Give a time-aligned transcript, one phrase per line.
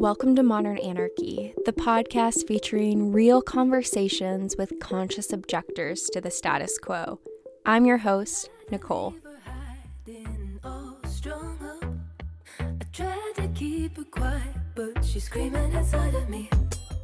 [0.00, 6.78] Welcome to Modern Anarchy, the podcast featuring real conversations with conscious objectors to the status
[6.78, 7.20] quo.
[7.66, 9.14] I'm your host, Nicole.
[14.74, 16.48] but she's screaming inside of me.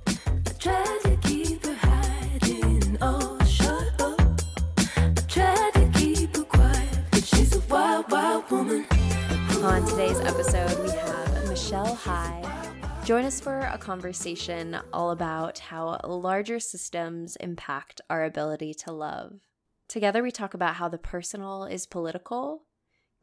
[0.06, 4.40] I tried to keep her hiding, oh, shut up.
[4.86, 8.86] I tried to keep her quiet, but she's a wild, wild woman.
[9.62, 12.65] On today's episode, we have Michelle Hy.
[13.06, 19.38] Join us for a conversation all about how larger systems impact our ability to love.
[19.86, 22.66] Together, we talk about how the personal is political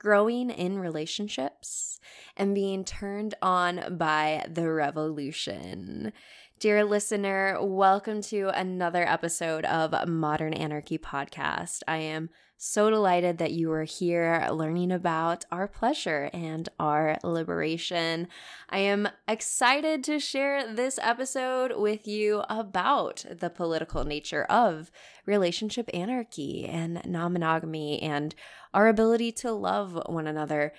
[0.04, 1.98] growing in relationships,
[2.36, 6.12] and being turned on by the revolution.
[6.60, 11.84] Dear listener, welcome to another episode of Modern Anarchy Podcast.
[11.88, 12.30] I am
[12.66, 18.26] so delighted that you are here learning about our pleasure and our liberation.
[18.70, 24.92] I am excited to share this episode with you about the political nature of
[25.26, 28.34] relationship anarchy and non monogamy and
[28.74, 30.72] our ability to love one another.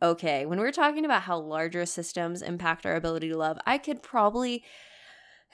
[0.00, 4.02] Okay, when we're talking about how larger systems impact our ability to love, I could
[4.02, 4.64] probably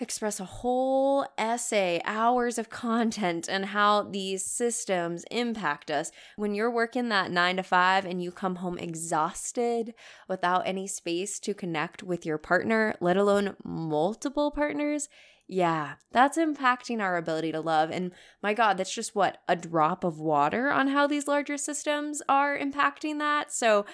[0.01, 6.11] express a whole essay, hours of content, and how these systems impact us.
[6.37, 9.95] When you're working that nine to five and you come home exhausted
[10.29, 15.09] without any space to connect with your partner, let alone multiple partners,
[15.49, 17.91] yeah, that's impacting our ability to love.
[17.91, 22.23] And my God, that's just what a drop of water on how these larger systems
[22.29, 23.53] are impacting that.
[23.53, 23.85] So,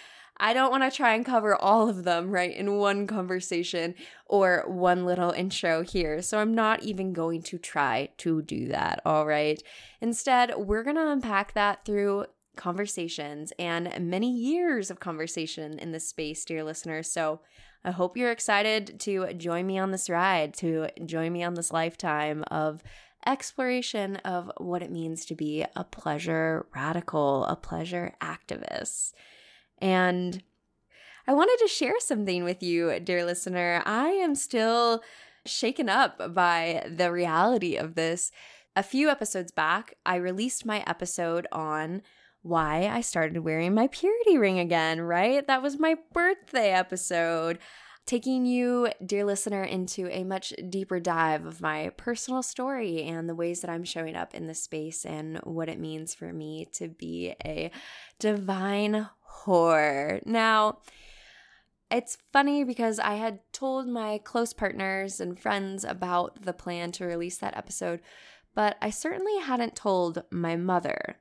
[0.40, 3.94] I don't want to try and cover all of them, right, in one conversation
[4.26, 6.22] or one little intro here.
[6.22, 9.62] So I'm not even going to try to do that, all right?
[10.00, 16.08] Instead, we're going to unpack that through conversations and many years of conversation in this
[16.08, 17.10] space, dear listeners.
[17.10, 17.40] So
[17.84, 21.72] I hope you're excited to join me on this ride, to join me on this
[21.72, 22.82] lifetime of
[23.26, 29.12] exploration of what it means to be a pleasure radical, a pleasure activist.
[29.80, 30.42] And
[31.26, 33.82] I wanted to share something with you, dear listener.
[33.84, 35.02] I am still
[35.44, 38.30] shaken up by the reality of this.
[38.76, 42.02] A few episodes back, I released my episode on
[42.42, 45.46] why I started wearing my purity ring again, right?
[45.46, 47.58] That was my birthday episode
[48.06, 53.34] taking you, dear listener, into a much deeper dive of my personal story and the
[53.34, 56.88] ways that I'm showing up in this space and what it means for me to
[56.88, 57.70] be a
[58.18, 60.24] divine whore.
[60.26, 60.78] Now,
[61.90, 67.06] it's funny because I had told my close partners and friends about the plan to
[67.06, 68.00] release that episode,
[68.54, 71.16] but I certainly hadn't told my mother.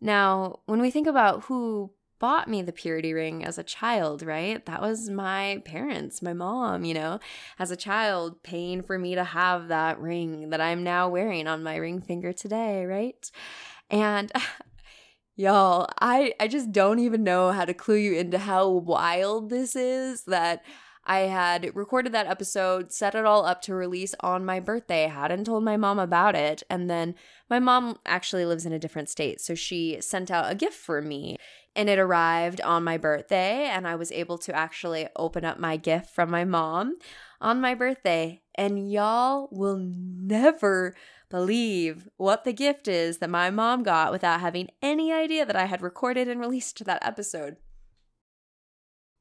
[0.00, 4.64] Now, when we think about who bought me the purity ring as a child, right?
[4.66, 7.18] That was my parents, my mom, you know,
[7.58, 11.62] as a child, paying for me to have that ring that I'm now wearing on
[11.62, 13.30] my ring finger today, right?
[13.90, 14.32] And
[15.36, 19.76] y'all, I I just don't even know how to clue you into how wild this
[19.76, 20.62] is that
[21.06, 25.44] I had recorded that episode, set it all up to release on my birthday, hadn't
[25.44, 26.62] told my mom about it.
[26.70, 27.14] And then
[27.50, 29.40] my mom actually lives in a different state.
[29.40, 31.36] So she sent out a gift for me
[31.76, 33.64] and it arrived on my birthday.
[33.64, 36.96] And I was able to actually open up my gift from my mom
[37.38, 38.40] on my birthday.
[38.54, 40.94] And y'all will never
[41.34, 45.64] believe what the gift is that my mom got without having any idea that I
[45.64, 47.56] had recorded and released that episode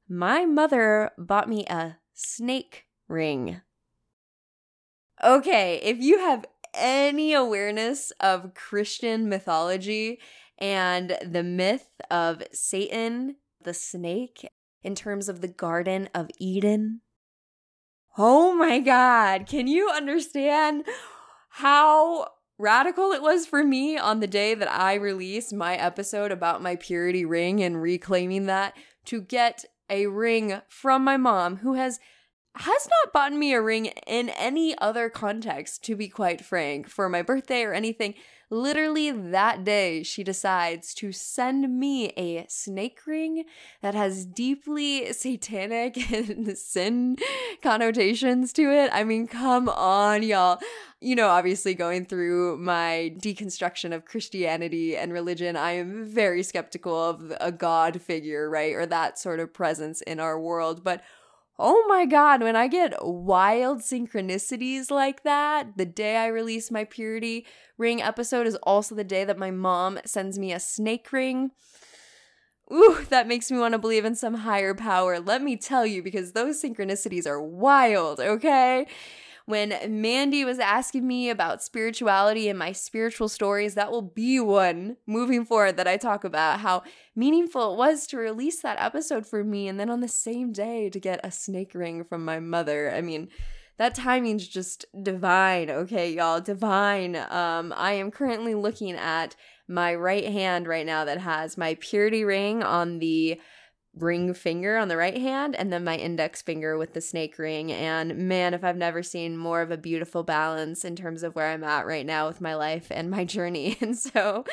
[0.08, 3.62] my mother bought me a snake ring.
[5.24, 10.20] Okay, if you have any awareness of Christian mythology
[10.58, 14.48] and the myth of Satan, the snake,
[14.84, 17.02] in terms of the Garden of Eden,
[18.18, 20.84] oh my God, can you understand
[21.58, 22.28] how
[22.58, 26.76] radical it was for me on the day that I released my episode about my
[26.76, 28.76] purity ring and reclaiming that
[29.06, 32.00] to get a ring from my mom who has
[32.56, 37.08] has not bought me a ring in any other context to be quite frank for
[37.08, 38.16] my birthday or anything
[38.54, 43.46] literally that day she decides to send me a snake ring
[43.82, 47.18] that has deeply satanic and sin
[47.62, 50.60] connotations to it i mean come on y'all
[51.04, 56.96] you know, obviously going through my deconstruction of Christianity and religion, I am very skeptical
[56.96, 58.74] of a God figure, right?
[58.74, 60.82] Or that sort of presence in our world.
[60.82, 61.04] But
[61.60, 66.84] oh my God, when I get wild synchronicities like that, the day I release my
[66.84, 67.46] Purity
[67.78, 71.52] Ring episode is also the day that my mom sends me a snake ring.
[72.72, 75.20] Ooh, that makes me want to believe in some higher power.
[75.20, 78.88] Let me tell you, because those synchronicities are wild, okay?
[79.46, 84.96] When Mandy was asking me about spirituality and my spiritual stories, that will be one
[85.06, 89.44] moving forward that I talk about how meaningful it was to release that episode for
[89.44, 92.90] me and then on the same day to get a snake ring from my mother.
[92.90, 93.28] I mean,
[93.78, 97.16] that timing's just divine, okay, y'all, divine.
[97.16, 99.36] Um, I am currently looking at
[99.68, 103.42] my right hand right now that has my purity ring on the
[103.96, 107.72] ring finger on the right hand and then my index finger with the snake ring.
[107.72, 111.52] And man, if I've never seen more of a beautiful balance in terms of where
[111.52, 113.78] I'm at right now with my life and my journey.
[113.82, 114.46] And so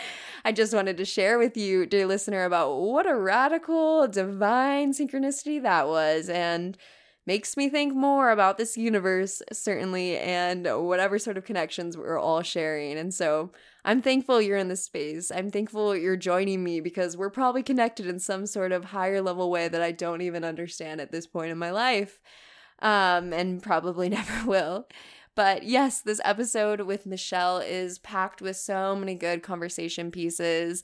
[0.44, 5.62] I just wanted to share with you, dear listener, about what a radical, divine synchronicity
[5.62, 6.28] that was.
[6.28, 6.76] And
[7.30, 12.42] makes me think more about this universe, certainly, and whatever sort of connections we're all
[12.42, 12.98] sharing.
[12.98, 13.52] And so
[13.84, 15.30] I'm thankful you're in this space.
[15.30, 19.48] I'm thankful you're joining me because we're probably connected in some sort of higher level
[19.48, 22.18] way that I don't even understand at this point in my life,
[22.82, 24.88] um, and probably never will.
[25.36, 30.82] But yes, this episode with Michelle is packed with so many good conversation pieces.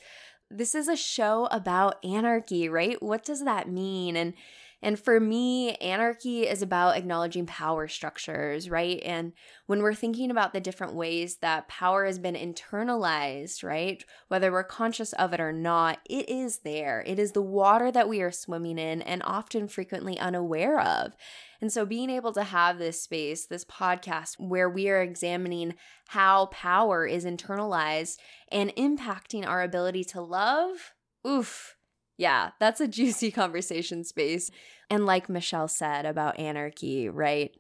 [0.48, 3.02] This is a show about anarchy, right?
[3.02, 4.16] What does that mean?
[4.16, 4.34] And
[4.82, 9.00] and for me, anarchy is about acknowledging power structures, right?
[9.04, 9.32] And
[9.66, 14.04] when we're thinking about the different ways that power has been internalized, right?
[14.28, 17.02] Whether we're conscious of it or not, it is there.
[17.06, 21.16] It is the water that we are swimming in and often frequently unaware of.
[21.62, 25.74] And so being able to have this space, this podcast where we are examining
[26.08, 28.18] how power is internalized
[28.52, 30.92] and impacting our ability to love,
[31.26, 31.75] oof
[32.16, 34.50] yeah, that's a juicy conversation space.
[34.90, 37.50] And like Michelle said about anarchy, right?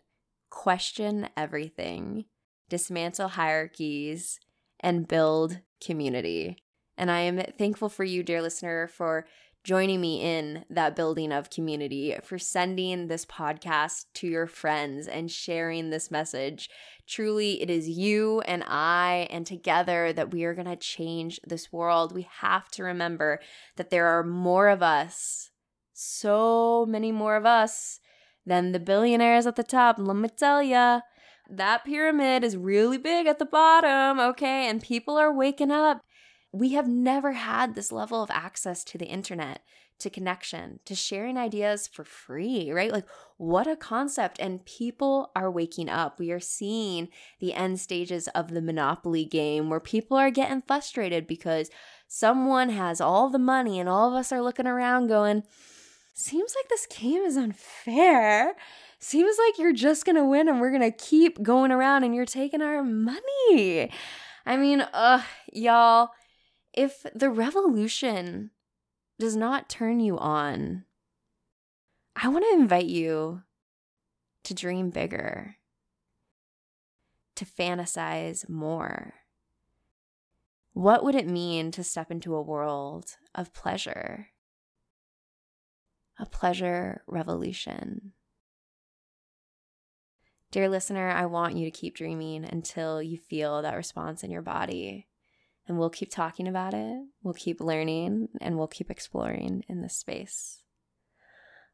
[0.50, 2.26] Question everything,
[2.68, 4.38] dismantle hierarchies,
[4.80, 6.56] and build community.
[6.96, 9.26] And I am thankful for you, dear listener, for
[9.66, 15.28] joining me in that building of community, for sending this podcast to your friends and
[15.28, 16.70] sharing this message.
[17.08, 21.72] Truly, it is you and I, and together that we are going to change this
[21.72, 22.14] world.
[22.14, 23.40] We have to remember
[23.74, 25.50] that there are more of us,
[25.92, 27.98] so many more of us
[28.46, 29.96] than the billionaires at the top.
[29.98, 31.00] Let me tell ya.
[31.50, 34.68] That pyramid is really big at the bottom, okay?
[34.68, 36.02] And people are waking up
[36.58, 39.60] we have never had this level of access to the internet,
[39.98, 42.92] to connection, to sharing ideas for free, right?
[42.92, 43.06] Like,
[43.36, 44.38] what a concept.
[44.40, 46.18] And people are waking up.
[46.18, 47.08] We are seeing
[47.40, 51.70] the end stages of the Monopoly game where people are getting frustrated because
[52.08, 55.42] someone has all the money and all of us are looking around going,
[56.14, 58.54] seems like this game is unfair.
[58.98, 62.62] Seems like you're just gonna win and we're gonna keep going around and you're taking
[62.62, 63.90] our money.
[64.46, 66.10] I mean, ugh, y'all
[66.76, 68.50] if the revolution
[69.18, 70.84] does not turn you on,
[72.14, 73.42] I want to invite you
[74.44, 75.56] to dream bigger,
[77.34, 79.14] to fantasize more.
[80.74, 84.28] What would it mean to step into a world of pleasure?
[86.18, 88.12] A pleasure revolution.
[90.50, 94.42] Dear listener, I want you to keep dreaming until you feel that response in your
[94.42, 95.06] body.
[95.68, 99.96] And we'll keep talking about it, we'll keep learning, and we'll keep exploring in this
[99.96, 100.62] space.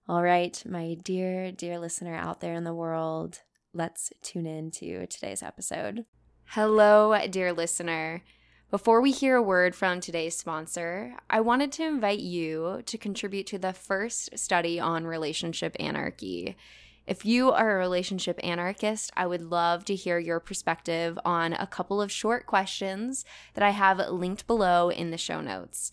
[0.09, 3.41] All right, my dear, dear listener out there in the world,
[3.75, 6.07] let's tune in to today's episode.
[6.47, 8.23] Hello, dear listener.
[8.71, 13.47] Before we hear a word from today's sponsor, I wanted to invite you to contribute
[13.49, 16.57] to the first study on relationship anarchy.
[17.07, 21.67] If you are a relationship anarchist, I would love to hear your perspective on a
[21.67, 25.91] couple of short questions that I have linked below in the show notes.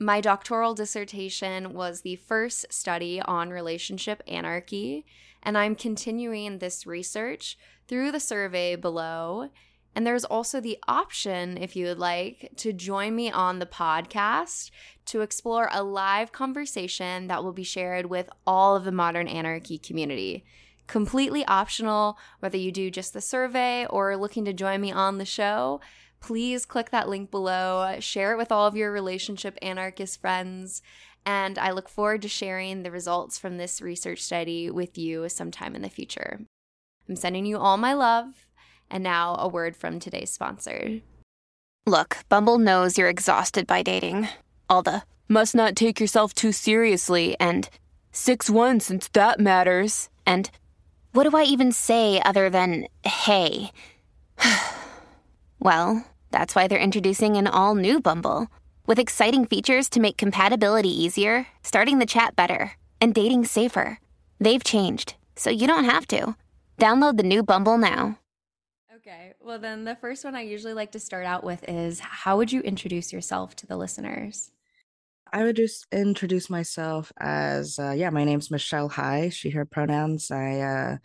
[0.00, 5.06] My doctoral dissertation was the first study on relationship anarchy,
[5.42, 9.50] and I'm continuing this research through the survey below.
[9.98, 14.70] And there's also the option, if you would like, to join me on the podcast
[15.06, 19.76] to explore a live conversation that will be shared with all of the modern anarchy
[19.76, 20.44] community.
[20.86, 25.24] Completely optional, whether you do just the survey or looking to join me on the
[25.24, 25.80] show.
[26.20, 30.80] Please click that link below, share it with all of your relationship anarchist friends,
[31.26, 35.74] and I look forward to sharing the results from this research study with you sometime
[35.74, 36.38] in the future.
[37.08, 38.46] I'm sending you all my love,
[38.90, 41.00] and now a word from today's sponsor.
[41.86, 44.28] Look, Bumble knows you're exhausted by dating.
[44.68, 47.68] All the must not take yourself too seriously and
[48.12, 50.08] 6 1 since that matters.
[50.26, 50.50] And
[51.12, 53.70] what do I even say other than hey?
[55.58, 58.48] well, that's why they're introducing an all new Bumble
[58.86, 63.98] With exciting features to make compatibility easier, starting the chat better, and dating safer.
[64.38, 66.36] They've changed, so you don't have to.
[66.78, 68.18] Download the new Bumble now.
[69.08, 69.32] Okay.
[69.40, 72.52] Well, then the first one I usually like to start out with is how would
[72.52, 74.50] you introduce yourself to the listeners?
[75.32, 80.30] I would just introduce myself as, uh, yeah, my name's Michelle Hy, she, her pronouns.
[80.30, 80.96] I uh,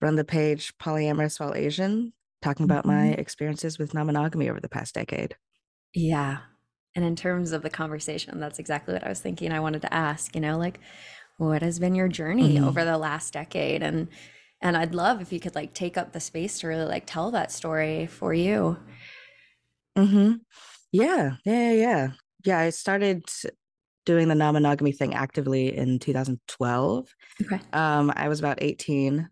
[0.00, 3.18] run the page Polyamorous While Asian, talking about my Mhm.
[3.18, 5.36] experiences with non monogamy over the past decade.
[5.92, 6.38] Yeah.
[6.96, 9.52] And in terms of the conversation, that's exactly what I was thinking.
[9.52, 10.80] I wanted to ask, you know, like
[11.38, 12.64] what has been your journey Mhm.
[12.64, 13.82] over the last decade?
[13.82, 14.08] And
[14.64, 17.30] and I'd love if you could like take up the space to really like tell
[17.32, 18.76] that story for you.
[19.96, 20.34] Mm-hmm.
[20.90, 22.08] Yeah, yeah, yeah,
[22.44, 22.58] yeah.
[22.58, 23.24] I started
[24.06, 27.08] doing the non monogamy thing actively in 2012.
[27.42, 27.60] Okay.
[27.72, 29.28] Um, I was about 18.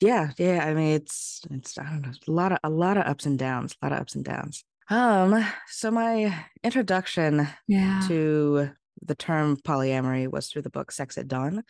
[0.00, 0.64] Yeah, yeah.
[0.64, 3.38] I mean, it's it's I don't know, a lot of a lot of ups and
[3.38, 4.62] downs, a lot of ups and downs.
[4.90, 8.02] Um, so my introduction Yeah.
[8.06, 8.70] to
[9.02, 11.62] the term polyamory was through the book Sex at Dawn.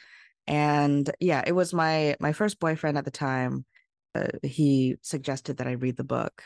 [0.47, 3.65] And yeah, it was my my first boyfriend at the time.
[4.15, 6.43] Uh, he suggested that I read the book.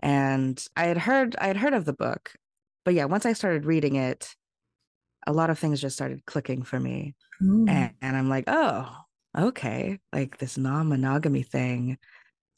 [0.00, 2.32] And I had heard I had heard of the book.
[2.84, 4.34] But yeah, once I started reading it,
[5.26, 7.14] a lot of things just started clicking for me.
[7.68, 8.88] And, and I'm like, oh,
[9.36, 9.98] okay.
[10.12, 11.98] Like this non-monogamy thing.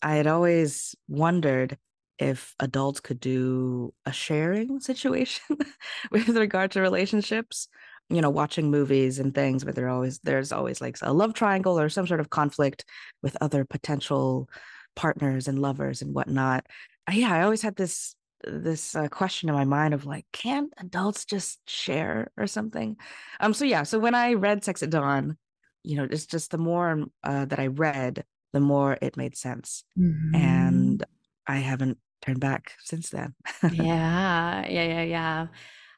[0.03, 1.79] I had always wondered
[2.19, 5.57] if adults could do a sharing situation
[6.11, 7.69] with regard to relationships.
[8.11, 11.79] You know, watching movies and things where there always there's always like a love triangle
[11.79, 12.85] or some sort of conflict
[13.23, 14.49] with other potential
[14.97, 16.67] partners and lovers and whatnot.
[17.11, 21.25] Yeah, I always had this this uh, question in my mind of like, can't adults
[21.25, 22.97] just share or something?
[23.41, 23.53] Um.
[23.55, 23.83] So yeah.
[23.83, 25.37] So when I read Sex at Dawn,
[25.85, 29.85] you know, it's just the more uh, that I read, the more it made sense,
[29.97, 30.33] Mhm.
[30.33, 31.05] and
[31.47, 33.35] I haven't turned back since then.
[33.67, 35.47] yeah, yeah, yeah, yeah.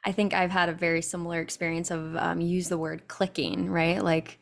[0.04, 4.02] I think I've had a very similar experience of um, use the word clicking, right?
[4.02, 4.38] Like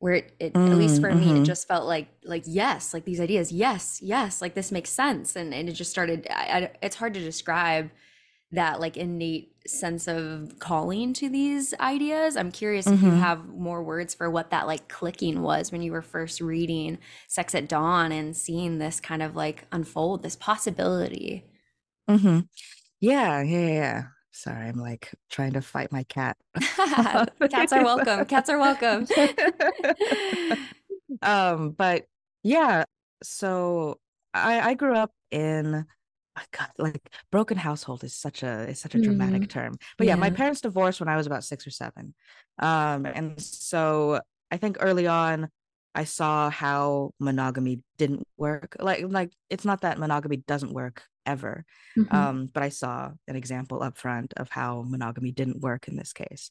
[0.00, 1.46] where it, it at least Mm, for me, it mhm.
[1.46, 5.54] just felt like like yes, like these ideas, yes, yes, like this makes sense, and
[5.54, 6.26] and it just started.
[6.30, 7.90] I, I, it's hard to describe
[8.52, 12.36] that like innate sense of calling to these ideas.
[12.36, 13.14] I'm curious if you Mhm.
[13.14, 17.54] have more words for what that like clicking was when you were first reading Sex
[17.54, 21.46] at Dawn and seeing this kind of like unfold, this possibility.
[22.08, 22.40] hmm
[23.00, 24.02] Yeah, yeah, yeah, yeah.
[24.32, 26.36] Sorry, I'm like trying to fight my cat.
[27.50, 28.24] Cats are welcome.
[28.26, 29.06] Cats are welcome.
[31.22, 32.04] um, but
[32.42, 32.84] yeah,
[33.22, 33.98] so
[34.32, 35.84] I I grew up in
[36.38, 39.76] oh God, like broken household is such a is such a dramatic term.
[39.98, 42.14] But yeah, my parents divorced when I was about six or seven.
[42.58, 44.20] Um, and so
[44.50, 45.48] I think early on
[45.94, 48.76] I saw how monogamy didn't work.
[48.78, 51.64] Like like it's not that monogamy doesn't work ever.
[51.96, 52.12] Mhm.
[52.12, 56.12] Um, but I saw an example up front of how monogamy didn't work in this
[56.12, 56.50] case.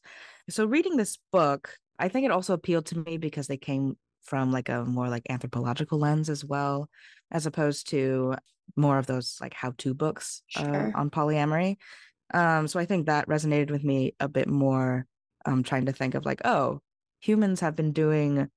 [0.49, 4.51] So reading this book, I think it also appealed to me because they came from
[4.51, 6.89] like a more like anthropological lens as well,
[7.31, 8.35] as opposed to
[8.75, 11.77] more of those like how-to books uh, on polyamory.
[12.33, 15.05] Um, so I think that resonated with me a bit more.
[15.45, 16.81] Um, trying to think of like, oh,
[17.21, 18.49] humans have been doing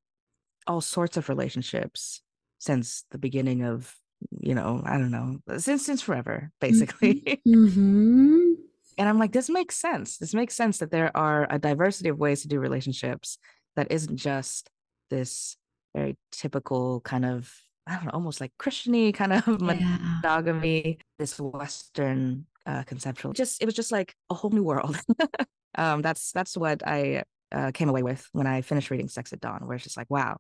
[0.67, 2.21] all sorts of relationships
[2.59, 3.97] since the beginning of,
[4.41, 7.41] you know, I don't know, since since forever, basically.
[7.47, 8.55] Mhm.
[8.99, 10.19] And I'm like, this makes sense.
[10.19, 13.39] This makes sense that there are a diversity of ways to do relationships
[13.75, 14.69] that isn't just
[15.09, 15.57] this
[15.97, 17.51] very typical kind of,
[17.87, 19.97] I don't know, almost like Christiany kind of Yeah.
[20.23, 23.33] monogamy, this Western uh, conceptual.
[23.33, 25.01] Just it was just like a whole new world.
[25.79, 29.41] um, that's that's what I uh, came away with when I finished reading Sex at
[29.41, 30.37] Dawn, where it's just like, wow,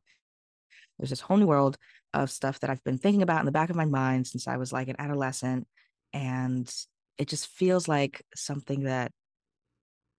[0.98, 1.76] there's this whole new world
[2.14, 4.56] of stuff that I've been thinking about in the back of my mind since I
[4.56, 5.66] was like an adolescent,
[6.12, 6.72] and
[7.18, 9.12] it just feels like something that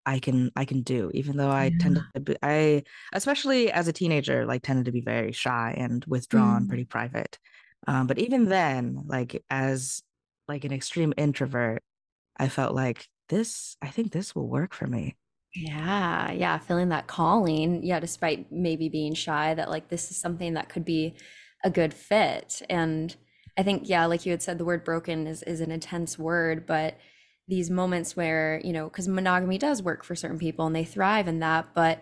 [0.04, 3.92] I can I can do, even though I tend to be, I especially as a
[3.92, 6.68] teenager like tended to be very shy and withdrawn, Mm.
[6.68, 7.38] pretty private.
[7.86, 10.02] Um, but even then, like as
[10.48, 11.82] like an extreme introvert,
[12.38, 13.76] I felt like this.
[13.82, 15.16] I think this will work for me.
[15.54, 17.84] Yeah, yeah, feeling that calling.
[17.84, 21.14] Yeah, despite maybe being shy, that like this is something that could be
[21.62, 22.62] a good fit.
[22.70, 23.14] And
[23.58, 26.66] I think, yeah, like you had said, the word broken is is an intense word,
[26.66, 26.96] but
[27.48, 31.28] these moments where, you know, because monogamy does work for certain people and they thrive
[31.28, 32.00] in that, but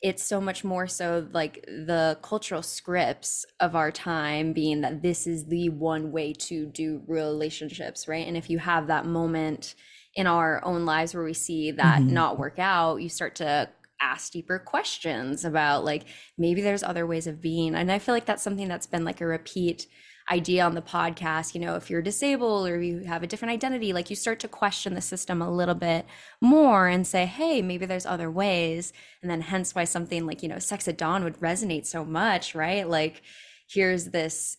[0.00, 5.26] it's so much more so like the cultural scripts of our time being that this
[5.26, 8.26] is the one way to do relationships, right?
[8.26, 9.74] And if you have that moment
[10.18, 12.10] in our own lives where we see that Mhm.
[12.10, 13.68] not work out, you start to
[14.00, 16.04] ask deeper questions about like
[16.36, 17.74] maybe there's other ways of being.
[17.74, 19.86] And I feel like that's something that's been like a repeat
[20.30, 23.92] idea on the podcast, you know, if you're disabled or you have a different identity,
[23.92, 26.04] like you start to question the system a little bit
[26.40, 28.92] more and say, hey, maybe there's other ways.
[29.22, 32.54] And then hence why something like, you know, Sex at Dawn would resonate so much,
[32.54, 32.86] right?
[32.88, 33.22] Like
[33.70, 34.58] here's this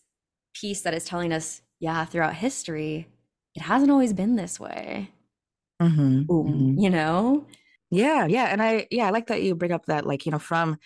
[0.53, 3.07] piece that is telling us, yeah, throughout history,
[3.55, 5.11] it hasn't always been this way.
[5.81, 6.83] Mhm, Ooh, mhm.
[6.83, 7.47] You know?
[7.91, 10.39] Yeah, yeah, and I yeah, I like that you bring up that like, you know,
[10.39, 10.77] from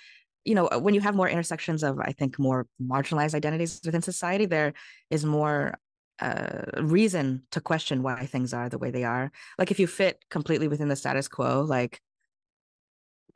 [0.46, 4.46] you know, when you have more intersections of I think more marginalized identities within society,
[4.46, 4.74] there
[5.10, 5.76] is more
[6.20, 9.32] uh reason to question why things are the way they are.
[9.60, 12.02] Like if you fit completely within the status quo, like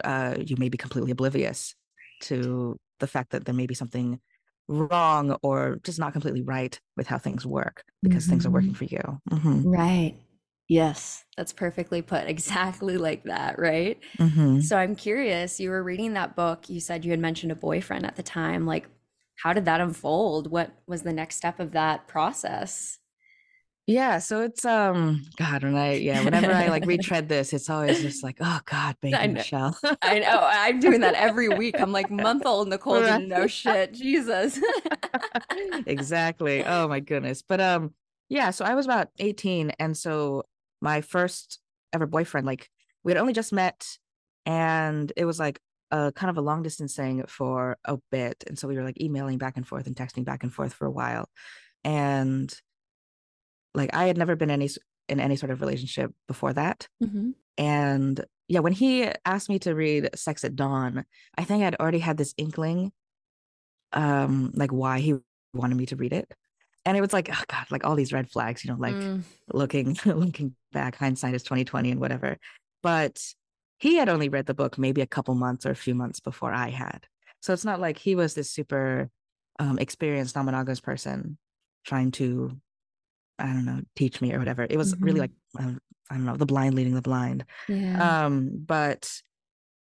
[0.04, 1.76] uh you may be completely oblivious
[2.22, 4.20] to the fact that there may be something
[4.68, 8.76] wrong or just not completely right with how things work because things are working Mhm.
[8.76, 9.00] for you.
[9.32, 10.18] Mhm, Right.
[10.68, 12.28] Yes, that's perfectly put.
[12.28, 14.00] Exactly like that, right?
[14.20, 14.62] mhm.
[14.62, 18.06] So I'm curious, you were reading that book, you said you had mentioned a boyfriend
[18.06, 18.66] at the time.
[18.66, 18.88] Like,
[19.38, 20.52] how did that unfold?
[20.52, 23.00] What was the next step of that process?
[23.86, 28.02] Yeah, so it's um God, when I yeah, whenever I like retread this, it's always
[28.02, 29.34] just like, oh God, baby know.
[29.34, 29.78] Michelle.
[30.02, 30.40] I know.
[30.44, 31.80] I'm doing that every week.
[31.80, 33.94] I'm like, month old Nicole didn't know shit.
[33.94, 34.60] Jesus.
[35.86, 36.66] exactly.
[36.66, 37.42] Oh my goodness.
[37.42, 37.94] But um,
[38.30, 40.44] yeah, so I was about 18, and so
[40.82, 41.60] my first
[41.94, 42.70] ever boyfriend, like
[43.04, 43.98] we had only just met,
[44.46, 45.60] and it was like
[45.92, 48.44] a kind of a long distance thing for a bit.
[48.48, 50.86] And so we were like emailing back and forth and texting back and forth for
[50.86, 51.30] a while.
[51.84, 52.54] And
[53.74, 54.70] like I had never been any
[55.10, 56.88] in any sort of relationship before that.
[57.02, 57.36] Mhm.
[57.58, 61.06] And yeah, when he asked me to read Sex at Dawn,
[61.38, 62.92] I think I'd already had this inkling,
[63.94, 65.16] um, like why he
[65.54, 66.34] wanted me to read it.
[66.88, 69.24] And it was like, oh God, like all these red flags, you know, like Mm,
[69.54, 72.38] looking looking back, hindsight is 2020 and whatever.
[72.84, 73.22] But
[73.80, 76.54] he had only read the book maybe a couple months or a few months before
[76.54, 77.08] I had.
[77.42, 79.10] So it's not like he was this super
[79.60, 81.38] um experienced non-monogamous person
[81.86, 82.58] trying to,
[83.40, 84.66] I don't know, teach me or whatever.
[84.70, 85.22] It was really Mhm.
[85.22, 85.80] like um,
[86.10, 87.46] I don't know, the blind leading the blind.
[87.68, 88.26] yeah.
[88.26, 89.22] Um, but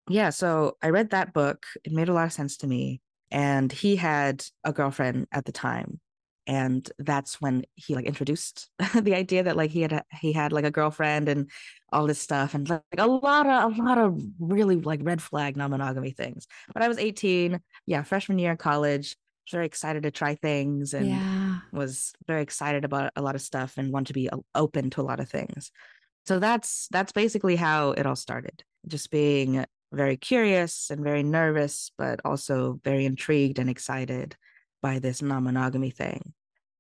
[0.08, 1.66] yeah, so I read that book.
[1.84, 3.00] It made a lot of sense to me.
[3.30, 6.00] And he had a girlfriend at the time.
[6.46, 10.52] And that's when he like introduced the idea that like he had a, he had
[10.52, 11.50] like a girlfriend and
[11.92, 15.56] all this stuff and like a lot of a lot of really like red flag
[15.56, 16.46] non-monogamy things.
[16.72, 19.16] But I was 18, yeah, freshman year in college,
[19.46, 21.58] was very excited to try things and yeah.
[21.72, 25.00] was very excited about a lot of stuff and want to be uh, open to
[25.00, 25.70] a lot of things.
[26.26, 28.64] So that's that's basically how it all started.
[28.88, 34.36] Just being very curious and very nervous, but also very intrigued and excited
[34.86, 36.32] by this non-monogamy thing.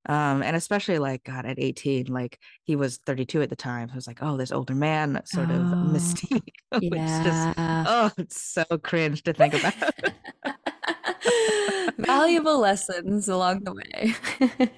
[0.08, 3.88] Um, and especially like God at 18, like he was 32 at the time.
[3.88, 7.84] So it was like, oh, this older man sort of Oh, mystique, which just yeah.
[7.88, 9.74] oh, it's so cringe to think about.
[11.98, 14.14] Valuable lessons along the way.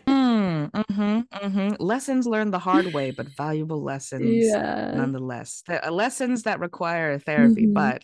[0.58, 1.76] Mm, mhm, mhm.
[1.78, 4.92] Lessons learned the hard way, but valuable lessons Yeah.
[4.94, 5.62] nonetheless.
[5.66, 7.74] The, uh, lessons that require therapy, Mhm.
[7.74, 8.02] but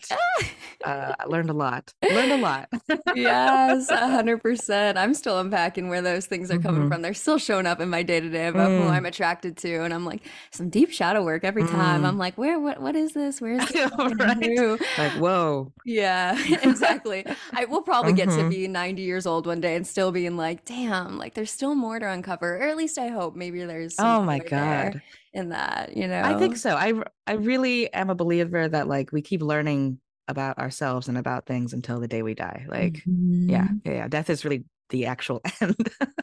[0.85, 1.93] uh, I learned a lot.
[2.03, 2.69] Learned a lot.
[3.15, 4.99] Yes, a hundred percent.
[4.99, 6.89] I'm still unpacking where those things are coming Mhm.
[6.89, 7.03] from.
[7.03, 8.91] They're still showing up in my day to day about who Mm.
[8.91, 12.03] I'm attracted to, and I'm like some deep shadow work every time.
[12.03, 12.09] Mm.
[12.09, 13.41] I'm like, where, what, what is this?
[13.41, 13.91] Where is this?
[13.97, 14.81] Right.
[14.99, 15.73] Like, whoa.
[15.85, 17.25] Yeah, exactly.
[17.53, 18.51] I will probably get to Mhm.
[18.51, 21.99] be 90 years old one day and still being like, damn, like there's still more
[21.99, 25.01] to uncover, or at least I hope maybe there's Oh my God.
[25.33, 26.23] in that, you know?
[26.23, 26.77] I think so.
[26.77, 26.93] I
[27.27, 31.73] I really am a believer that like we keep learning about ourselves and about things
[31.73, 32.67] until the day we die.
[32.69, 33.81] Like, yeah, Mhm.
[33.85, 34.09] yeah, yeah.
[34.09, 35.77] Death is really the actual end.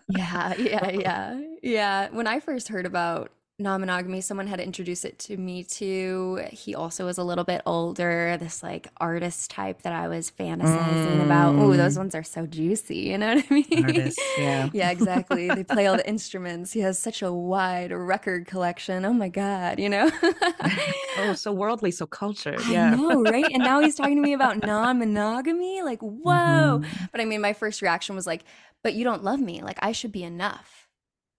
[0.08, 1.42] Yeah, yeah, yeah.
[1.62, 2.10] Yeah.
[2.12, 3.32] When I first heard about
[3.62, 6.42] non-monogamy, someone had introduced it to me too.
[6.52, 11.24] He also was a little bit older, this like artist type that I was fantasizing
[11.24, 11.56] about.
[11.56, 11.98] Oh, those Mm.
[12.00, 13.84] ones are so juicy, you know what I mean?
[13.86, 14.70] Artists, yeah.
[14.74, 15.48] Yeah, exactly.
[15.50, 16.72] They play all the instruments.
[16.74, 19.06] He has such a wide record collection.
[19.06, 20.10] Oh my God, you know?
[21.18, 22.60] oh, so worldly, so cultured.
[22.62, 22.96] I Yeah.
[22.96, 23.46] know, right?
[23.54, 25.82] And now he's talking to me about non-monogamy.
[25.84, 26.80] Like, whoa.
[26.82, 26.86] Mhm.
[27.12, 28.44] But I mean, my first reaction was like,
[28.84, 29.62] but you don't love me.
[29.62, 30.81] Like, I should be enough.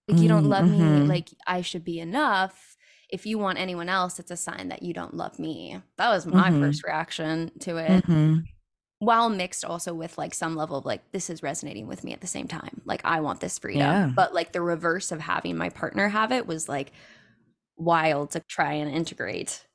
[0.09, 1.03] Like, you don't Mm, love me.
[1.03, 1.03] mhm.
[1.09, 2.77] Like, I should be enough.
[3.11, 5.81] If you want anyone else, it's a sign that you don't love me.
[5.99, 6.53] That was my Mhm.
[6.53, 8.05] first reaction to it.
[8.07, 8.49] Mhm.
[9.01, 12.21] While mixed also with like some level of like, this is resonating with me at
[12.21, 12.83] the same time.
[12.85, 13.97] Like, I want this freedom.
[13.97, 14.13] Yeah.
[14.17, 16.93] But like the reverse of having my partner have it was like
[17.77, 19.67] wild to try and integrate.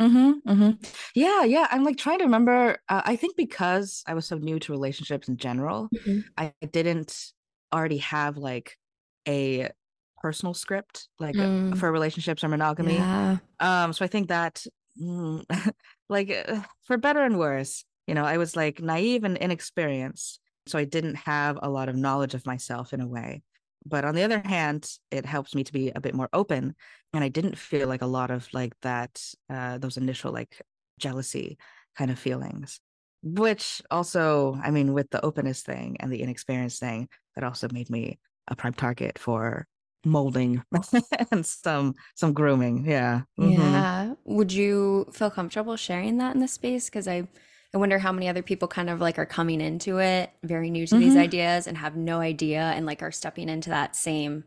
[0.00, 0.84] Mm-hmm, mm-hmm.
[1.14, 1.68] Yeah, yeah.
[1.70, 2.78] I'm like trying to remember.
[2.88, 5.92] Uh, I think because I was so new to relationships in general,
[6.36, 7.32] I didn't
[7.72, 8.78] already have like
[9.28, 9.70] a
[10.20, 11.76] personal script like uh, Mm.
[11.78, 12.96] for relationships or monogamy.
[12.96, 13.38] Yeah.
[13.60, 14.64] Um, so I think that,
[15.00, 15.44] mm,
[16.08, 20.78] like, uh, for better and worse, you know, I was like naive and inexperienced, so
[20.78, 23.42] I didn't have a lot of knowledge of myself in a way.
[23.84, 26.74] but on the other hand it helps me to be a bit more open
[27.12, 30.62] and i didn't feel like a lot of like that uh those initial like
[31.00, 31.58] jealousy
[31.98, 32.78] kind of feelings
[33.24, 37.90] which also i mean with the openness thing and the inexperience thing that also made
[37.90, 39.66] me a prime target for
[40.04, 40.62] molding
[41.30, 43.86] and some some grooming yeah Mhm.
[43.86, 44.14] Yeah.
[44.24, 46.86] Would you feel comfortable sharing that in the space?
[46.88, 47.26] Because I,
[47.74, 50.86] I wonder how many other people kind of like are coming into it very new
[50.86, 51.16] to these Mhm.
[51.16, 54.44] ideas and have no idea and like are stepping into that same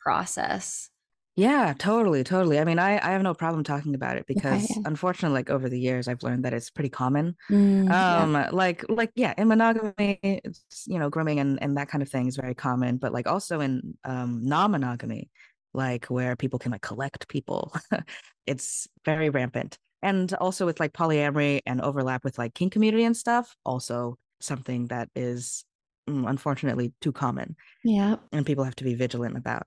[0.00, 0.90] process.
[1.38, 2.58] Yeah, totally, totally.
[2.58, 5.78] I mean, I I have no problem talking about it because unfortunately, like over the
[5.78, 7.36] years, I've learned that it's pretty common.
[7.50, 8.26] Mm, yeah.
[8.26, 12.08] Um, like like yeah, in monogamy, it's, you know, grooming and and that kind of
[12.08, 15.30] thing is very common, but like also in um non-monogamy,
[15.74, 17.74] like where people can like collect people,
[18.46, 19.78] it's very rampant.
[20.02, 24.86] And also with like polyamory and overlap with like kink community and stuff, also something
[24.88, 25.64] that is
[26.08, 28.18] mm, unfortunately too common Yeah.
[28.32, 29.66] and people have to be vigilant about.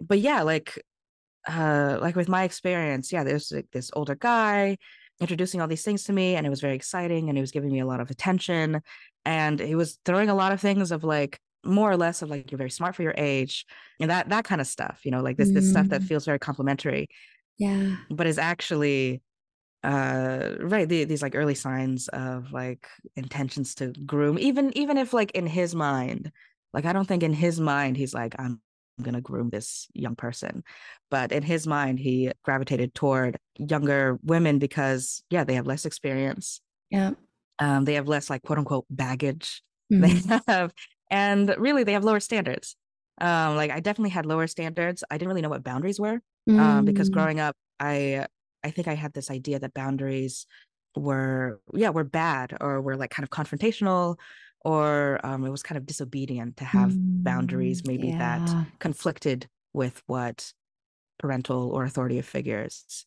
[0.00, 0.78] But yeah, like
[1.48, 4.76] uh like with my experience yeah there's like this older guy
[5.20, 7.72] introducing all these things to me and it was very exciting and he was giving
[7.72, 8.80] me a lot of attention
[9.24, 12.50] and he was throwing a lot of things of like more or less of like
[12.50, 13.66] you're very smart for your age
[14.00, 16.06] and that that kind of stuff you know like this this stuff that Mm.
[16.06, 17.06] feels very complimentary
[17.58, 17.96] Yeah.
[18.10, 19.22] but is actually
[19.82, 25.12] uh right the, these like early signs of like intentions to groom even even if
[25.14, 26.30] like in his mind
[26.74, 28.60] like i don't think in his mind he's like i'm
[29.02, 30.62] gonna groom this young person
[31.10, 36.60] but in his mind he gravitated toward younger women because yeah they have less experience
[36.90, 37.14] Yeah.
[37.58, 40.22] um they have less like quote unquote baggage Mhm.
[40.26, 40.72] they have
[41.10, 42.76] and really they have lower standards
[43.20, 46.20] um like i definitely had lower standards i didn't really know what boundaries were
[46.58, 47.14] um, because Mm.
[47.14, 48.26] growing up, I
[48.64, 50.46] I think I had this idea that boundaries
[50.96, 54.16] were yeah were bad or were like kind of confrontational,
[54.64, 56.92] or um, it was kind of disobedient to have
[57.24, 60.52] boundaries Mm, maybe that conflicted with what
[61.18, 63.06] parental or authoritative figures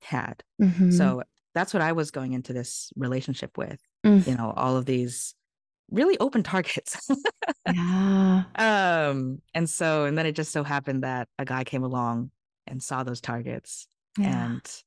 [0.00, 0.42] had.
[0.60, 0.92] Mhm.
[0.92, 1.22] So
[1.54, 3.80] that's what I was going into this relationship with.
[4.04, 4.26] Mm.
[4.26, 5.34] You know, all of these
[5.90, 7.08] really open targets.
[7.72, 8.44] Yeah.
[8.56, 12.30] um, and so and then it just so happened that a guy came along
[12.66, 13.86] and saw those targets
[14.18, 14.46] Yeah.
[14.46, 14.82] and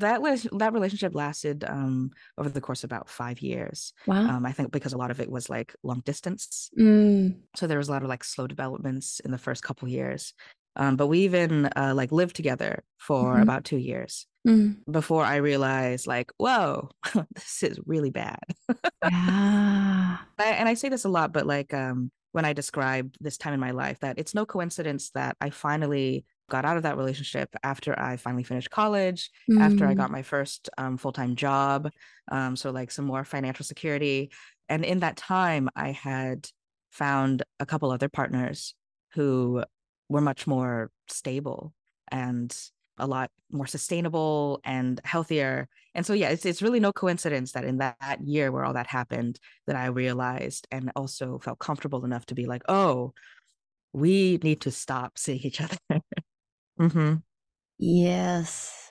[0.00, 4.26] that was that relationship lasted um over the course of about five years Wow.
[4.28, 7.34] um i think because a lot of it was like long distance Mm.
[7.56, 10.32] so there was a lot of like slow developments in the first couple years
[10.76, 13.42] um but we even uh like lived together for Mhm.
[13.42, 14.82] about two years Mm.
[14.90, 16.88] before i realized like whoa
[17.34, 18.40] this is really bad
[19.02, 20.18] Yeah.
[20.38, 23.52] I, and I say this a lot, but like um, when I describe this time
[23.54, 27.54] in my life, that it's no coincidence that I finally got out of that relationship
[27.62, 29.96] after I finally finished college, after I Mm.
[29.96, 31.90] got my first um, full time job.
[32.30, 34.30] Um, so, like some more financial security.
[34.68, 36.48] And in that time, I had
[36.90, 38.74] found a couple other partners
[39.14, 39.64] who
[40.08, 41.74] were much more stable
[42.10, 42.54] and
[42.98, 45.68] a lot more sustainable and healthier.
[45.94, 48.74] And so, yeah, it's, it's really no coincidence that in that, that year where all
[48.74, 53.12] that happened, that I realized and also felt comfortable enough to be like, oh,
[53.92, 55.76] we need to stop seeing each other.
[56.82, 57.22] hmm
[57.78, 58.90] Yes.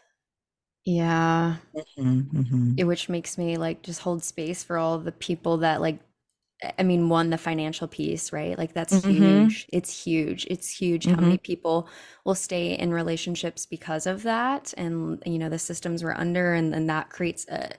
[0.86, 1.58] Yeah.
[1.74, 6.00] hmm It- which makes me like just hold space for all the people that like
[6.80, 8.58] I mean, one, the financial piece, right?
[8.58, 9.08] Like that's Mhm.
[9.08, 9.68] huge.
[9.74, 10.48] It's huge.
[10.50, 11.22] It's huge how Mhm.
[11.22, 11.90] many people
[12.26, 16.74] will stay in relationships because of that and you know the systems we're under and
[16.74, 17.72] then that creates a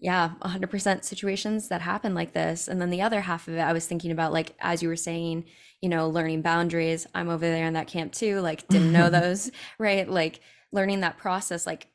[0.00, 2.68] yeah, 100% situations that happen like this.
[2.68, 4.96] And then the other half of it, I was thinking about like as you were
[4.96, 5.44] saying,
[5.80, 7.06] you know, learning boundaries.
[7.14, 10.08] I'm over there in that camp too, like didn't know those, right?
[10.08, 10.40] Like
[10.72, 11.88] learning that process like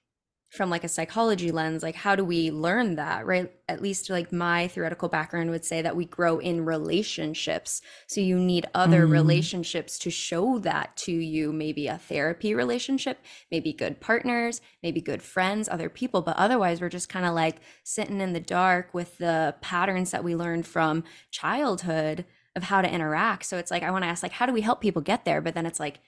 [0.53, 3.51] from like a psychology lens like how do we learn that right?
[3.67, 7.81] At least like my theoretical background would say that we grow in relationships.
[8.07, 9.11] So you need other Mm.
[9.11, 13.17] relationships to show that to you maybe a therapy relationship
[13.51, 16.21] maybe good partners maybe good friends other people.
[16.21, 20.23] But otherwise we're just kind of like sitting in the dark with the patterns that
[20.23, 23.45] we learned from childhood of how to interact.
[23.45, 25.41] So it's like i want to ask like how do we help people get there?
[25.41, 25.99] But then it's like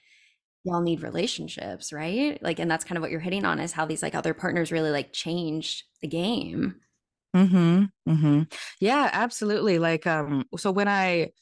[0.66, 2.42] y'all need relationships, right?
[2.42, 4.72] Like, and that's kind of what you're hitting on is how these like other partners
[4.72, 6.80] really like changed the game.
[7.34, 8.42] hmm hmm
[8.80, 9.78] Yeah, absolutely.
[9.78, 11.32] Like, um, so when I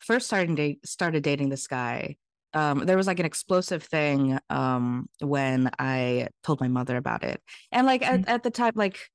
[0.00, 2.16] first started date started dating this guy,
[2.54, 7.42] um, there was like an explosive thing um when I told my mother about it.
[7.72, 9.10] And like at, at the time, like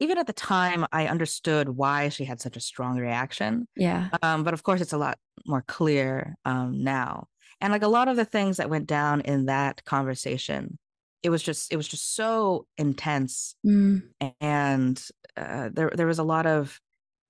[0.00, 3.68] even at the time, I understood why she had such a strong reaction.
[3.76, 4.10] Yeah.
[4.22, 7.28] Um, but of course, it's a lot more clear um, now.
[7.60, 10.78] And like a lot of the things that went down in that conversation,
[11.22, 14.02] it was just it was just so intense, Mm.
[14.40, 15.02] and
[15.36, 16.80] uh, there there was a lot of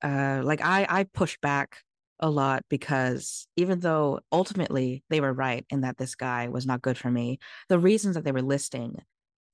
[0.02, 1.82] uh, like I I pushed back
[2.20, 6.82] a lot because even though ultimately they were right in that this guy was not
[6.82, 7.38] good for me,
[7.68, 9.02] the reasons that they were listing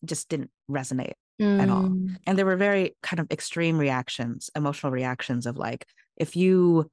[0.04, 1.84] just didn't resonate at all.
[1.84, 2.16] Mm.
[2.26, 5.86] And there were very kind of extreme reactions, emotional reactions of like,
[6.16, 6.90] if you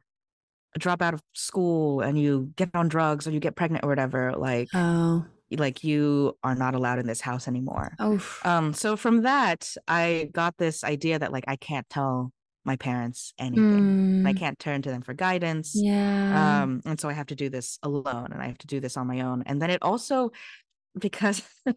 [0.80, 4.34] drop out of school and you get on drugs or you get pregnant or whatever,
[4.38, 5.26] like, Oh.
[5.52, 7.94] like you are not allowed in this house anymore.
[8.00, 8.20] Oh.
[8.44, 12.32] Um, so from that, I got this idea that like I can't tell
[12.66, 14.24] my parents anything.
[14.26, 14.38] I Mm.
[14.40, 15.74] can't turn to them for guidance.
[15.76, 16.64] Yeah.
[16.64, 18.96] Um, and so I have to do this alone and I have to do this
[18.98, 19.44] on my own.
[19.46, 20.32] And then it also
[20.98, 21.42] because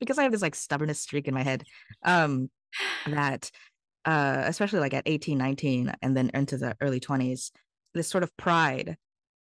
[0.00, 1.64] because I have this like stubbornness streak in my head,
[2.04, 2.50] um,
[3.06, 3.50] that
[4.04, 7.50] uh especially like at 18, 19, and then into the early 20s,
[7.94, 8.96] this sort of pride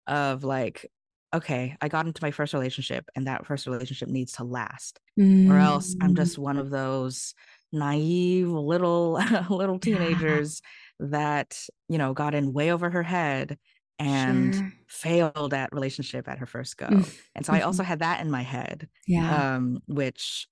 [0.07, 0.91] of like,
[1.35, 5.01] okay, I got into my first relationship and that first relationship needs to last
[5.49, 6.17] or else I'm Mm.
[6.17, 7.35] just one of those
[7.73, 9.13] naive little
[9.51, 10.61] little teenagers
[10.99, 13.59] that you know got in way over her head
[13.99, 14.73] and Sure.
[14.89, 16.91] failed at relationship at her first go.
[16.91, 17.05] Mm.
[17.35, 19.43] And so I also had that in my head, Yeah.
[19.57, 20.49] um, which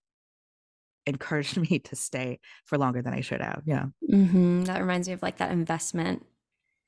[1.06, 3.62] encouraged me to stay for longer than I should have.
[3.66, 3.86] Yeah.
[4.08, 6.24] hmm That reminds me of like that investment.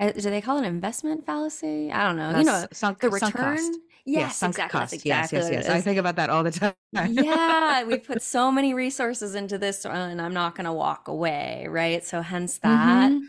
[0.00, 1.92] Uh, Do they call it an investment fallacy?
[1.92, 2.36] I don't know.
[2.38, 3.58] You know, That's sunk, the return.
[4.06, 4.80] Yes, sunk exactly.
[4.80, 4.94] That's cost.
[4.94, 5.68] exactly yes, yes, yes.
[5.68, 6.74] I think about that all the time.
[7.12, 11.66] yeah, we put so many resources into this, and I'm not going to walk away,
[11.68, 12.02] right?
[12.04, 13.12] So, hence that.
[13.12, 13.26] Mhm.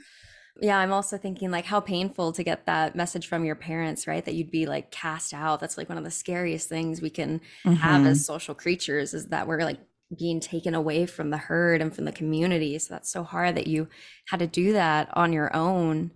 [0.61, 4.23] Yeah, I'm also thinking like how painful to get that message from your parents, right?
[4.23, 5.59] That you'd be like cast out.
[5.59, 7.41] That's like one of the scariest things we can
[7.73, 8.07] have Mhm.
[8.07, 9.79] as social creatures is that we're like
[10.17, 12.77] being taken away from the herd and from the community.
[12.79, 13.87] So that's so hard that you
[14.29, 16.11] had to do that on your own.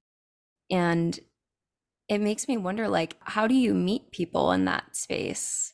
[0.70, 1.20] And
[2.10, 5.74] it makes me wonder like how do you meet people in that space?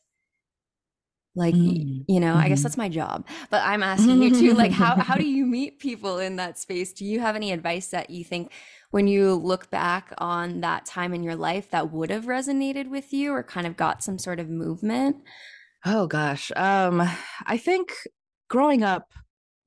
[1.35, 2.05] Like Mm.
[2.07, 2.63] you know, I guess Mhm.
[2.63, 3.25] that's my job.
[3.49, 6.91] But I'm asking you too like how how do you meet people in that space?
[6.91, 8.51] Do you have any advice that you think
[8.89, 13.13] when you look back on that time in your life that would have resonated with
[13.13, 15.17] you or kind of got some sort of movement?
[15.85, 16.51] Oh gosh.
[16.55, 17.01] Um,
[17.45, 17.93] I think
[18.49, 19.11] growing up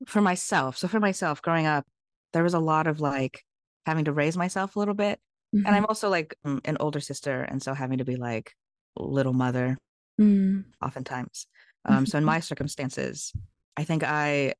[0.07, 1.85] for myself, so for myself, growing up,
[2.33, 3.43] there was a lot of like
[3.85, 5.19] having to raise myself a little bit.
[5.65, 8.53] And I'm also like mm, an older sister, and so having to be like
[8.97, 9.77] little mother
[10.19, 10.75] Mm.
[10.83, 11.47] oftentimes.
[11.85, 13.33] Um, so in my circumstances,
[13.77, 14.53] I think I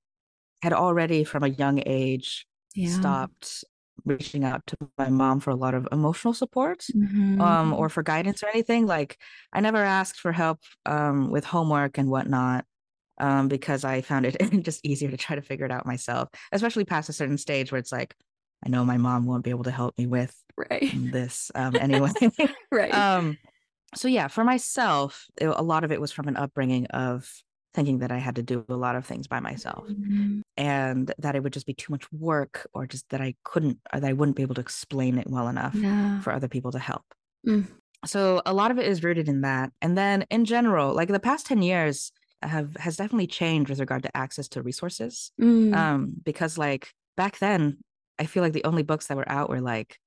[0.63, 3.15] had already from a young age Yeah.
[3.15, 3.63] stopped
[4.05, 7.35] reaching out to my mom for a lot of emotional support Mhm.
[7.39, 9.17] um or for guidance or anything like
[9.53, 12.65] i never asked for help um with homework and whatnot
[13.19, 16.85] um because i found it just easier to try to figure it out myself especially
[16.85, 18.15] past a certain stage where it's like
[18.65, 20.91] i know my mom won't be able to help me with right.
[20.95, 22.11] this um anyway
[22.71, 22.93] right.
[22.93, 23.37] um
[23.95, 27.29] so yeah for myself it- a lot of it was from an upbringing of
[27.73, 30.41] thinking that i had to do a lot of things by myself Mhm.
[30.57, 33.99] and that it would just be too much work or just that i couldn't or
[33.99, 36.21] that i wouldn't be able to explain it well enough Yeah.
[36.21, 37.03] for other people to help
[37.47, 37.67] Mm.
[38.05, 41.19] so a lot of it is rooted in that and then in general like the
[41.19, 45.75] past 10 years have has definitely changed with regard to access to resources Mm.
[45.75, 47.77] um because like back then
[48.19, 49.97] i feel like the only books that were out were like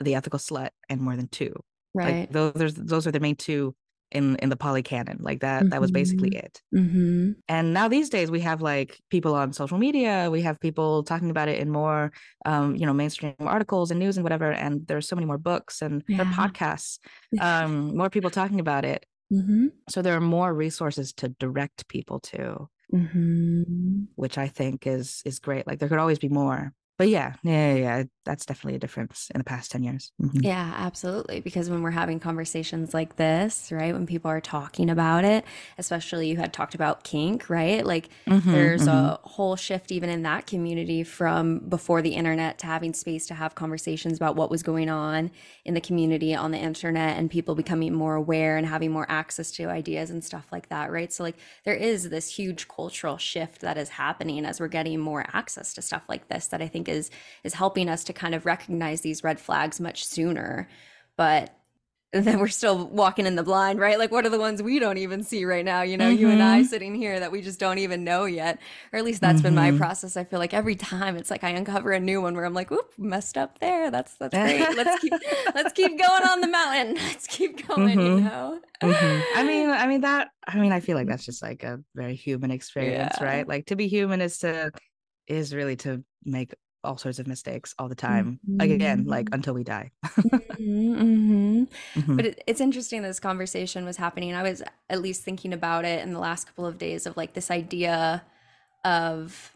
[0.00, 1.54] the ethical slut and more than two
[1.94, 2.28] right.
[2.30, 3.74] like those those are the main two
[4.10, 6.44] in in the poly canon like that that was basically Mhm.
[6.44, 7.30] it mm-hmm.
[7.48, 11.30] and now these days we have like people on social media we have people talking
[11.30, 12.12] about it in more
[12.44, 15.80] um you know mainstream articles and news and whatever and there's so many more books
[15.80, 16.24] and Yeah.
[16.34, 16.98] podcasts
[17.40, 19.68] um more people talking about it Mm-hmm.
[19.88, 24.04] so there are more resources to direct people to Mm-hmm.
[24.16, 27.74] which i think is is great like there could always be more but yeah yeah
[27.74, 30.44] yeah, yeah that's definitely a difference in the past 10 years Mhm.
[30.44, 31.40] Yeah, absolutely.
[31.40, 35.44] Because when we're having conversations like this, right, when people are talking about it,
[35.78, 37.84] especially you had talked about kink, right?
[37.86, 38.88] Like Mhm, there's mhm.
[38.88, 43.34] a whole shift even in that community from before the internet to having space to
[43.34, 45.30] have conversations about what was going on
[45.64, 49.50] in the community on the internet and people becoming more aware and having more access
[49.52, 51.12] to ideas and stuff like that, right?
[51.12, 55.24] So like there is this huge cultural shift that is happening as we're getting more
[55.34, 57.10] access to stuff like this that I think is
[57.44, 60.68] is helping us to kind of recognize these red flags much sooner.
[61.16, 61.54] But
[62.14, 63.98] then we're still walking in the blind, right?
[63.98, 65.80] Like, what are the ones we don't even see right now?
[65.80, 66.66] You know, you and I Mhm.
[66.66, 68.58] sitting here that we just don't even know yet.
[68.92, 69.78] Or at least that's been my Mhm.
[69.78, 70.14] process.
[70.18, 72.70] I feel like every time it's like I uncover a new one where I'm like,
[72.70, 73.90] "Oop, messed up there.
[73.90, 74.60] That's that's great.
[74.76, 75.14] Let's keep
[75.54, 76.94] let's keep going on the mountain.
[77.06, 78.24] Let's keep going." You Mhm.
[78.24, 78.60] know.
[78.82, 79.22] Mhm.
[79.34, 80.28] I mean, I mean that.
[80.46, 83.24] I mean, I feel like that's just like a very human experience, Yeah.
[83.24, 83.48] right?
[83.48, 84.70] Like to be human is to
[85.28, 86.52] is really to make
[86.84, 88.40] all sorts of mistakes all the time.
[88.46, 89.34] Like again, like Mhm.
[89.34, 89.92] until we die.
[90.04, 91.68] Mhm, mhm.
[91.94, 92.16] Mhm.
[92.16, 94.34] But it, it's interesting this conversation was happening.
[94.34, 97.34] I was at least thinking about it in the last couple of days of like
[97.34, 98.22] this idea
[98.84, 99.52] of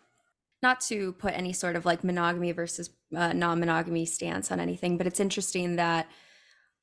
[0.62, 4.96] not to put any sort of like monogamy versus uh, non monogamy stance on anything,
[4.96, 6.06] but it's interesting that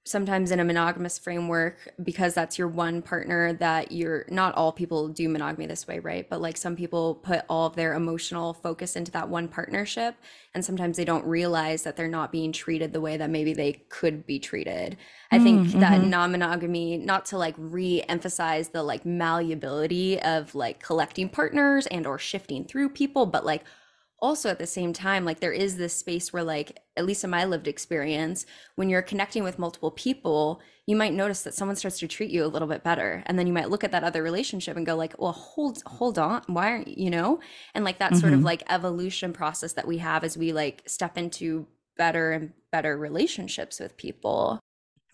[0.05, 5.07] sometimes in a monogamous framework because that's your one partner that you're not all people
[5.07, 8.97] do monogamy this way right but like some people put all of their emotional focus
[8.97, 10.15] into that one partnership
[10.53, 13.73] and sometimes they don't realize that they're not being treated the way that maybe they
[13.89, 14.97] could be treated
[15.31, 16.09] i think Mm, that mhm.
[16.09, 22.65] non-monogamy not to like re-emphasize the like malleability of like collecting partners and or shifting
[22.65, 23.63] through people but like
[24.23, 27.29] also at the same time like there is this space where like at least in
[27.29, 28.45] my lived experience
[28.77, 32.43] when you're connecting with multiple people you might notice that someone starts to treat you
[32.45, 34.95] a little bit better and then you might look at that other relationship and go
[34.95, 37.39] like well hold hold on why aren't you know
[37.75, 38.43] and like that sort of Mhm.
[38.43, 43.79] like evolution process that we have as we like step into better and better relationships
[43.79, 44.59] with people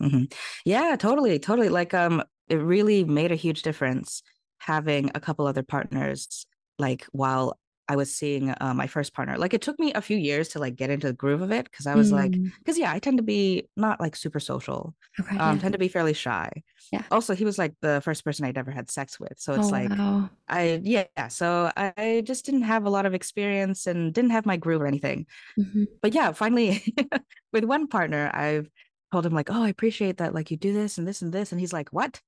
[0.02, 0.32] Mhm.
[0.64, 1.68] Yeah, totally, totally.
[1.68, 4.22] Like, um, it really made a huge difference
[4.58, 6.46] having a couple other partners.
[6.78, 7.58] Like, while
[7.90, 10.58] I was seeing uh, my first partner, like, it took me a few years to
[10.60, 12.98] like get into the groove of it because I was like, Mm, because yeah, I
[13.00, 15.58] tend to be not like super social, okay um, yeah.
[15.58, 16.50] tend to be fairly shy.
[16.92, 17.08] Yeah.
[17.10, 19.72] Also, he was like the first person I'd ever had sex with, so it's oh
[19.72, 24.30] like wow I yeah, so I just didn't have a lot of experience and didn't
[24.30, 25.26] have my groove or anything
[25.56, 26.00] Mhm.
[26.02, 26.82] but yeah, finally
[27.52, 28.70] with one partner, I've
[29.12, 31.52] told him like, "Oh, I appreciate that like you do this and this and this."
[31.52, 32.22] And he's like, "What?"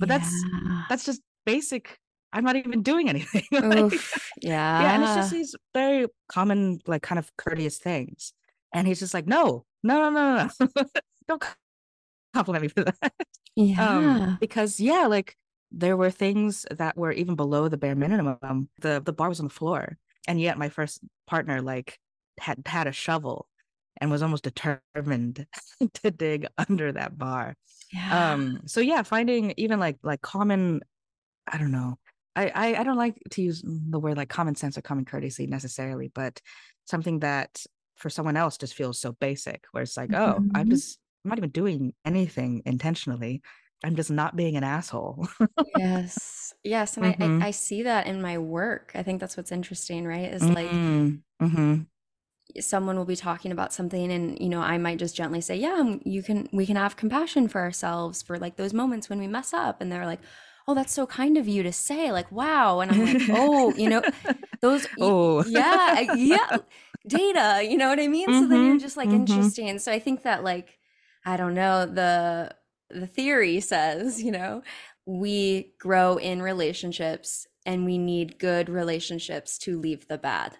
[0.00, 0.46] But that's
[0.88, 1.98] that's just basic.
[2.32, 3.44] I'm not even doing anything.
[3.52, 4.30] Like, Oof.
[4.40, 8.32] yeah, and it's just these very common like kind of courteous things.
[8.74, 9.66] And he's just like, "No.
[9.82, 10.68] No, no, no, no.
[10.76, 10.84] no.
[11.28, 11.44] Don't
[12.34, 13.12] compliment me for that."
[13.56, 15.36] yeah Um because yeah, like
[15.70, 18.68] there were things that were even below the bare minimum.
[18.80, 19.98] The the bar was on the floor.
[20.28, 21.98] And yet my first partner like
[22.40, 23.48] had had a shovel
[24.00, 25.46] and was almost determined
[25.94, 27.56] to dig under that bar.
[27.92, 30.80] yeah Um so yeah, finding even like like common
[31.46, 31.98] I don't know.
[32.36, 35.46] I, I I don't like to use the word like common sense or common courtesy
[35.46, 36.40] necessarily, but
[36.86, 37.64] something that
[37.96, 40.68] for someone else just feels so basic where it's like, oh, I'm Mhm.
[40.68, 43.42] just I'm not even doing anything intentionally.
[43.84, 45.28] I'm just not being an asshole.
[45.76, 46.52] Yes.
[46.64, 46.96] Yes.
[46.96, 47.42] And I, Mhm.
[47.42, 48.92] I, I see that in my work.
[48.94, 50.32] I think that's what's interesting, right?
[50.32, 51.86] Is like Mm, mhm.
[52.60, 55.74] someone will be talking about something and, you know, I might just gently say, yeah,
[55.78, 59.26] um, you can, we can have compassion for ourselves for like those moments when we
[59.26, 59.80] mess up.
[59.80, 60.20] And they're like,
[60.68, 62.12] oh, that's so kind of you to say.
[62.12, 62.80] Like, wow.
[62.80, 64.04] And I'm like, oh, you know,
[64.60, 65.44] those, Oh.
[65.52, 66.58] yeah, yeah,
[67.06, 68.32] data, you know what I mean?
[68.32, 69.52] So then you're Mhm, just like mhm.
[69.52, 69.78] interesting.
[69.78, 70.78] So I think that like,
[71.24, 72.54] I don't know, the
[72.90, 74.62] the theory says, you know,
[75.06, 80.58] we grow in relationships and we need good relationships to leave the bad.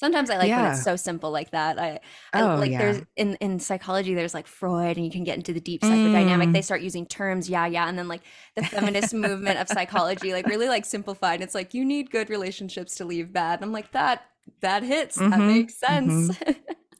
[0.00, 1.78] Sometimes I like when it's so simple like that.
[1.78, 2.00] I,
[2.34, 5.52] I Oh, like there's in in psychology there's like Freud and you can get into
[5.52, 6.52] the deep psychodynamic.
[6.52, 6.62] They Mm.
[6.62, 8.22] start using terms, yeah, yeah, and then like
[8.56, 11.42] the feminist movement of psychology like really like simplified.
[11.42, 13.56] It's like you need good relationships to leave bad.
[13.60, 14.22] And I'm like that
[14.60, 15.22] that hits.
[15.30, 16.30] That Mhm, makes sense.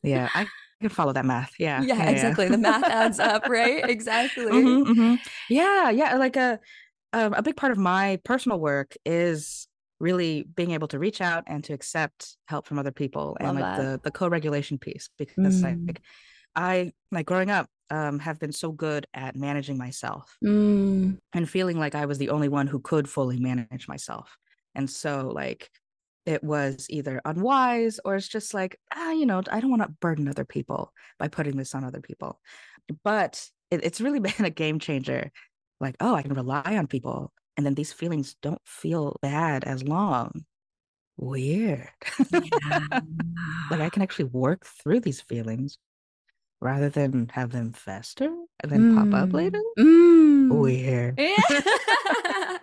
[0.03, 0.49] Yeah, I
[0.81, 1.55] can follow that math.
[1.59, 1.87] Yeah.
[1.95, 2.37] Yeah, Yeah, yeah.
[2.37, 2.49] exactly.
[2.49, 3.85] The math adds up, right?
[3.89, 4.53] Exactly.
[4.53, 5.19] Mhm, mhm.
[5.49, 6.17] Yeah, yeah.
[6.17, 6.59] Like a
[7.15, 9.69] um, a big part of my personal work is
[10.01, 13.77] really being able to reach out and to accept help from other people and like
[13.77, 13.77] that.
[13.79, 15.87] the the co-regulation piece because Mm.
[15.89, 16.01] like
[16.57, 21.19] I like growing up um have been so good at managing myself Mm.
[21.33, 24.37] and feeling like I was the only one who could fully manage myself.
[24.75, 25.71] And so like
[26.27, 29.89] it was either unwise or it's just like, ah, you know, I don't want to
[30.01, 32.41] burden other people by putting this on other people.
[33.05, 35.31] But it, it's really been a game changer.
[35.81, 37.33] Like, oh, I can rely on people.
[37.61, 40.47] And then these feelings don't feel bad as long.
[41.19, 41.91] Weird.
[42.33, 42.87] Yeah.
[43.71, 45.77] like I can actually work through these feelings
[46.63, 49.33] rather than have them fester and then pop up Mm.
[49.35, 49.61] later.
[49.79, 50.59] Mm.
[50.59, 51.19] Weird.
[51.21, 52.57] Yeah.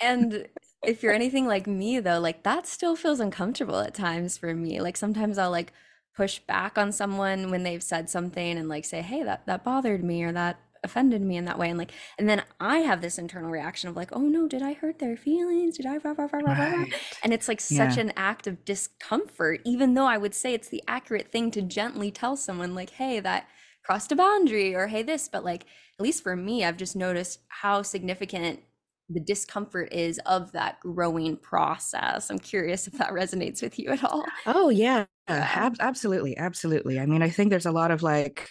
[0.00, 0.48] and
[0.86, 4.80] if you're anything like me though, like that still feels uncomfortable at times for me.
[4.80, 5.74] Like sometimes I'll like
[6.16, 10.02] push back on someone when they've said something and like say, "Hey, that that bothered
[10.02, 13.18] me or that offended me in that way." And like and then I have this
[13.18, 15.76] internal reaction of like, "Oh no, did I hurt their feelings?
[15.78, 17.18] Did I rah, rah, rah, rah, rah, rah?" Right.
[17.22, 17.98] And it's like such Yeah.
[17.98, 22.10] an act of discomfort, even though I would say it's the accurate thing to gently
[22.10, 23.48] tell someone, like, hey, that
[23.84, 25.28] crossed a boundary, or hey, this.
[25.28, 25.64] But like,
[25.98, 28.60] at least for me, I've just noticed how significant
[29.08, 32.30] the discomfort is of that growing process.
[32.30, 34.32] I'm curious if that resonates with you at all.
[34.46, 35.48] Oh yeah, Yeah.
[35.54, 36.98] ab- absolutely, absolutely.
[37.00, 38.50] I mean, I think there's a lot of like,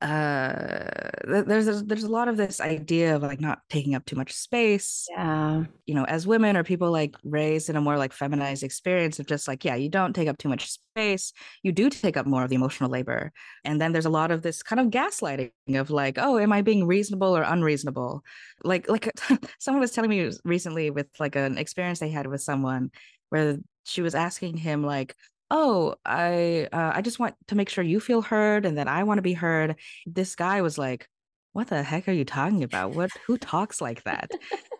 [0.00, 4.04] uh, th- there's a, there's a lot of this idea of like not taking up
[4.04, 5.06] too much space.
[5.10, 5.64] Yeah.
[5.86, 9.26] You know, as women or people like raised in a more like feminized experience of
[9.26, 11.32] just like, yeah, you don't take up too much space.
[11.64, 13.32] You do take up more of the emotional labor,
[13.64, 16.62] and then there's a lot of this kind of gaslighting of like, oh, am I
[16.62, 18.22] being reasonable or unreasonable?
[18.62, 19.10] Like, like
[19.58, 22.90] someone was telling me recently with like an experience they had with someone
[23.30, 25.14] where she was asking him like
[25.50, 29.02] oh i uh, i just want to make sure you feel heard and that i
[29.04, 29.76] want to be heard.
[30.06, 31.08] This guy was like
[31.54, 32.92] what the heck are you talking about?
[32.94, 34.30] What who talks like that?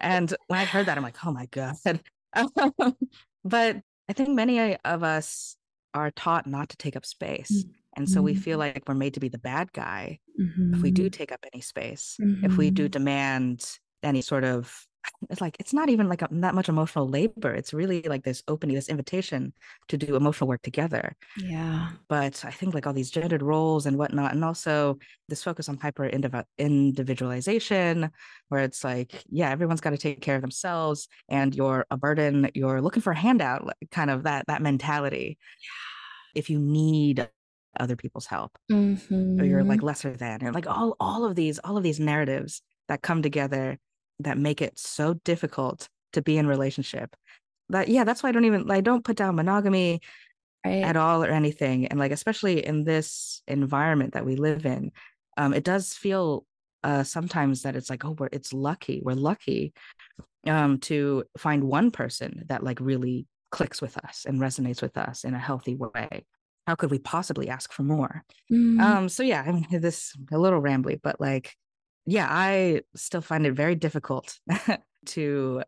[0.00, 1.76] And when i heard that i'm like oh my god.
[3.44, 5.56] But i think many of us
[5.94, 7.66] are taught not to take up space.
[7.96, 8.58] And so we feel Mm-hmm.
[8.58, 10.20] like we're made to be the bad guy
[10.72, 12.92] if we do take up any space if we do Mhm.
[12.92, 14.87] demand any sort of
[15.30, 18.42] it's like it's not even like a, that much emotional labor it's really like this
[18.48, 19.52] opening this invitation
[19.88, 23.96] to do emotional work together yeah but i think like all these gendered roles and
[23.96, 28.10] whatnot and also this focus on hyper individualization
[28.48, 32.50] where it's like yeah everyone's got to take care of themselves and you're a burden
[32.54, 36.40] you're looking for a handout kind of that that mentality yeah.
[36.40, 37.28] if you need
[37.78, 38.76] other people's help or
[39.44, 39.68] you're Mm-hmm.
[39.68, 43.22] like lesser than and like all all of these all of these narratives that come
[43.22, 43.78] together
[44.20, 47.14] that make it so difficult to be in relationship.
[47.70, 50.00] That yeah that's why i don't even i don't put down monogamy
[50.64, 50.82] right.
[50.82, 51.86] at all or anything.
[51.86, 54.90] And like especially in this environment that we live in
[55.36, 56.44] um it does feel
[56.84, 59.72] uh sometimes that it's like oh we're it's lucky we're lucky
[60.46, 65.24] um to find one person that like really clicks with us and resonates with us
[65.24, 66.24] in a healthy way.
[66.66, 68.24] How could we possibly ask for more?
[68.52, 68.80] Mm.
[68.80, 71.54] um, so yeah, I mean this a little rambly, but like,
[72.08, 74.40] yeah, I still find it very difficult
[75.06, 75.62] to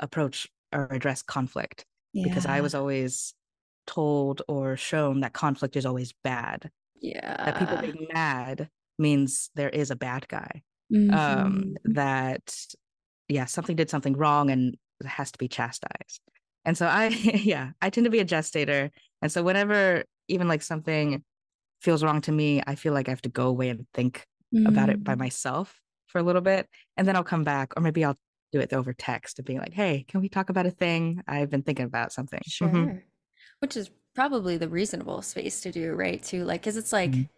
[0.00, 1.86] approach or address conflict
[2.22, 3.34] because I was always
[3.86, 6.70] told or shown that conflict is always bad.
[7.00, 10.62] yeah That people being mad means there is a bad guy.
[11.10, 11.84] Um, Mhm.
[11.84, 12.56] that
[13.28, 16.20] yeah, something did something wrong and it has to be chastised.
[16.64, 17.08] And so I
[17.44, 18.90] yeah, I tend to be a gestator.
[19.22, 21.24] And so whenever even like something
[21.82, 24.26] feels wrong to me, I feel like I have to go away and think
[24.66, 25.18] about it by Mm.
[25.18, 26.68] myself for a little bit.
[26.96, 28.18] And then I'll come back, or maybe I'll
[28.52, 31.22] do it over text and being like, hey, can we talk about a thing?
[31.28, 32.40] I've been thinking about something.
[32.46, 32.68] Sure.
[32.68, 33.02] Mhm.
[33.60, 36.22] Which is probably the reasonable space to do, right?
[36.22, 37.28] Too like, because it's like Mhm.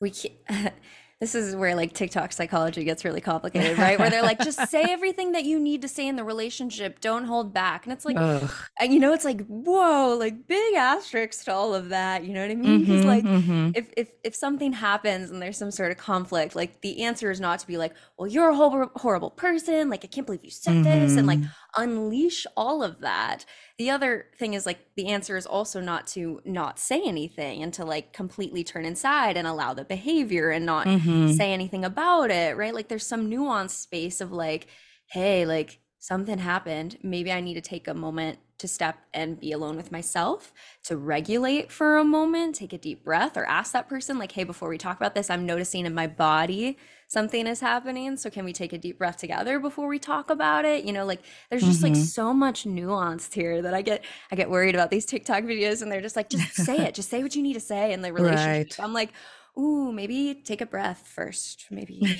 [0.00, 0.34] we can't.
[1.20, 3.98] This is where like TikTok psychology gets really complicated, right?
[3.98, 6.98] Where they're like, just say everything that you need to say in the relationship.
[7.00, 7.84] Don't hold back.
[7.84, 8.50] And it's like, Ugh.
[8.80, 12.24] you know, it's like, whoa, like big asterisks to all of that.
[12.24, 12.80] You know what I mean?
[12.80, 13.76] Because Mhm, like, mhm.
[13.76, 17.38] if if if something happens and there's some sort of conflict, like the answer is
[17.38, 19.90] not to be like, well, you're a horrible horrible person.
[19.90, 21.40] Like, I can't believe you said this, and like.
[21.76, 23.44] Unleash all of that.
[23.78, 27.72] The other thing is like the answer is also not to not say anything and
[27.74, 31.26] to like completely turn inside and allow the behavior and not Mhm.
[31.26, 32.74] say anything about it, right?
[32.74, 34.68] Like there's some nuanced space of like,
[35.06, 36.98] hey, like something happened.
[37.02, 40.52] Maybe I need to take a moment to step and be alone with myself,
[40.84, 44.44] to regulate for a moment, take a deep breath, or ask that person, like, hey,
[44.44, 46.78] before we talk about this, I'm noticing in my body
[47.10, 48.16] something is happening.
[48.16, 50.84] So can we take a deep breath together before we talk about it?
[50.84, 51.96] You know, like there's just like Mhm.
[51.96, 55.90] so much nuance here that I get I get worried about these TikTok videos and
[55.90, 58.12] they're just like, just say it, just say what you need to say in the
[58.12, 58.68] relationship.
[58.68, 58.74] Right.
[58.78, 59.10] I'm like,
[59.58, 62.16] ooh, maybe take a breath first, maybe.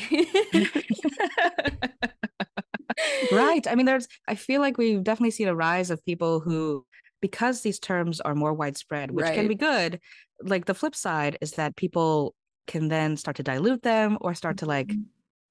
[3.30, 3.66] right.
[3.66, 6.84] I mean, there's, I feel like we've definitely seen a rise of people who,
[7.20, 10.00] because these terms are more widespread, which can be good,
[10.42, 12.34] like the flip side is that people
[12.70, 14.98] can then start to dilute them or start to like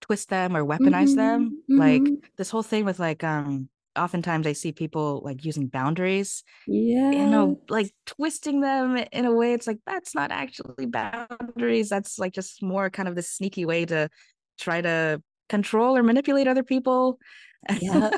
[0.01, 1.55] twist them or weaponize them.
[1.70, 6.43] Mhm, Like this whole thing with like, um, oftentimes I see people like using boundaries,
[6.67, 7.11] Yeah.
[7.11, 11.89] you know, like twisting them in a way it's like, that's not actually boundaries.
[11.89, 14.09] That's like just more kind of this sneaky way to
[14.59, 17.20] try to control or manipulate other people.
[17.82, 18.13] Yep.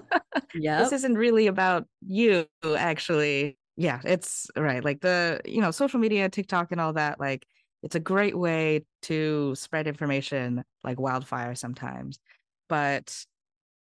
[0.78, 2.46] this isn't really about you
[2.78, 7.46] actually yeah it's right like the you know social media tiktok and all that like
[7.84, 12.20] it's a great way to spread information like wildfire sometimes
[12.70, 13.26] but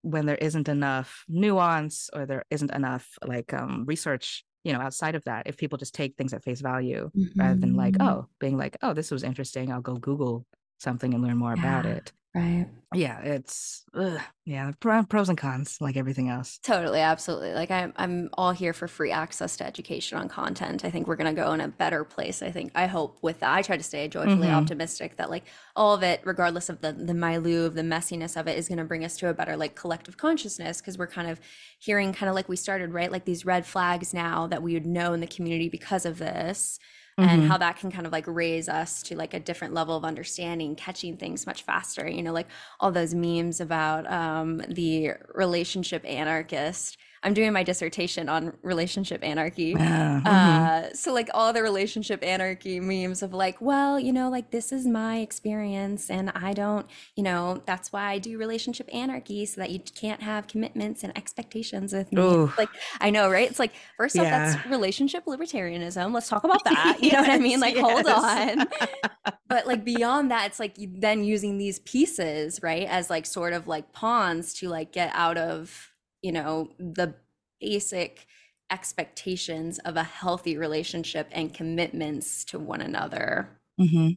[0.01, 5.15] when there isn't enough nuance or there isn't enough like um research you know outside
[5.15, 8.07] of that if people just take things at face value rather than like Mhm.
[8.07, 10.45] oh being like oh this was interesting i'll go google
[10.79, 12.67] something and learn more about it Right.
[12.93, 17.53] yeah it's ugh, yeah pros and cons like everything else Totally, absolutely.
[17.53, 20.83] Like I'm I'm all here for free access to education on content.
[20.83, 22.41] I think we're gonna go in a better place.
[22.41, 23.53] I think I hope with that.
[23.53, 24.53] I try to stay joyfully Mhm.
[24.57, 25.45] optimistic that like
[25.77, 29.05] all of it, regardless of the the milieu, the messiness of it, is gonna bring
[29.05, 31.39] us to a better like collective consciousness because we're kind of
[31.79, 33.11] hearing kind of like we started, right?
[33.11, 36.77] Like these red flags now that we would know in the community because of this.
[37.21, 37.43] And Mhm.
[37.43, 40.75] how that can kind of like raise us to like a different level of understanding,
[40.75, 42.07] catching things much faster.
[42.07, 42.47] You know, like
[42.79, 46.97] all those memes about um, the relationship anarchist.
[47.23, 49.75] I'm doing my dissertation on relationship anarchy.
[49.77, 50.27] Ah, mhm.
[50.27, 54.71] Uh, so like all the relationship anarchy memes of like, well, you know, like this
[54.71, 59.61] is my experience and I don't, you know, that's why I do relationship anarchy so
[59.61, 62.21] that you can't have commitments and expectations with me.
[62.21, 62.53] Ooh.
[62.57, 62.69] Like
[63.01, 63.49] I know, right?
[63.49, 66.13] It's like first off, that's relationship libertarianism.
[66.13, 66.97] Let's talk about that.
[67.01, 67.59] You know what I mean?
[67.59, 68.67] Yes, Like, hold on.
[69.49, 73.67] but like beyond that, it's like then using these pieces, right, as like sort of
[73.67, 75.88] like pawns to like get out of,
[76.21, 77.15] you know, the
[77.59, 78.27] basic
[78.71, 83.59] expectations of a healthy relationship and commitments to one another.
[83.77, 84.09] hmm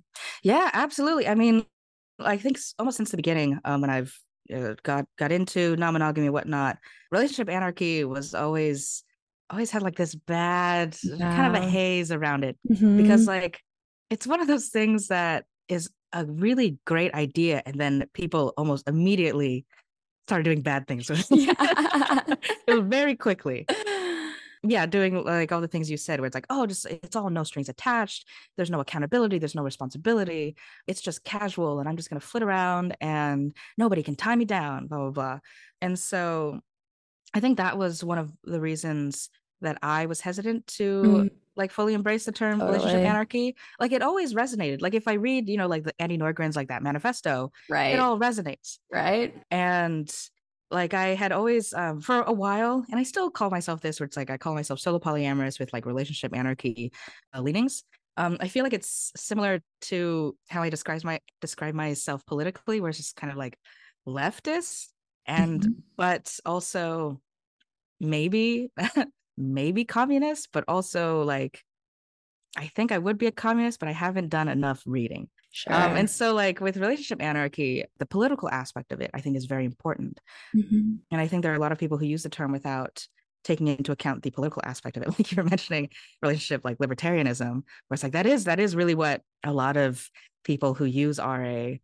[0.43, 1.29] Yeah, absolutely.
[1.29, 1.67] I mean,
[2.19, 4.19] I think almost since the beginning, um, when I've
[4.53, 6.79] uh, got got into non-monogamy and whatnot,
[7.11, 9.05] relationship anarchy was always
[9.51, 10.97] always had like this bad
[11.31, 12.97] kind of a haze around it Mm-hmm.
[12.97, 13.61] because like
[14.11, 18.89] it's one of those things that is a really great idea and then people almost
[18.89, 19.65] immediately
[20.27, 21.27] started doing bad things with.
[21.31, 21.55] Yeah.
[22.67, 23.67] it was very quickly
[24.63, 27.29] yeah doing like all the things you said where it's like oh just it's all
[27.31, 30.55] no strings attached there's no accountability there's no responsibility
[30.87, 34.45] it's just casual and i'm just going to flit around and nobody can tie me
[34.45, 35.39] down blah blah blah
[35.81, 36.61] and so
[37.35, 39.31] i think that was one of the reasons
[39.63, 41.31] that i was hesitant to Mm.
[41.55, 45.51] Like fully embrace the term relationship anarchy like it always resonated like if i read
[45.51, 47.93] you know like the Andie Nordgren's like that manifesto right.
[47.93, 49.35] it all resonates right.
[49.51, 50.11] and
[50.73, 54.07] like I had always um, for a while, and I still call myself this, where
[54.07, 56.93] it's like I call myself solo polyamorous with like relationship anarchy
[57.37, 57.85] uh, leanings.
[58.17, 62.89] Um, I feel like it's similar to how I describe my describe myself politically, where
[62.89, 63.59] it's just kind of like
[64.09, 64.89] leftist,
[65.27, 65.75] and Mhm.
[65.97, 67.21] but also
[68.01, 68.71] maybe
[69.37, 71.63] maybe communist, but also like
[72.57, 75.29] I think I would be a communist, but I haven't done enough reading.
[75.53, 75.75] Sure.
[75.75, 79.47] Um, and so, like with relationship anarchy, the political aspect of it, I think, is
[79.47, 80.19] very important.
[80.55, 80.99] Mhm.
[81.11, 83.07] And I think there are a lot of people who use the term without
[83.45, 85.09] taking into account the political aspect of it.
[85.19, 85.89] Like you were mentioning
[86.21, 90.09] relationship, like libertarianism, where it's like that is that is really what a lot of
[90.45, 91.75] people who use RA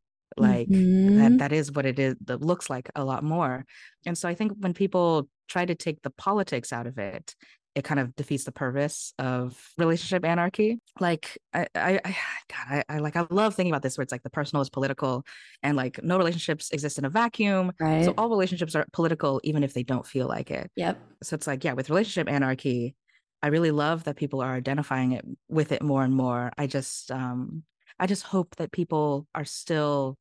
[0.41, 1.15] like Mhm.
[1.17, 3.65] that that is what it is that looks like a lot more.
[4.07, 7.35] And so I think when people try to take the politics out of it,
[7.75, 10.81] it kind of defeats the purpose of relationship anarchy.
[11.01, 12.17] Like I, I, I
[12.49, 14.71] God, I, I like I love thinking about this where it's like the personal is
[14.71, 15.25] political,
[15.63, 17.73] and like no relationships exist in a vacuum.
[17.81, 18.01] right.
[18.01, 20.71] So all relationships are political, even if they don't feel like it.
[20.77, 20.99] yep.
[21.23, 22.95] So it's like, yeah, with relationship anarchy,
[23.43, 26.53] I really love that people are identifying it with it more and more.
[26.59, 27.65] I just, um,
[27.99, 30.17] I just hope that people are still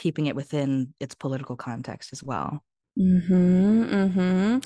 [0.00, 2.64] keeping it within its political context as well.
[2.98, 3.84] Mm-hmm.
[3.84, 4.58] Mm-hmm.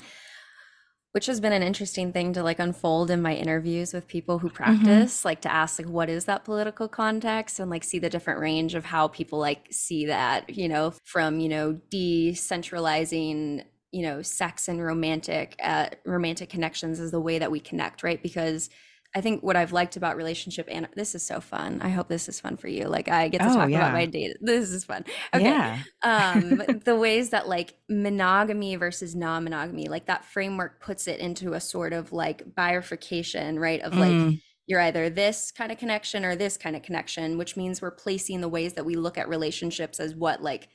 [1.11, 4.49] Which has been an interesting thing to like unfold in my interviews with people who
[4.49, 8.39] practice, like to ask like what is that political context and like see the different
[8.39, 14.21] range of how people like see that, you know, from, you know, decentralizing, you know,
[14.21, 18.21] sex and romantic uh romantic connections as the way that we connect, right?
[18.21, 18.69] Because
[19.15, 21.79] I think what I've liked about relationship and this is so fun.
[21.81, 22.87] I hope this is fun for you.
[22.89, 23.77] Like I get to Oh, talk yeah.
[23.77, 24.35] about my date.
[24.41, 25.05] This is fun.
[25.33, 25.83] Okay Yeah.
[26.03, 31.61] um the ways that like monogamy versus non-monogamy like that framework puts it into a
[31.61, 36.35] sort of like bifurcation right of like Mm, you're either this kind of connection or
[36.35, 39.99] this kind of connection which means we're placing the ways that we look at relationships
[39.99, 40.67] as what like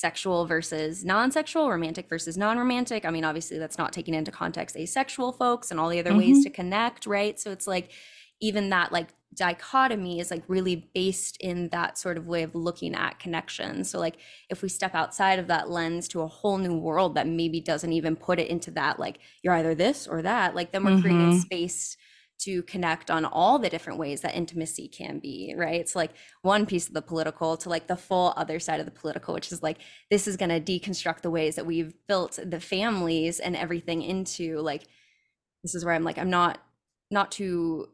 [0.00, 3.04] sexual versus non-sexual romantic versus non-romantic.
[3.04, 6.42] I mean obviously that's not taking into context asexual folks and all the other ways
[6.44, 7.38] to connect right?
[7.40, 7.92] So it's like
[8.40, 12.94] even that like dichotomy is like really based in that sort of way of looking
[12.94, 13.84] at connection.
[13.84, 14.16] So like
[14.50, 17.92] if we step outside of that lens to a whole new world that maybe doesn't
[17.92, 21.30] even put it into that like you're either this or that like then we're creating
[21.30, 21.40] Mhm.
[21.42, 21.96] space
[22.38, 25.80] to connect on all the different ways that intimacy can be right?
[25.80, 26.12] It's like
[26.42, 29.50] one piece of the political to like the full other side of the political which
[29.52, 29.78] is like
[30.10, 34.58] this is going to deconstruct the ways that we've built the families and everything into
[34.60, 34.84] like
[35.62, 36.58] this is where i'm like i'm not
[37.10, 37.88] not to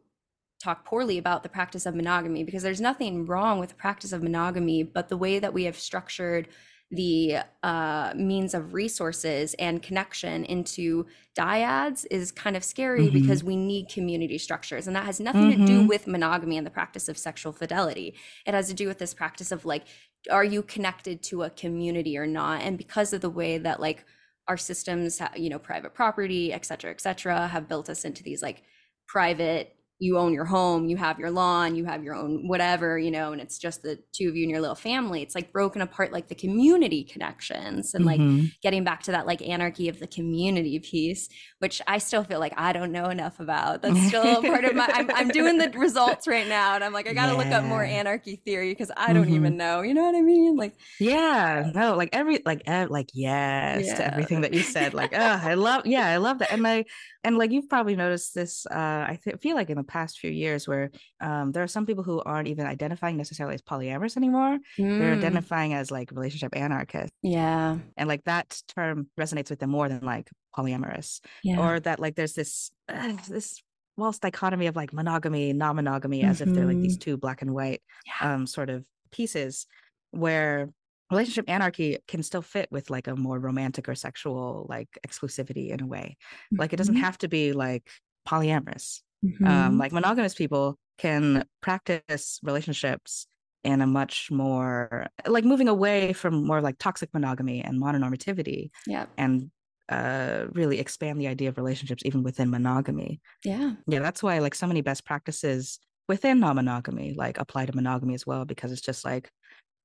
[0.62, 4.22] talk poorly about the practice of monogamy because there's nothing wrong with the practice of
[4.22, 6.49] monogamy but the way that we have structured
[6.95, 11.07] the uh, means of resources and connection into
[11.38, 13.12] dyads is kind of scary Mhm.
[13.14, 15.88] because we need community structures and that has nothing to do Mhm.
[15.88, 18.14] with monogamy and the practice of sexual fidelity
[18.47, 19.84] it has to do with this practice of like
[20.30, 24.05] are you connected to a community or not and because of the way that like
[24.47, 28.43] our systems you know private property et cetera et cetera have built us into these
[28.43, 28.62] like
[29.07, 33.11] private you own your home, you have your lawn, you have your own whatever, you
[33.11, 35.22] know, and it's just the two of you and your little family.
[35.22, 38.07] It's like broken apart, like the community connections and Mhm.
[38.07, 38.24] like
[38.62, 41.28] getting back to that like anarchy of the community piece,
[41.59, 43.82] which I still feel like I don't know enough about.
[43.82, 46.74] That's still part of my, I'm, I'm doing the results right now.
[46.74, 49.30] And I'm like, I got to look up more anarchy theory because I don't Mhm.
[49.30, 49.82] even know.
[49.82, 50.57] You know what I mean?
[50.57, 54.07] Like, Yeah, no, like every like ev- like yes to Yeah.
[54.07, 54.94] everything that you said.
[54.94, 56.53] Like, oh, I love, yeah, I love that.
[56.53, 56.84] And I
[57.25, 58.66] and like you've probably noticed this.
[58.66, 61.87] Uh, I th- feel like in the past few years, where um, there are some
[61.87, 64.59] people who aren't even identifying necessarily as polyamorous anymore.
[64.77, 69.70] They're mm, identifying as like relationship anarchists, yeah, and like that term resonates with them
[69.70, 71.61] more than like polyamorous, yeah.
[71.61, 73.62] or that like there's this uh, this
[73.97, 77.83] false dichotomy of like monogamy, non-monogamy, as if they're like these two black and white
[78.07, 78.35] Yeah.
[78.35, 79.66] um sort of pieces
[80.11, 80.70] where
[81.13, 85.83] relationship anarchy can still fit with like a more romantic or sexual like exclusivity in
[85.83, 86.17] a way.
[86.59, 86.97] Like it doesn't Mhm.
[86.97, 87.91] have to be like
[88.29, 89.03] polyamorous.
[89.23, 89.45] Mhm.
[89.45, 93.27] um like monogamous people can practice relationships
[93.65, 99.07] in a much more like moving away from more like toxic monogamy and mononormativity yeah,
[99.19, 99.51] and
[99.89, 103.21] uh really expand the idea of relationships even within monogamy.
[103.45, 108.15] Yeah, yeah that's why like so many best practices within non-monogamy like apply to monogamy
[108.15, 109.31] as well because it's just like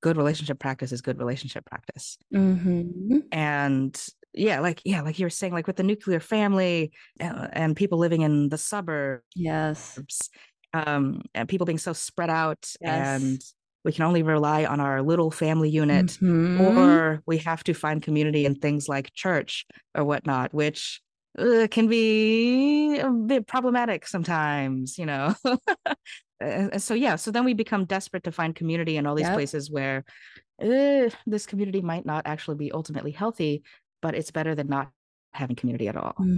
[0.08, 5.30] good relationship practice is good relationship practice hmm and yeah like yeah like you were
[5.30, 10.03] saying like with the nuclear family uh, and people living in the suburbs yes,
[10.74, 13.22] um and people being so spread out Yes.
[13.22, 13.41] and
[13.84, 16.53] we can only rely on our little family unit Mhm.
[16.55, 21.01] or we have to find community in things like church or whatnot, which
[21.38, 25.36] uh, can be a bit problematic sometimes, you know.
[26.40, 29.30] and and so yeah, so then we become desperate to find community in all these
[29.30, 29.36] Yep.
[29.36, 30.06] places where
[30.62, 33.64] uh, this community might not actually be ultimately healthy,
[34.02, 34.92] but it's better than not
[35.34, 36.30] having community at all.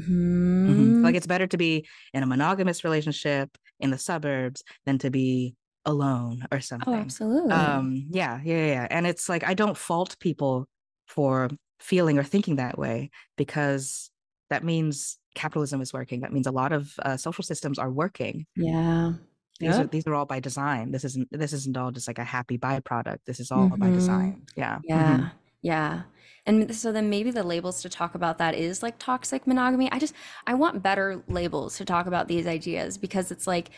[0.67, 0.95] Mhm.
[0.99, 1.03] Mhm.
[1.03, 5.55] Like it's better to be in a monogamous relationship in the suburbs than to be
[5.85, 7.51] alone or something Oh, absolutely.
[7.51, 10.67] um yeah yeah yeah and it's like i don't fault people
[11.07, 14.11] for feeling or thinking that way because
[14.49, 18.45] that means capitalism is working that means a lot of uh, social systems are working
[18.55, 19.13] yeah.
[19.59, 22.23] These are these are all by design this isn't this isn't all just like a
[22.23, 23.93] happy byproduct this is all by Mhm.
[23.93, 25.17] design yeah Yeah.
[25.17, 25.31] Mhm.
[25.61, 26.03] Yeah.
[26.45, 29.91] And so then maybe the labels to talk about that is like toxic monogamy.
[29.91, 30.15] I just
[30.47, 33.69] I want better labels to talk about these ideas because it's like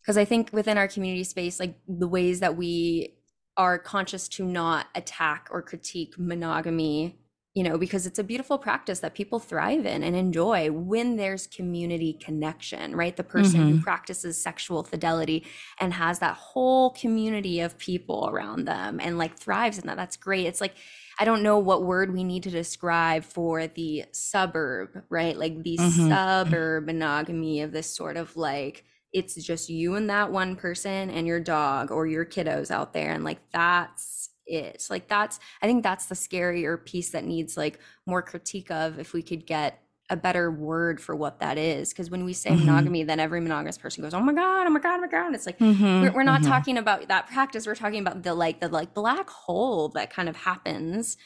[0.00, 3.14] because I think within our community space like the ways that we
[3.58, 7.18] are conscious to not attack or critique monogamy,
[7.56, 11.48] you know, because it's a beautiful practice that people thrive in and enjoy when there's
[11.48, 13.16] community connection, right?
[13.16, 15.46] The person who practices sexual fidelity
[15.80, 19.96] and has that whole community of people around them and like thrives in that.
[19.96, 20.46] That's great.
[20.46, 20.74] It's like,
[21.18, 25.36] I don't know what word we need to describe for the suburb, right?
[25.36, 26.16] Like the Mhm.
[26.16, 28.84] suburb monogamy of this sort of like,
[29.14, 33.12] it's just you and that one person and your dog or your kiddos out there.
[33.12, 34.84] And like, that's it.
[34.90, 39.12] Like, that's, I think that's the scarier piece that needs like more critique of if
[39.12, 41.90] we could get a better word for what that is.
[41.90, 42.56] Because when we say Mhm.
[42.56, 45.34] monogamy, then every monogamous person goes, "Oh my god, oh my god, oh my god!"
[45.34, 46.44] It's like Mhm, we're, we're not mhm.
[46.44, 47.66] talking about that practice.
[47.66, 51.16] We're talking about the like the like black hole that kind of happens,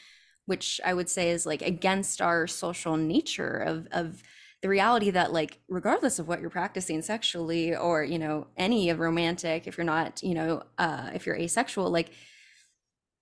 [0.45, 4.23] which I would say is like against our social nature of of
[4.61, 8.99] the reality that like regardless of what you're practicing sexually or you know any of
[8.99, 12.11] romantic, if you're not you know uh, if you're asexual, like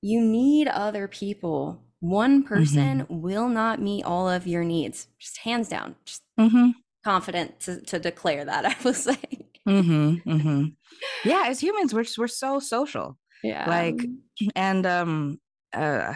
[0.02, 1.82] you need other people.
[2.00, 5.95] One person will not meet all of your needs, just hands down.
[6.06, 6.74] Just Mhm,
[7.04, 8.66] confident to, to declare that.
[8.72, 9.18] I will say,
[9.68, 10.76] mhm, mhm.
[11.26, 14.06] yeah as humans we're we're so social yeah, Like,
[14.56, 15.39] and um
[15.74, 16.14] uh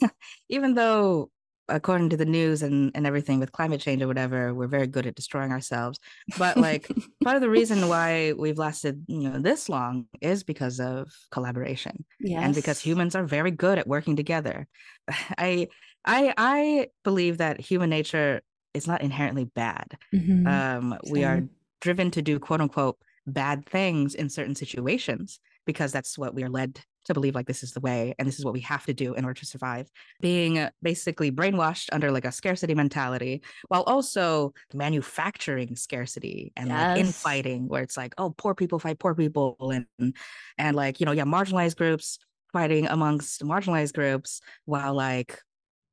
[0.48, 1.30] even though
[1.68, 5.06] according to the news and and everything with climate change or whatever we're very good
[5.06, 5.98] at destroying ourselves.
[6.38, 6.88] But like
[7.24, 12.04] part of the reason why we've lasted you know this long is because of collaboration
[12.44, 14.66] and because humans are very good at working together.
[15.38, 15.68] I
[16.04, 18.42] i i believe that human nature
[18.74, 19.96] is not inherently bad.
[20.14, 20.46] Mhm.
[20.46, 21.42] um we are
[21.80, 26.50] driven to do quote unquote bad things in certain situations because that's what we are
[26.50, 28.94] led to believe like this is the way and this is what we have to
[28.94, 29.90] do in order to survive
[30.20, 37.68] being basically brainwashed under like a scarcity mentality while also manufacturing scarcity and like infighting
[37.68, 39.56] where it's like oh poor people fight poor people
[39.98, 40.14] and
[40.58, 42.18] and like you know yeah marginalized groups
[42.52, 45.40] fighting amongst marginalized groups while like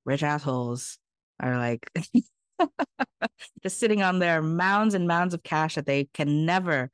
[0.05, 0.97] rich assholes
[1.39, 1.89] are like
[3.63, 6.89] just sitting on their mounds and mounds of cash that they can never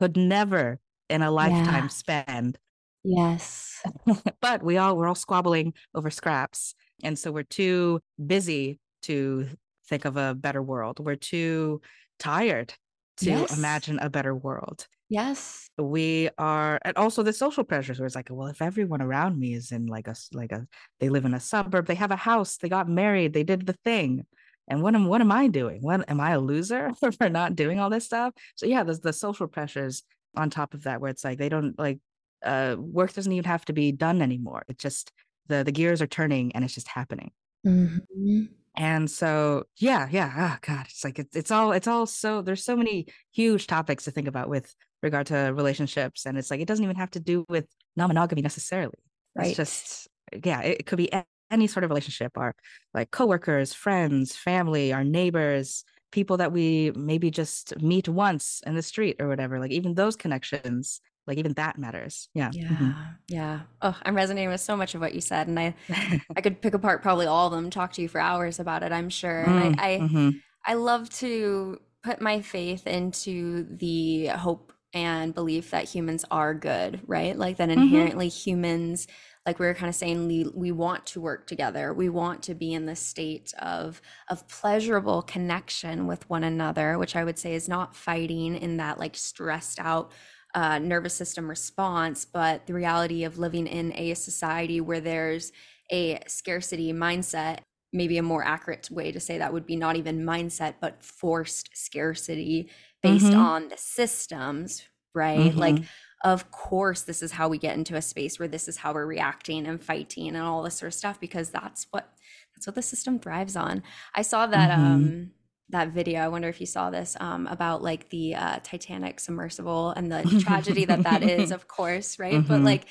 [0.00, 1.88] could never in a lifetime Yeah.
[1.88, 2.58] spend
[3.06, 3.80] Yes.
[4.40, 9.48] but we all we're all squabbling over scraps and so we're too busy to
[9.88, 11.80] think of a better world we're too
[12.18, 12.74] tired
[13.18, 13.56] to Yes.
[13.56, 14.88] imagine a better world.
[15.08, 15.70] Yes.
[15.78, 19.54] We are, and also the social pressures where it's like, well, if everyone around me
[19.54, 20.66] is in like a like a,
[21.00, 23.72] they live in a suburb, they have a house, they got married, they did the
[23.84, 24.26] thing,
[24.68, 25.80] and what am what am I doing?
[25.82, 28.34] What am I a loser for not doing all this stuff?
[28.56, 30.02] So yeah, there's the social pressures
[30.36, 31.98] on top of that where it's like they don't like
[32.44, 34.64] uh work doesn't even have to be done anymore.
[34.68, 35.12] It just
[35.48, 37.30] the the gears are turning and it's just happening.
[37.66, 38.48] Mhm.
[38.78, 40.32] And so, yeah, yeah.
[40.36, 44.04] Oh God, it's like it's it's all it's all so there's so many huge topics
[44.04, 47.20] to think about with regard to relationships, and it's like it doesn't even have to
[47.20, 47.66] do with
[47.96, 48.98] non-monogamy necessarily.
[49.34, 49.48] Right.
[49.48, 50.08] It's just
[50.44, 51.10] yeah, it, it could be
[51.50, 52.54] any sort of relationship, our
[52.92, 58.82] like coworkers, friends, family, our neighbors, people that we maybe just meet once in the
[58.82, 59.58] street or whatever.
[59.58, 62.28] Like even those connections, like even that matters.
[62.34, 62.52] Yeah.
[62.52, 62.68] Yeah.
[62.70, 62.96] Mhm.
[63.28, 63.62] Yeah.
[63.82, 65.48] Oh, I'm resonating with so much of what you said.
[65.48, 65.74] And I,
[66.36, 68.92] I could pick apart probably all of them, talk to you for hours about it,
[68.92, 69.46] I'm sure.
[69.46, 70.40] And Mm, I, I, mhm.
[70.66, 77.02] I love to put my faith into the hope and belief that humans are good,
[77.06, 77.36] right?
[77.36, 78.08] Like that Mm-hmm.
[78.08, 79.08] inherently humans,
[79.44, 81.92] like we were kind of saying, we, we want to work together.
[81.94, 87.16] We want to be in this state of of pleasurable connection with one another, which
[87.16, 90.12] I would say is not fighting in that like stressed out
[90.56, 95.52] uh, nervous system response, but the reality of living in a society where there's
[95.92, 97.60] a scarcity mindset
[97.92, 101.70] maybe a more accurate way to say that would be not even mindset but forced
[101.74, 102.68] scarcity
[103.02, 103.34] based Mhm.
[103.34, 104.84] on the systems
[105.14, 105.88] right like Mhm.
[106.24, 109.06] of course this is how we get into a space where this is how we're
[109.06, 112.12] reacting and fighting and all this sort of stuff because that's what
[112.54, 113.82] that's what the system thrives on
[114.14, 114.76] i saw that Mhm.
[114.76, 115.30] um
[115.68, 119.90] that video i wonder if you saw this um about like the uh, titanic submersible
[119.90, 122.62] and the tragedy that that is of course right but Mhm.
[122.62, 122.86] like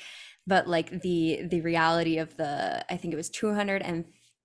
[0.46, 4.04] but like the the reality of the i think it was 200 and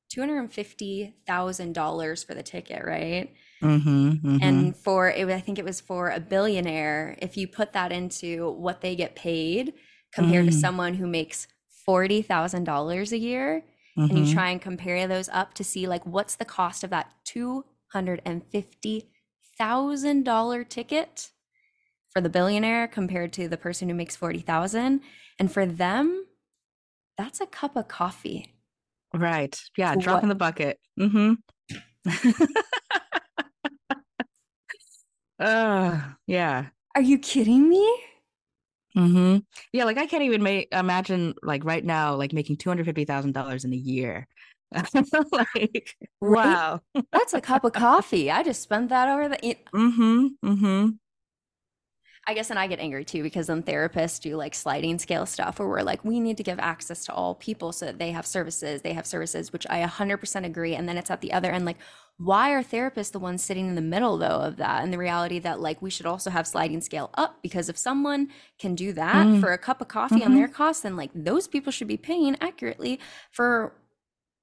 [0.09, 3.33] $250,000 for the ticket, right?
[3.61, 4.41] Mhm, mhm.
[4.41, 7.15] And for it, I think it was for a billionaire.
[7.21, 9.73] If you put that into what they get paid
[10.11, 10.53] compared to Mm.
[10.53, 11.47] someone who makes
[11.85, 13.63] $40,000 a year,
[14.09, 14.27] and you Mhm.
[14.27, 17.13] try and compare those up to see like what's the cost of that
[17.93, 21.31] $250,000 ticket
[22.09, 25.01] for the billionaire compared to the person who makes 40,000
[25.39, 26.25] and for them
[27.17, 28.53] that's a cup of coffee.
[29.13, 29.59] Right.
[29.77, 29.95] Yeah.
[29.95, 30.79] Drop what- in the bucket.
[30.99, 31.33] Mm-hmm.
[35.39, 36.67] uh, yeah.
[36.95, 38.03] Are you kidding me?
[38.97, 39.37] Mm-hmm.
[39.71, 39.85] Yeah.
[39.85, 43.33] Like I can't even make imagine like right now, like making two hundred fifty thousand
[43.33, 44.27] dollars in a year.
[45.31, 46.81] like wow.
[47.11, 48.31] That's a cup of coffee.
[48.31, 49.37] I just spent that over the.
[49.73, 50.27] Mm-hmm.
[50.45, 50.89] Mm-hmm.
[52.27, 55.57] I guess, and I get angry too because then therapists do like sliding scale stuff
[55.57, 58.27] where we're like, we need to give access to all people so that they have
[58.27, 58.83] services.
[58.83, 60.75] They have services, which I 100% agree.
[60.75, 61.77] And then it's at the other end, like,
[62.17, 64.83] why are therapists the ones sitting in the middle though of that?
[64.83, 68.27] And the reality that like we should also have sliding scale up because if someone
[68.59, 69.39] can do that Mm.
[69.41, 70.35] for a cup of coffee on Mhm.
[70.35, 72.99] their cost, then like those people should be paying accurately
[73.31, 73.73] for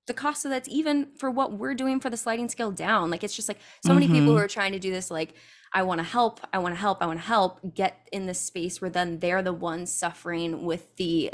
[0.08, 3.22] the cost of that's even for what we're doing for the sliding scale down like
[3.22, 5.34] it's just like so many people who are trying to do this like
[5.72, 8.40] i want to help i want to help i want to help get in this
[8.40, 11.32] space where then they're the ones suffering with the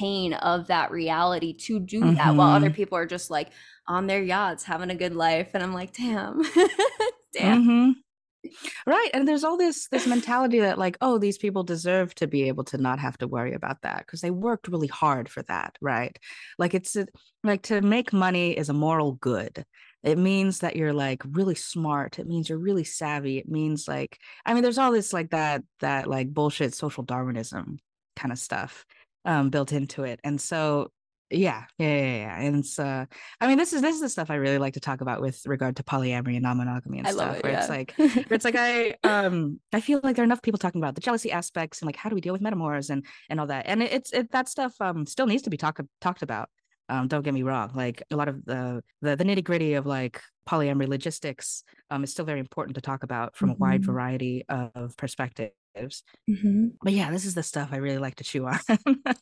[0.00, 2.74] pain of that reality to do that while other Mhm.
[2.74, 3.48] people are just like
[3.86, 6.42] on their yachts having a good life and i'm like damn
[7.34, 7.90] damn Mm-hmm.
[8.86, 9.10] Right.
[9.14, 12.64] And there's all this this mentality that like, oh, these people deserve to be able
[12.64, 16.18] to not have to worry about that because they worked really hard for that, right?
[16.58, 16.96] Like it's
[17.44, 19.64] like to make money is a moral good.
[20.02, 22.18] It means that you're like really smart.
[22.18, 23.38] It means you're really savvy.
[23.38, 27.78] It means like I mean, there's all this like that that like bullshit social Darwinism
[28.16, 28.84] kind of stuff
[29.24, 30.20] um built into it.
[30.24, 30.90] And so
[31.32, 32.40] yeah, yeah, yeah, yeah.
[32.40, 33.06] And so
[33.40, 35.40] I mean, this is this is the stuff I really like to talk about with
[35.46, 37.26] regard to polyamory and non-monogamy and i stuff.
[37.28, 37.60] love it where yeah.
[37.60, 40.80] it's like where it's like I um I feel like there are enough people talking
[40.80, 43.46] about the jealousy aspects and like how do we deal with metamors and and all
[43.46, 43.66] that.
[43.66, 46.48] And it, it's it, that stuff um still needs to be talked talked about.
[46.88, 47.70] Um, don't get me wrong.
[47.74, 52.10] Like a lot of the the, the nitty gritty of like polyamory logistics um is
[52.10, 53.86] still very important to talk about from a wide Mhm.
[53.86, 56.02] variety of perspectives.
[56.28, 56.72] Mhm.
[56.82, 58.58] But yeah, this is the stuff I really like to chew on.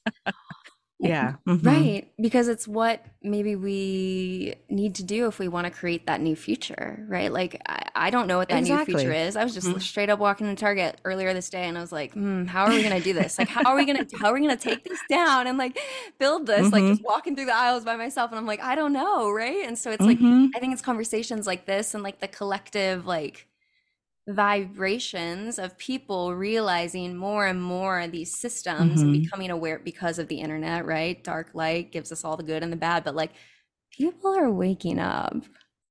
[1.01, 1.37] yeah.
[1.47, 1.93] mhm.
[1.93, 6.23] Right, because it's what maybe we need to do if we want to create that
[6.23, 7.31] new future, right?
[7.31, 9.37] Like, I, I don't know what that new future is.
[9.37, 9.81] I was just Mhm.
[9.81, 12.73] straight up walking into Target earlier this day, and I was like, hmm, "How are
[12.75, 13.37] we gonna do this?
[13.39, 15.79] Like, how are we gonna how are we gonna take this down and like
[16.19, 16.73] build this?
[16.73, 16.89] Like, Mhm.
[16.89, 19.67] just walking through the aisles by myself, and I'm like, I don't know, right?
[19.67, 20.55] And so it's like, Mhm.
[20.57, 23.47] I think it's conversations like this and like the collective like
[24.29, 29.13] vibrations of people realizing more and more these systems and Mhm.
[29.13, 31.23] becoming aware because of the internet, right?
[31.25, 33.33] Dark light gives us all the good and the bad, but like
[33.93, 35.35] people are waking up.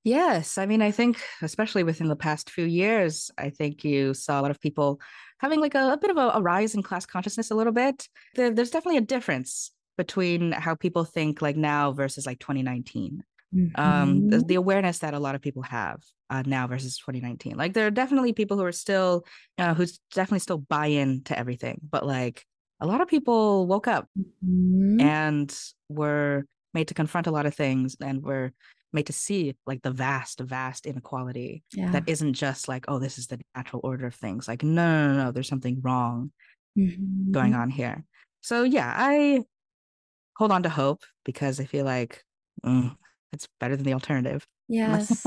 [0.04, 0.58] Yes.
[0.58, 4.42] I mean, I think, especially within the past few years, I think you saw a
[4.42, 5.00] lot of people
[5.40, 8.08] having like a, a bit of a, a, rise in class consciousness a little bit.
[8.36, 13.24] There, there's definitely a difference between how people think like now versus like 2019.
[13.56, 13.82] Mm-hmm.
[13.82, 17.58] Um, the, the, awareness that a lot of people have uh, now versus 2019.
[17.58, 19.26] Like there are definitely people who are still,
[19.58, 22.46] uh, who's definitely still buy in to everything, but like
[22.80, 25.02] a lot of people woke up mm-hmm.
[25.02, 25.58] and
[25.90, 28.54] were made to confront a lot of things and were
[28.94, 31.92] made to see like the vast, vast inequality yeah.
[31.92, 34.48] that isn't just like, oh, this is the natural order of things.
[34.48, 36.32] Like, no, no, no, no there's something wrong
[36.78, 37.32] mm-hmm.
[37.32, 38.06] going on here.
[38.42, 39.44] So yeah, I
[40.38, 42.24] hold on to hope because I feel like
[42.66, 42.96] mm,
[43.32, 44.46] it's better than the alternative.
[44.72, 45.26] Yes.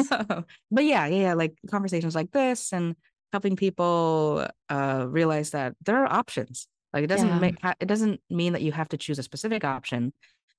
[0.71, 2.95] but yeah, yeah, like conversations like this and
[3.33, 6.69] helping people uh realize that there are options.
[6.93, 7.39] Like it doesn't yeah.
[7.41, 10.13] make it doesn't mean that you have to choose a specific option,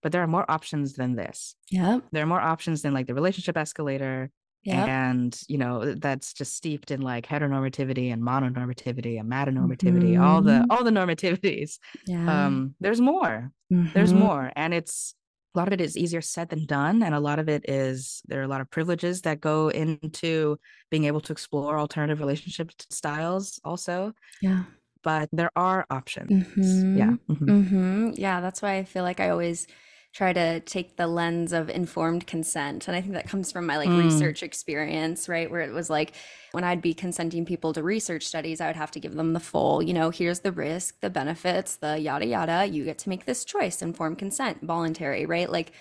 [0.04, 1.56] but there are more options than this.
[1.72, 2.00] Yeah.
[2.12, 4.30] There are more options than like the relationship escalator.
[4.66, 4.88] Yep.
[4.88, 10.24] And, you know, that's just steeped in like heteronormativity and mononormativity and amatonormativity, mm-hmm.
[10.24, 11.80] all the all the normativities.
[12.08, 12.46] Yeah.
[12.46, 13.52] Um, there's more.
[13.72, 13.94] Mm-hmm.
[13.94, 14.52] There's more.
[14.56, 15.16] And it's
[15.54, 17.04] a lot of it is easier said than done.
[17.04, 20.58] And a lot of it is there are a lot of privileges that go into
[20.90, 24.14] being able to explore alternative relationship styles also.
[24.42, 24.64] Yeah.
[25.04, 26.32] But there are options.
[26.32, 26.98] Mm-hmm.
[26.98, 27.14] Yeah.
[27.30, 27.50] Mm-hmm.
[27.50, 28.10] mm-hmm.
[28.16, 28.42] Yeah.
[28.42, 29.68] That's why I feel like I always
[30.14, 32.88] try to take the lens of informed consent.
[32.88, 34.04] And i think that comes from my like mm.
[34.04, 35.50] research experience right?
[35.50, 36.14] Where it was like
[36.52, 39.40] when i'd be consenting people to research studies i would have to give them the
[39.40, 43.26] full you know here's the risk the benefits the yada yada you get to make
[43.26, 45.50] this choice informed consent voluntary right?
[45.50, 45.72] Like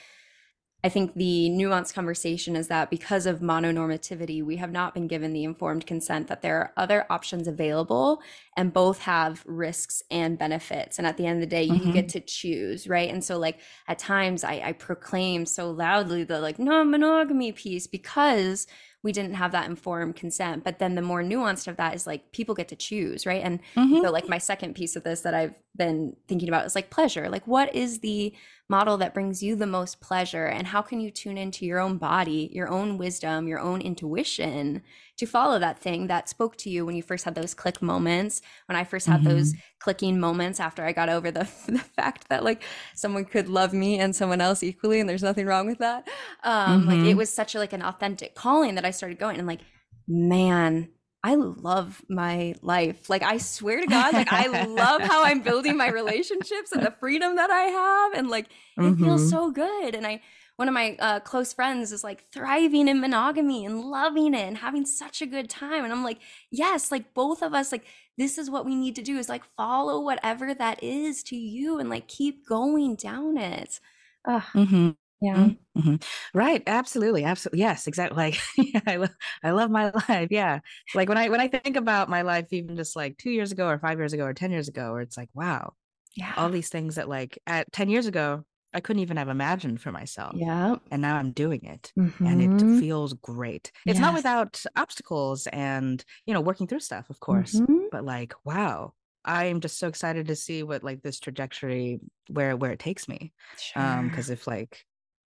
[0.85, 5.33] I think the nuanced conversation is that because of mononormativity, we have not been given
[5.33, 8.21] the informed consent that there are other options available
[8.57, 10.99] and both have risks and benefits.
[10.99, 11.93] And at the end of the day, you mm-hmm.
[11.93, 13.09] get to choose, right?
[13.09, 17.87] And so, like, at times I, I proclaim so loudly the like non monogamy piece
[17.87, 18.67] because
[19.05, 20.65] we didn't have that informed consent.
[20.65, 23.43] But then the more nuanced of that is like people get to choose, right?
[23.43, 24.01] And mm-hmm.
[24.03, 27.29] so, like, my second piece of this that I've been thinking about is like pleasure.
[27.29, 28.35] Like, what is the
[28.73, 31.99] model that brings you the most pleasure and how can you tune into your own
[31.99, 34.81] body your own wisdom your own intuition
[35.19, 38.41] to follow that thing that spoke to you when you first had those click moments
[38.65, 39.29] when i first had mm-hmm.
[39.29, 42.63] those clicking moments after i got over the, the fact that like
[42.95, 46.09] someone could love me and someone else equally and there's nothing wrong with that
[46.43, 46.89] um mm-hmm.
[46.89, 47.19] like it mm-hmm.
[47.19, 49.61] was such a, like an authentic calling that i started going and like
[50.09, 50.89] man
[51.25, 53.09] I love my life.
[53.09, 56.95] Like I swear to God, like I love how I'm building my relationships and the
[56.99, 58.47] freedom that I have, and like
[58.77, 59.05] it mm-hmm.
[59.05, 59.95] feels so good.
[59.95, 60.21] And I,
[60.57, 64.59] one of my uh, close friends is like thriving in monogamy and loving it and
[64.59, 65.85] having such a good time.
[65.85, 66.19] And I'm like,
[66.51, 67.85] yes, like both of us, like
[68.19, 71.79] this is what we need to do is like follow whatever that is to you
[71.79, 73.79] and like keep going down it.
[74.27, 74.91] Mm-hmm.
[75.23, 75.51] Yeah.
[75.79, 75.97] Mm-hmm.
[76.35, 76.63] Right.
[76.67, 77.25] Absolutely.
[77.25, 77.61] Absolutely.
[77.61, 77.87] Yes.
[77.87, 78.17] Exactly.
[78.17, 80.29] Like, yeah, I love, I love my life.
[80.31, 80.59] Yeah.
[80.95, 83.69] Like when I, when I think about my life, even just like two years ago
[83.69, 85.75] or five years ago or 10 years ago, where it's like, wow,
[86.17, 88.45] yeah, all these things that like at 10 years ago,
[88.75, 90.33] I couldn't even have imagined for myself.
[90.35, 90.77] Yeah.
[90.91, 92.27] And now I'm doing it mm-hmm.
[92.27, 92.81] and it mm-hmm.
[92.81, 93.71] feels great.
[93.87, 94.01] It's yes.
[94.01, 97.87] not without obstacles and, you know, working through stuff, of course, mm-hmm.
[97.91, 98.95] but like, wow,
[99.25, 103.09] I am just so excited to see what like this trajectory where where it takes
[103.09, 103.33] me.
[103.59, 103.83] Sure.
[103.83, 104.85] Um, because if like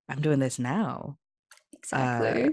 [0.09, 1.17] I'm doing this now.
[1.73, 2.43] Exactly.
[2.43, 2.49] Uh,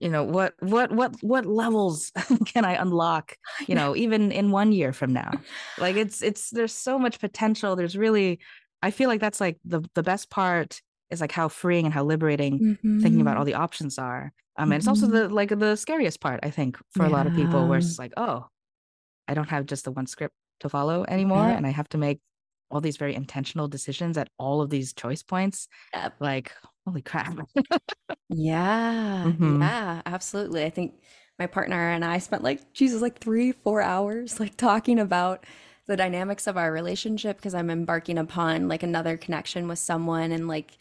[0.00, 2.12] you know what what what what levels
[2.46, 3.36] can i unlock
[3.66, 5.30] you know even in one year from now
[5.78, 8.40] like it's it's there's so much potential there's really
[8.82, 10.80] i feel like that's like the the best part
[11.10, 13.00] is like how freeing and how liberating mm-hmm.
[13.00, 13.52] thinking about all mm-hmm.
[13.52, 15.16] the options are um and it's also mm-hmm.
[15.16, 17.08] the like the scariest part i think for yeah.
[17.08, 18.46] a lot of people where it's like oh
[19.28, 21.56] i don't have just the one script to follow anymore yeah.
[21.56, 22.20] and i have to make
[22.68, 26.14] all these very intentional decisions at all of these choice points yep.
[26.18, 26.52] like
[26.86, 27.36] holy crap
[28.28, 29.60] yeah mm-hmm.
[29.60, 30.94] yeah absolutely i think
[31.38, 35.44] my partner and i spent like jesus like three four hours like talking about
[35.86, 40.48] the dynamics of our relationship because i'm embarking upon like another connection with someone and
[40.48, 40.78] like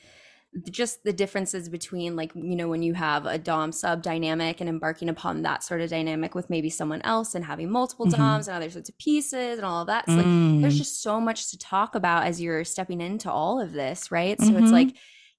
[0.70, 4.70] just the differences between like you know when you have a dom sub dynamic and
[4.70, 8.22] embarking upon that sort of dynamic with maybe someone else and having multiple mm-hmm.
[8.22, 10.62] doms and other sorts of pieces and all of that so like mm.
[10.62, 14.40] there's just so much to talk about as you're stepping into all of this right
[14.40, 14.64] so mm-hmm.
[14.64, 14.96] it's like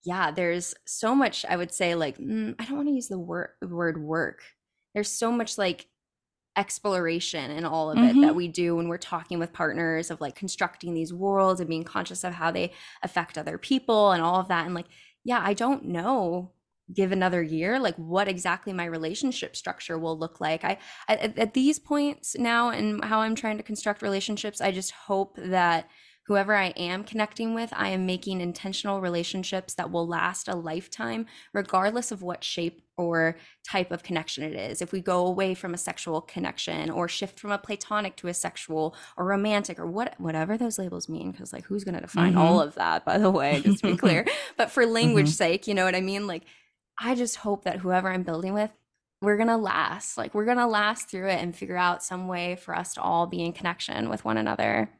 [0.07, 3.18] yeah there's so much i would say like mm, i don't want to use the
[3.18, 4.42] word word work
[4.94, 5.86] there's so much like
[6.57, 8.18] exploration in all of mm-hmm.
[8.18, 11.68] it that we do when we're talking with partners of like constructing these worlds and
[11.68, 14.86] being conscious of how they affect other people and all of that and like
[15.26, 16.52] yeah, I don't know
[16.94, 20.78] give another year like what exactly my relationship structure will look like i
[21.09, 25.36] at, at, these points now and how i'm trying to construct relationships i just hope
[25.36, 25.88] that
[26.27, 31.27] whoever I am connecting with, I am making intentional relationships that will last a lifetime,
[31.55, 33.37] regardless of what shape or
[33.68, 34.83] type of connection it is.
[34.83, 38.35] If we go away from a sexual connection or shift from a platonic to a
[38.35, 42.39] sexual or romantic or what whatever those labels mean, because like who's gonna define Mhm.
[42.41, 44.27] all of that, by the way, just to be clear.
[44.57, 45.35] but for language Mhm.
[45.37, 46.27] sake, you know what I mean?
[46.27, 46.43] Like
[46.99, 48.70] I just hope that whoever I'm building with,
[49.22, 50.16] we're gonna last.
[50.18, 53.27] Like we're gonna last through it and figure out some way for us to all
[53.27, 54.91] be in connection with one another.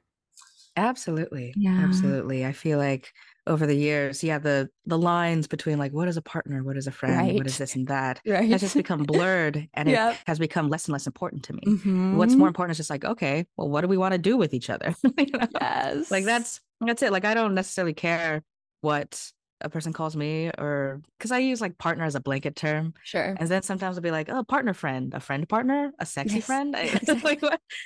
[0.77, 1.55] Absolutely.
[1.57, 1.81] Yeah.
[1.85, 2.45] Absolutely.
[2.45, 3.12] I feel like
[3.47, 6.87] over the years, yeah, the the lines between like what is a partner, what is
[6.87, 8.49] a friend, what is this and that Right.
[8.51, 10.12] has just become blurred and Yep.
[10.14, 11.62] it has become less and less important to me.
[11.66, 12.16] Mhm.
[12.16, 14.53] What's more important is just like, okay, well, what do we want to do with
[14.53, 14.95] each other?
[15.18, 15.47] You know?
[15.61, 16.11] Yes.
[16.11, 17.12] Like that's that's it.
[17.12, 18.43] Like I don't necessarily care
[18.83, 22.94] what a person calls me or because I use like partner as a blanket term.
[23.04, 23.36] sure.
[23.38, 26.46] And then sometimes I'll be like, oh, partner friend, a friend partner, a sexy Yes.
[26.46, 26.74] friend.
[26.76, 27.40] I, like?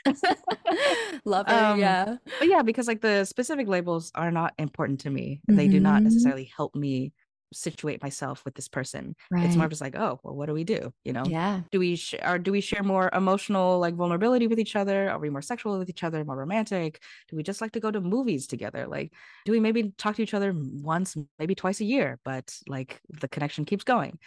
[1.25, 1.53] Love it.
[1.53, 2.17] Um, yeah.
[2.39, 5.41] but yeah, because like the specific labels are not important to me.
[5.49, 6.05] They do not Mhm.
[6.05, 7.13] necessarily help me
[7.53, 9.17] situate myself with this person.
[9.33, 10.93] It's more just like, oh, well, what do we do?
[11.05, 11.61] You know, yeah.
[11.71, 15.11] do we sh- or do we share more emotional like vulnerability with each other?
[15.11, 17.03] Are we more sexual with each other, more romantic?
[17.29, 18.87] Do we just like to go to movies together?
[18.87, 19.13] Like,
[19.45, 23.29] do we maybe talk to each other once, maybe twice a year, but like the
[23.29, 24.19] connection keeps going?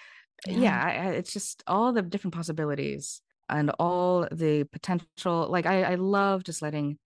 [0.47, 5.47] Yeah, I, I, it's just all the different possibilities and all the potential.
[5.49, 6.97] Like, I, I love just letting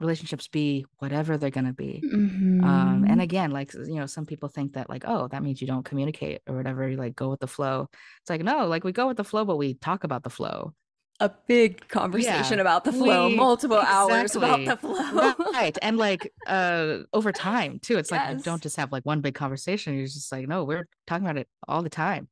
[0.00, 2.02] relationships be whatever they're gonna be.
[2.04, 3.10] Um, Mhm.
[3.10, 5.84] and again, like you know, some people think that like, oh, that means you don't
[5.84, 6.88] communicate or whatever.
[6.88, 7.88] You like go with the flow.
[8.20, 10.74] It's like no, like we go with the flow, but we talk about the flow.
[11.20, 15.34] a big conversation Yeah, about the flow, we- multiple hours about the flow.
[15.52, 19.20] right and like uh over time too it's like you don't just have like one
[19.20, 22.28] big conversation you're just like no we're talking about it all the time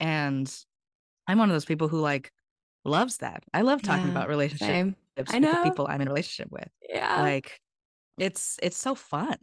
[0.00, 0.46] and
[1.28, 2.32] i'm one of those people who like
[2.86, 4.96] loves that i love talking Yeah, about relationships Same.
[5.16, 5.58] With I the know.
[5.58, 7.30] people i'm in a relationship with Yeah.
[7.30, 7.60] like
[8.18, 9.36] it's it's so fun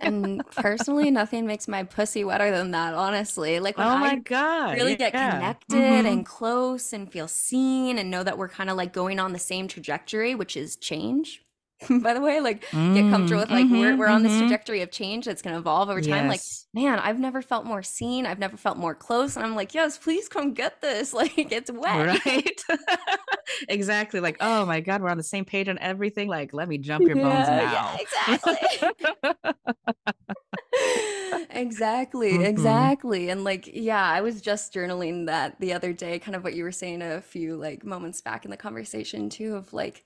[0.00, 3.58] and personally, nothing makes my pussy wetter than that, honestly.
[3.60, 5.16] Like when oh my I god really get yeah.
[5.16, 6.06] connected Mhm.
[6.06, 9.38] and close and feel seen and know that we're kind of like going on the
[9.40, 11.44] same trajectory, which is change.
[12.02, 14.38] By the way, like get comfortable with like we're Mhm, we're on this mhm.
[14.38, 16.26] trajectory of change that's gonna evolve over time.
[16.26, 16.40] Like,
[16.74, 18.26] man, I've never felt more seen.
[18.26, 19.36] I've never felt more close.
[19.36, 21.12] And I'm like, yes, please come get this.
[21.18, 22.24] Like it's wet.
[22.24, 22.60] right
[23.68, 26.78] exactly like oh my god we're on the same page on everything like let me
[26.78, 27.98] jump your bones Yeah, now yeah,
[28.30, 28.88] exactly.
[31.50, 32.44] exactly Mhm.
[32.44, 36.54] exactly and like yeah i was just journaling that the other day kind of what
[36.54, 40.04] you were saying a few like moments back in the conversation too of like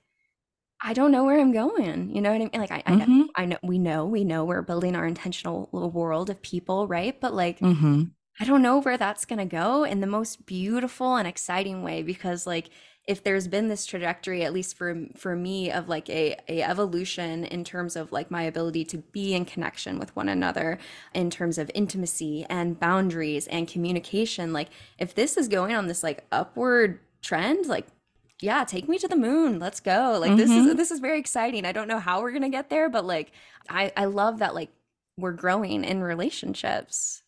[0.83, 3.05] i don't know where i'm going you know what i mean like i, I know
[3.05, 3.25] Mhm.
[3.35, 7.19] i know we know we know we're building our intentional little world of people right
[7.19, 8.11] but like Mhm.
[8.39, 12.01] I don't know where that's going to go in the most beautiful and exciting way
[12.01, 12.71] because like
[13.07, 17.45] if there's been this trajectory at least for for me of like a, a evolution
[17.45, 20.79] in terms of like my ability to be in connection with one another
[21.13, 26.01] in terms of intimacy and boundaries and communication like if this is going on this
[26.01, 27.85] like upward trend like
[28.43, 30.77] yeah take me to the moon let's go like this is Mhm.
[30.77, 33.31] this is very exciting i don't know how we're going to get there but like
[33.69, 34.69] i i love that like
[35.17, 37.23] we're growing in relationships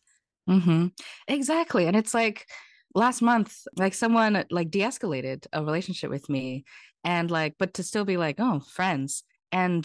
[0.46, 0.88] hmm
[1.28, 1.86] Exactly.
[1.86, 2.46] And it's like
[2.94, 6.64] last month, like someone like de-escalated a relationship with me
[7.04, 9.24] and like, but to still be like, oh, friends.
[9.52, 9.82] And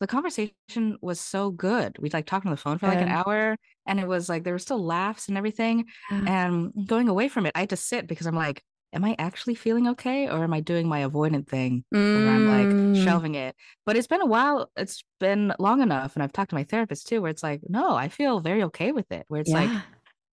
[0.00, 1.96] the conversation was so good.
[1.98, 3.56] We like talked on the phone for like an hour
[3.86, 5.86] and it was like there were still laughs and everything.
[6.26, 8.62] And going away from it, I had to sit because I'm like,
[8.94, 10.28] am I actually feeling okay?
[10.28, 12.84] Or am I doing my avoidant thing where I'm like Mm.
[12.92, 13.56] shelving it?
[13.86, 16.16] But it's been a while, it's been long enough.
[16.16, 18.92] And I've talked to my therapist too, where it's like, no, I feel very okay
[18.92, 19.24] with it.
[19.28, 19.78] Where it's like,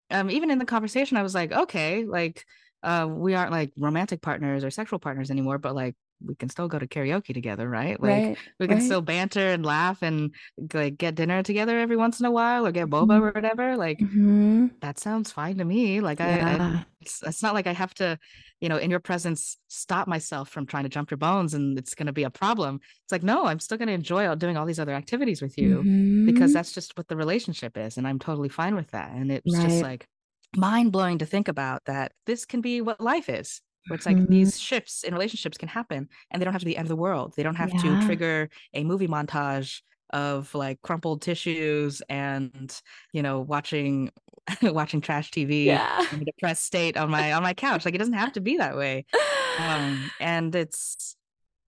[0.09, 2.45] um even in the conversation i was like okay like
[2.83, 5.95] uh we aren't like romantic partners or sexual partners anymore but like
[6.25, 8.85] we can still go to karaoke together right like right we can right.
[8.85, 10.33] still banter and laugh and
[10.73, 13.21] like get dinner together every once in a while or get boba Mhm.
[13.21, 14.71] or whatever like Mhm.
[14.81, 18.17] that sounds fine to me like I, I it's, it's not like i have to
[18.59, 21.95] you know in your presence stop myself from trying to jump your bones and it's
[21.95, 24.65] going to be a problem it's like no i'm still going to enjoy doing all
[24.65, 25.87] these other activities with you
[26.25, 26.53] because Mhm.
[26.53, 29.81] that's just what the relationship is and i'm totally fine with that and it's just
[29.81, 30.07] like
[30.55, 34.17] mind blowing to think about that this can be what life is where it's like
[34.17, 34.27] Mhm.
[34.29, 36.89] these shifts in relationships can happen and they don't have to be the end of
[36.89, 37.81] the world they don't have Yeah.
[37.81, 42.81] to trigger a movie montage of like crumpled tissues and
[43.13, 44.11] you know watching
[44.63, 47.99] watching trash tv yeah in a depressed state on my on my couch like it
[47.99, 49.05] doesn't have to be that way
[49.57, 51.15] um and it's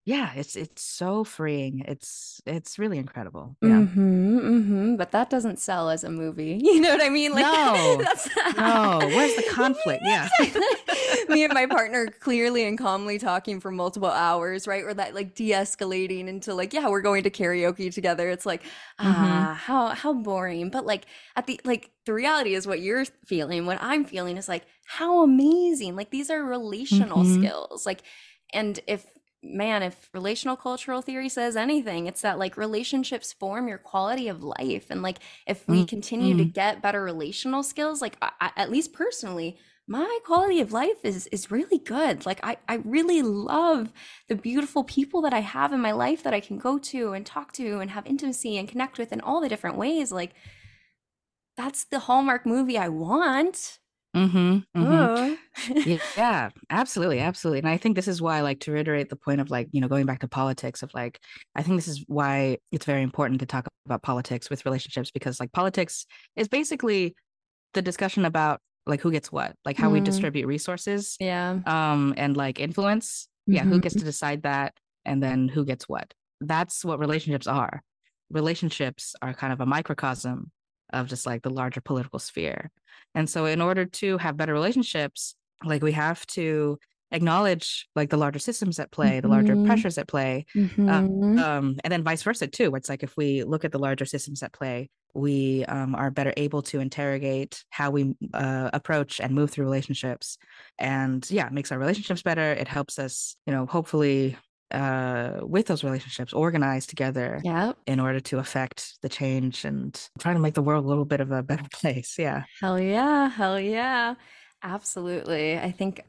[0.06, 1.84] yeah, it's it's so freeing.
[1.88, 3.56] It's it's really incredible.
[3.62, 3.70] Yeah.
[3.70, 4.96] Mm-hmm, mm-hmm.
[4.98, 6.60] But that doesn't sell as a movie.
[6.64, 7.32] You know what I mean?
[7.36, 8.28] No, that's
[8.58, 10.04] No, where's the conflict?
[10.06, 10.28] Yeah.
[11.30, 14.84] Me and my partner clearly and calmly talking for multiple hours, right?
[14.84, 18.30] Or that like de-escalating into like, yeah, we're going to karaoke together.
[18.30, 18.64] It's like,
[19.00, 20.70] ah, how how boring.
[20.70, 24.50] But like at the like the reality is what you're feeling, what I'm feeling is
[24.50, 25.96] like, how amazing.
[25.96, 27.40] Like these are relational Mhm.
[27.40, 27.86] skills.
[27.86, 28.02] Like,
[28.54, 29.06] and if
[29.44, 34.44] man, if relational cultural theory says anything, it's that like relationships form your quality of
[34.44, 34.88] life.
[34.90, 36.54] And like if we Mm, continue to mm.
[36.54, 41.52] get better relational skills, like I- at least personally, my quality of life is is
[41.52, 42.26] really good.
[42.26, 43.92] Like I, I really love
[44.30, 47.26] the beautiful people that I have in my life that I can go to and
[47.26, 50.12] talk to and have intimacy and connect with in all the different ways.
[50.12, 50.34] Like
[51.56, 53.80] that's the Hallmark movie I want.
[54.16, 54.58] Mm-hmm.
[54.80, 55.34] mm-hmm.
[55.86, 57.60] Yeah, yeah, absolutely, absolutely.
[57.60, 59.88] And I think this is why, like, to reiterate the point of like, you know,
[59.88, 61.20] going back to politics of like,
[61.56, 65.40] I think this is why it's very important to talk about politics with relationships because
[65.40, 66.06] like politics
[66.36, 67.16] is basically
[67.74, 70.06] the discussion about like who gets what, like how we Mm.
[70.06, 71.60] distribute resources, Yeah.
[71.66, 73.28] um, and like influence.
[73.46, 73.82] Yeah, who Mhm.
[73.82, 74.74] gets to decide that,
[75.06, 76.14] and then who gets what.
[76.40, 77.82] That's what relationships are.
[78.30, 80.52] Relationships are kind of a microcosm
[80.94, 82.72] of just like the larger political sphere.
[83.16, 86.80] And so in order to have better relationships, like we have to
[87.12, 89.64] acknowledge like the larger systems at play, the larger Mhm.
[89.64, 91.04] pressures at play, Mhm.
[91.38, 92.74] um, and then vice versa too.
[92.76, 96.34] It's like if we look at the larger systems at play, we um, are better
[96.38, 100.38] able to interrogate how we uh, approach and move through relationships,
[100.80, 102.52] and yeah, it makes our relationships better.
[102.54, 104.38] It helps us, you know, hopefully
[104.74, 107.78] uh, with those relationships organize together Yep.
[107.88, 111.22] in order to affect the change and trying to make the world a little bit
[111.22, 112.16] of a better place.
[112.20, 112.44] Yeah.
[112.60, 113.30] Hell yeah.
[113.30, 114.16] Hell yeah.
[114.64, 115.58] Absolutely.
[115.60, 116.02] I think,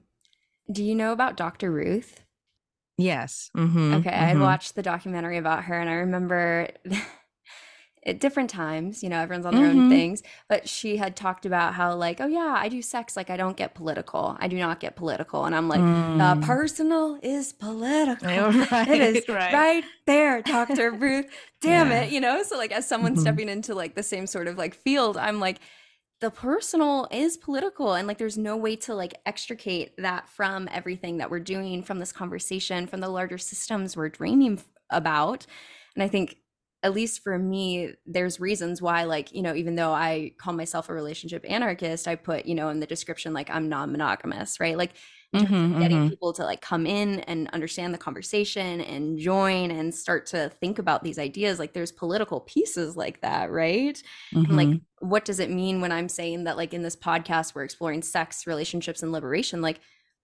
[0.73, 1.71] do you know about Dr.
[1.73, 2.21] Ruth?
[2.97, 3.51] Yes.
[3.57, 4.41] Mhm, Okay, I mhm.
[4.41, 6.69] watched the documentary about her, and I remember
[8.07, 9.89] at different times, you know, everyone's on their own Mhm.
[9.89, 13.37] things, but she had talked about how, like, oh, yeah, I do sex, like, I
[13.37, 14.37] don't get political.
[14.39, 15.45] I do not get political.
[15.47, 16.19] And I'm like, Mm.
[16.19, 18.29] the personal is political.
[18.29, 18.49] Yeah,
[18.89, 19.85] it is right, right, right.
[20.07, 20.91] there, Dr.
[20.91, 21.27] Ruth.
[21.61, 22.03] Damn Yeah.
[22.03, 22.43] it, you know?
[22.43, 23.21] So, like, as someone Mhm.
[23.21, 25.61] stepping into like the same sort of like field, I'm like,
[26.21, 31.19] the personal is political and like there's no way to like extricate that from everything
[31.19, 35.45] that we're doing from this conversation from the larger systems we're dreaming about
[35.95, 36.37] and i think
[36.85, 40.89] at least for me there's reasons why like you know even though i call myself
[40.89, 44.93] a relationship anarchist i put you know in the description like i'm non-monogamous right like
[45.33, 46.11] in terms of Mhm, getting mhm.
[46.11, 50.79] people to like come in and understand the conversation and join and start to think
[50.79, 54.03] about these ideas like there's political pieces like that right
[54.49, 54.85] and like Mhm.
[55.01, 58.47] what does it mean when i'm saying that like in this podcast we're exploring sex
[58.47, 59.81] relationships and liberation like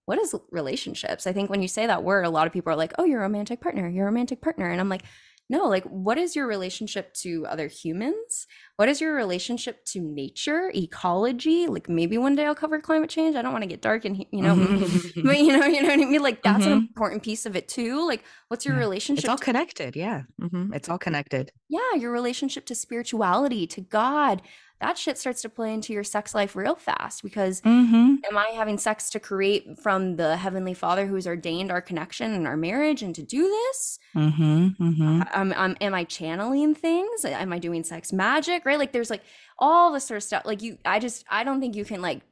[0.06, 2.76] what is relationships i think when you say that word a lot of people are
[2.76, 5.02] like oh you're a romantic partner you're a romantic partner and i'm like
[5.50, 8.46] no like what is your relationship to other humans
[8.76, 13.36] what is your relationship to nature ecology like maybe one day i'll cover climate change
[13.36, 14.56] i don't want to get dark and you know
[15.22, 16.88] but you know you know what i mean like that's an Mhm.
[16.94, 18.78] important piece of it too like what's your Yeah.
[18.78, 19.96] relationship It's all to connected.
[19.96, 20.22] Yeah.
[20.38, 21.52] hmm It's all connected.
[21.68, 24.42] yeah, your relationship to spirituality, to God,
[24.80, 28.16] that shit starts to play into your sex life real fast because Mm-hmm.
[28.28, 32.46] am I having sex to create from the Heavenly Father who's ordained our connection and
[32.46, 33.98] our marriage and to do this?
[34.16, 34.68] Mm-hmm.
[34.82, 35.22] Mm-hmm.
[35.34, 37.24] Um, um, am I channeling things?
[37.24, 38.64] Am I doing sex magic?
[38.64, 38.78] Right?
[38.78, 39.22] Like there's like
[39.58, 40.42] all this sort of stuff.
[40.44, 42.22] Like you, I just, I don't think you can like,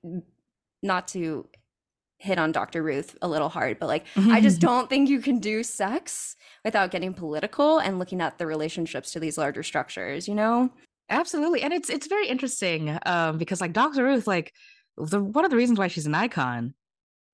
[0.83, 1.47] not to
[2.19, 2.83] hit on Dr.
[2.83, 6.35] Ruth a little hard, but like, I just don't think you can do sex
[6.65, 10.71] without getting political and looking at the relationships to these larger structures, you know?
[11.11, 11.63] Absolutely.
[11.63, 14.05] And it's it's very interesting um because like Dr.
[14.05, 14.53] Ruth like
[14.97, 16.75] the one of the reasons why she's an icon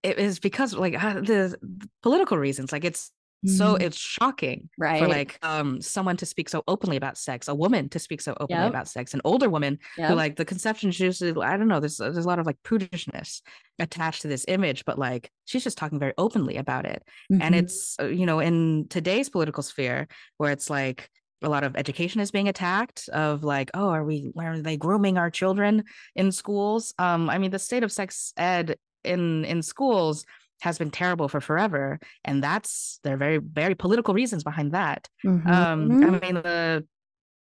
[0.03, 3.11] it is because like uh, the, the political reasons like it's
[3.47, 3.83] so Mhm.
[3.83, 4.99] it's shocking Right.
[5.03, 8.35] for like um someone to speak so openly about sex a woman to speak so
[8.41, 8.71] openly Yep.
[8.71, 10.09] about sex an older woman Yeah.
[10.09, 12.57] who like the conception is usually i don't know there's there's a lot of like
[12.63, 13.43] prudishness
[13.79, 17.59] attached to this image but like she's just talking very openly about it and Mhm.
[17.59, 20.09] it's uh, you know in today's political sphere
[20.39, 21.11] where it's like
[21.45, 25.19] a lot of education is being attacked of like oh are we are they grooming
[25.19, 25.85] our children
[26.17, 26.95] in schools?
[26.99, 30.25] Um i mean the state of sex ed in in schools
[30.61, 35.09] has been terrible for forever and that's there are very very political reasons behind that.
[35.25, 36.05] Um Mhm.
[36.07, 36.87] i mean the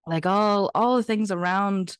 [0.07, 1.97] like all all the things around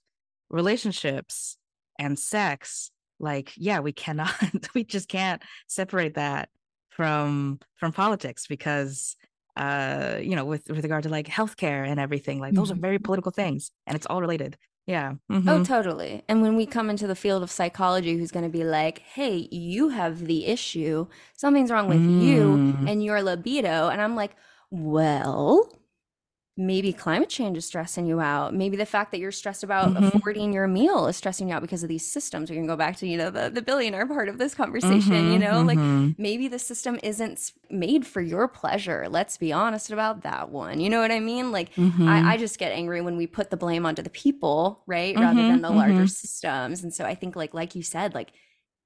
[0.50, 1.58] relationships
[2.00, 2.90] and sex
[3.20, 4.34] like yeah we cannot
[4.74, 6.50] we just can't separate that
[6.90, 9.16] from from politics because
[9.56, 12.98] uh you know with with regard to like healthcare and everything like those are very
[13.00, 15.66] political things and it's all related yeah Oh, mhm.
[15.66, 16.24] totally.
[16.28, 19.48] And when we come into the field of psychology, who's going to be like, hey,
[19.52, 21.08] you have the issue.
[21.38, 22.90] Something's wrong with you Mm.
[22.90, 23.88] and your libido.
[23.90, 24.36] And I'm like,
[24.72, 25.70] well,
[26.56, 28.54] maybe climate change is stressing you out.
[28.54, 30.24] Maybe the fact that you're stressed about Mhm.
[30.24, 32.50] affording your meal is stressing you out because of these systems.
[32.50, 35.38] We can go back to, you know, the, the billionaire part of this conversation, you
[35.38, 36.16] Mhm, know, like mhm.
[36.18, 39.08] maybe the system isn't made for your pleasure.
[39.10, 40.80] Let's be honest about that one.
[40.80, 41.52] You know what I mean?
[41.52, 41.72] Like.
[42.06, 45.18] I, I just get angry when we put the blame onto the people, right?
[45.18, 46.08] Rather than Mhm, the larger mhm.
[46.08, 46.84] systems.
[46.84, 48.34] And so I think, like, like you said, like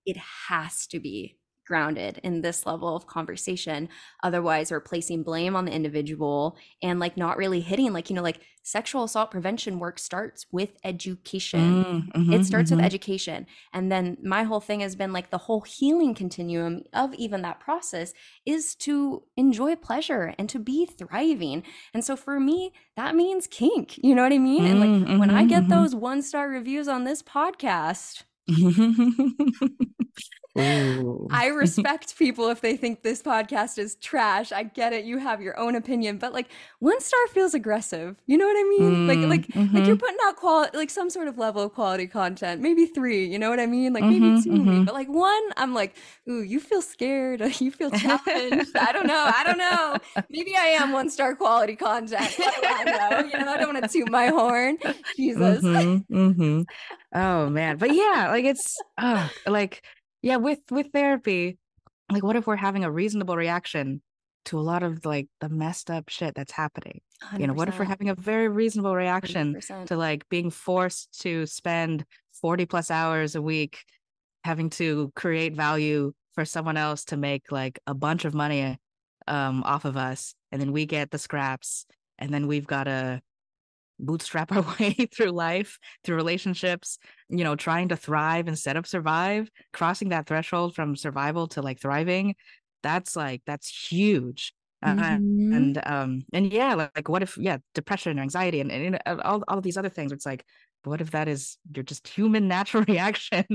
[0.05, 1.36] it has to be
[1.67, 3.89] grounded in this level of conversation.
[4.23, 8.23] Otherwise, we're placing blame on the individual and like not really hitting, like, you know,
[8.23, 12.71] like sexual assault prevention work starts with education Mm, mhm, it starts mhm.
[12.71, 17.13] with education and then my whole thing has been like the whole healing continuum of
[17.13, 18.13] even that process
[18.45, 21.63] is to enjoy pleasure and to be thriving
[21.93, 25.15] and so for me that means kink you know what i mean and like Mm,
[25.15, 25.69] when i mhm, get mhm.
[25.69, 28.23] those one star reviews on this podcast
[30.57, 31.27] Ooh.
[31.29, 34.53] I respect people if they think this podcast is trash.
[34.53, 35.03] I get it.
[35.03, 36.47] You have your own opinion, but like
[36.79, 38.15] one star feels aggressive.
[38.27, 39.01] You know what I mean?
[39.05, 39.97] like Mm, like like you're mhm.
[39.97, 42.61] putting out quality like some sort of level of quality content.
[42.61, 43.91] Maybe 3, you know what I mean?
[43.91, 44.85] Like maybe Mhm, 2, maybe, mhm.
[44.85, 45.95] but like 1, I'm like,
[46.29, 47.41] "Ooh, you feel scared.
[47.59, 49.29] You feel challenged." I don't know.
[49.33, 49.99] I don't know.
[50.29, 52.35] Maybe I am one star quality content.
[52.69, 53.23] I know?
[53.27, 54.77] You know, I don't want to toot my horn.
[55.17, 55.65] Jesus.
[55.65, 56.65] Mhm, mhm.
[57.13, 59.83] Oh man, but yeah, like it's uh, like
[60.21, 61.57] yeah, with with therapy,
[62.11, 64.01] like what if we're having a reasonable reaction
[64.45, 67.01] to a lot of like the messed up shit that's happening?
[67.37, 69.87] You know, what if we're having a very reasonable reaction 100%.
[69.87, 72.05] to like being forced to spend
[72.41, 73.83] 40 plus hours a week
[74.43, 78.77] having to create value for someone else to make like a bunch of money
[79.27, 81.85] um off of us and then we get the scraps
[82.19, 83.19] and then we've got to
[83.99, 86.97] bootstrap our way through life through relationships
[87.29, 91.79] you know trying to thrive instead of survive crossing that threshold from survival to like
[91.79, 92.35] thriving
[92.83, 94.53] that's like that's huge
[94.83, 95.23] Uh, Mhm.
[95.51, 99.19] and um and yeah like, like what if yeah depression and anxiety and, and know,
[99.23, 100.45] all, all of these other things it's like
[100.83, 103.45] what if that is your just human natural reaction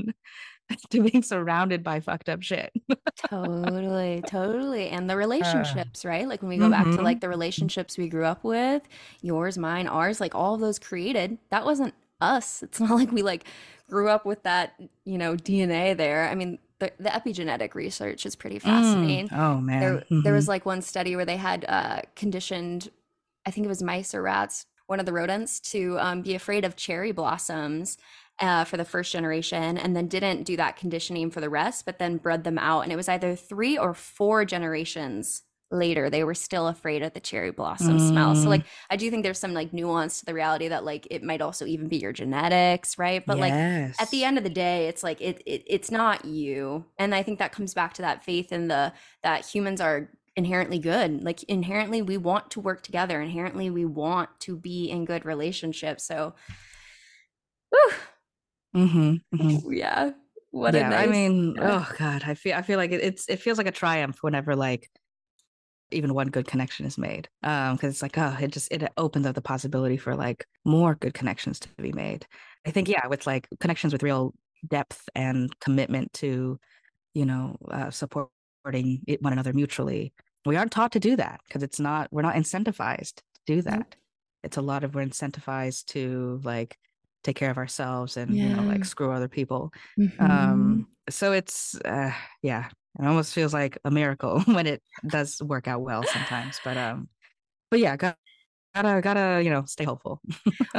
[0.91, 2.73] to being surrounded by fucked up shit
[3.17, 4.89] Totally, totally.
[4.89, 6.27] And the relationships, right?
[6.27, 8.83] Like when we go back to like the relationships we grew up with,
[9.21, 12.63] yours, mine, ours, like all of those created, that wasn't us.
[12.63, 13.45] It's not like we like
[13.89, 16.29] grew up with that, you know, DNA there.
[16.29, 18.63] I mean, the, the epigenetic research is pretty Mm.
[18.65, 19.29] fascinating.
[19.33, 20.37] oh man There, there Mhm.
[20.37, 22.91] was like one study where they had uh, conditioned,
[23.47, 26.65] I think it was mice or rats, one of the rodents, to um, be afraid
[26.65, 27.97] of cherry blossoms
[28.39, 31.99] uh, for the first generation, and then didn't do that conditioning for the rest, but
[31.99, 32.83] then bred them out.
[32.83, 37.21] And it was either three or four generations later they were still afraid of the
[37.21, 38.35] cherry blossom smell.
[38.35, 38.51] So Mm.
[38.51, 41.41] like I do think there's some like nuance to the reality that like it might
[41.41, 43.27] also even be your genetics, right?
[43.27, 43.59] But like
[43.99, 47.23] at the end of the day it's like it, it it's not you and i
[47.23, 48.93] think that comes back to that faith in the
[49.23, 54.31] that humans are inherently good like inherently we want to work together inherently we want
[54.41, 56.35] to be in good relationships so
[57.71, 57.93] whew,
[58.75, 60.11] hmm hmm yeah
[60.51, 61.85] what a yeah i mean yeah.
[61.85, 64.57] oh god i feel i feel like it, it's it feels like a triumph whenever
[64.57, 64.89] like
[65.93, 69.27] even one good connection is made um because it's like oh it just it opens
[69.27, 72.27] up the possibility for like more good connections to be made.
[72.67, 74.35] I think yeah with like connections with real
[74.67, 76.59] depth and commitment to
[77.15, 80.13] you know uh, supporting it, one another mutually
[80.47, 83.97] we aren't taught to do that because it's not we're not incentivized to do that.
[84.43, 86.79] It's a lot of we're incentivized to like
[87.25, 89.73] take care of ourselves and you know like screw other people.
[89.97, 90.13] Mhm.
[90.19, 92.13] um so it's uh
[92.43, 92.69] yeah
[93.01, 97.09] it almost feels like a miracle when it does work out well sometimes but um
[97.71, 98.17] but yeah gotta
[98.75, 100.21] gotta, gotta you know stay hopeful.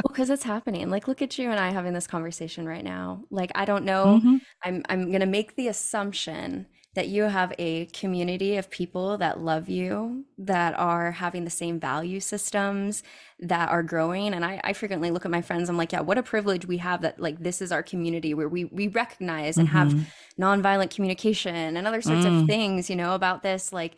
[0.02, 0.90] Well because it's happening.
[0.90, 3.24] Like look at you and i having this conversation right now.
[3.30, 4.44] Like i don't know Mhm.
[4.64, 9.68] I'm I'm to make the assumption that you have a community of people that love
[9.68, 13.02] you, that are having the same value systems,
[13.40, 14.32] that are growing.
[14.32, 16.78] And I, I frequently look at my friends, I'm like, yeah, what a privilege we
[16.78, 20.12] have that like this is our community where we we recognize and have Mhm.
[20.40, 22.28] nonviolent communication and other sorts Mm.
[22.28, 23.72] of things, you know, about this.
[23.72, 23.94] Like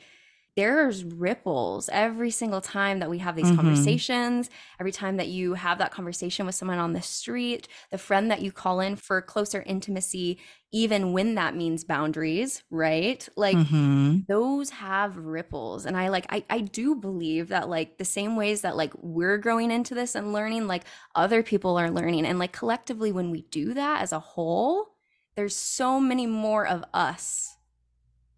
[0.57, 3.51] there's ripples every single time that we have these Mhm.
[3.51, 4.49] conversations,
[4.81, 8.41] every time that you have that conversation with someone on the street, the friend that
[8.43, 10.39] you call in for closer intimacy,
[10.73, 13.28] even when that means boundaries, right?
[13.37, 14.27] Like Mhm.
[14.28, 15.87] those have ripples.
[15.87, 19.39] And I like I I do believe that like the same ways that like we're
[19.39, 20.85] growing into this and learning, like
[21.15, 22.27] other people are learning.
[22.27, 24.95] And like collectively when we do that as a whole,
[25.37, 27.57] there's so many more of us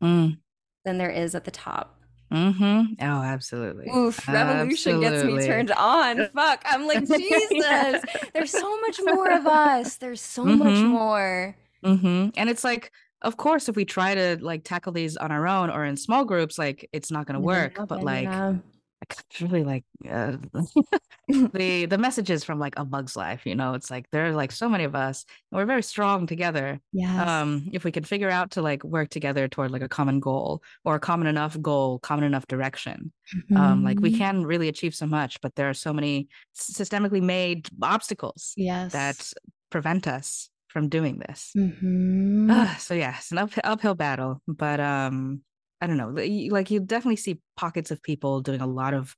[0.01, 0.39] Mm.
[0.85, 1.97] than there is at the top.
[2.30, 2.96] Mhm.
[3.00, 6.28] oh absolutely Oof, revolution gets me turned on.
[6.34, 6.62] Fuck.
[6.66, 8.05] I'm like, Jesus.
[8.34, 9.96] There's so much more of us.
[9.96, 10.88] There's so much Mhm.
[10.88, 11.56] more.
[11.82, 12.92] hmm And it's like,
[13.22, 16.24] of course, if we try to like tackle these on our own or in small
[16.24, 17.78] groups, like it's not going to work.
[17.88, 18.55] But like, yeah.
[19.02, 20.36] It's really like uh,
[21.28, 24.50] the the messages from like a bug's life you know it's like there are like
[24.52, 27.24] so many of us and we're very strong together Yeah.
[27.24, 30.62] um if we can figure out to like work together toward like a common goal
[30.84, 33.12] or a common enough goal common enough direction
[33.56, 34.18] um like we Mhm.
[34.18, 38.92] can really achieve so much but there are so many systemically made obstacles Yes.
[38.92, 39.32] that
[39.70, 42.48] prevent us from doing this Mhm.
[42.50, 45.42] Ah, so yeah, it's an up, uphill battle, but um,
[45.80, 46.10] I don't know.
[46.10, 49.16] Like you definitely see pockets of people doing a lot of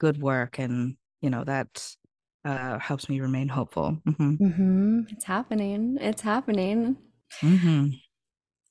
[0.00, 1.96] good work, and you know that
[2.44, 4.00] uh helps me remain hopeful.
[4.18, 5.06] hmm Mhm.
[5.12, 5.96] It's happening.
[6.00, 6.96] It's happening.
[7.42, 8.00] hmm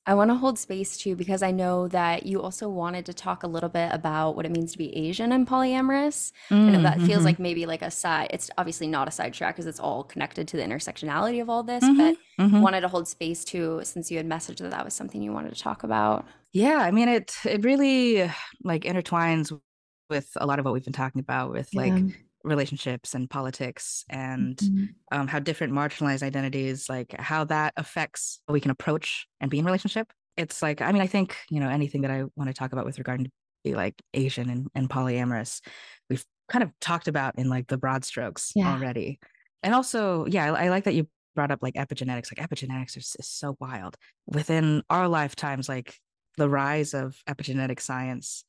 [0.06, 3.42] I want to hold space too because I know that you also wanted to talk
[3.42, 6.32] a little bit about what it means to be Asian and polyamorous.
[6.66, 7.24] I know that feels Mhm.
[7.24, 8.28] like maybe like a side.
[8.30, 11.62] It's obviously not a side track because it's all connected to the intersectionality of all
[11.62, 12.56] this, but mhm.
[12.58, 15.54] wanted to hold space too since you had messaged that that was something you wanted
[15.54, 16.26] to talk about.
[16.52, 17.34] Yeah, I mean it.
[17.44, 18.30] It really
[18.64, 19.56] like intertwines
[20.08, 22.10] with a lot of what we've been talking about with like Yeah.
[22.42, 24.94] relationships and politics and Mhm.
[25.12, 29.58] um, how different marginalized identities, like how that affects how we can approach and be
[29.58, 30.12] in relationship.
[30.36, 32.84] It's like, I mean, I think, you know, anything that I want to talk about
[32.86, 33.30] with regard to
[33.64, 35.60] be like Asian and, and polyamorous,
[36.08, 38.64] we've kind of talked about in like the broad strokes Yeah.
[38.64, 39.18] already.
[39.62, 42.30] And also, yeah, I, I like that you brought up like epigenetics.
[42.36, 43.96] Like epigenetics is, is so wild.
[44.26, 45.98] Within our lifetimes, like
[46.36, 48.44] the rise of epigenetic science,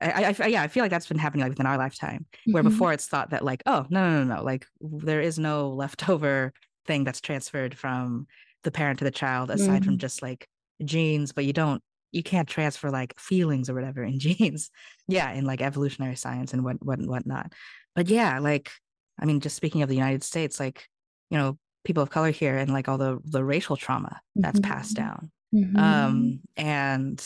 [0.00, 2.66] I, I, yeah, I feel like that's been happening like within our lifetime where Mhm.
[2.66, 6.52] before it's thought that like oh no no no no like there is no leftover
[6.86, 8.26] thing that's transferred from
[8.64, 10.00] the parent to the child aside from Mhm.
[10.00, 10.46] just like
[10.84, 11.82] genes but you don't
[12.12, 14.70] you can't transfer like feelings or whatever in genes
[15.06, 17.52] yeah in like evolutionary science and what what and whatnot
[17.94, 18.70] but yeah like
[19.18, 20.86] i mean just speaking of the united states like
[21.30, 24.92] you know people of color here and like all the the racial trauma that's passed
[24.92, 24.96] Mhm.
[24.96, 25.98] down Mhm.
[26.06, 27.24] um and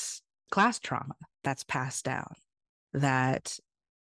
[0.50, 2.34] class trauma that's passed down
[2.94, 3.58] that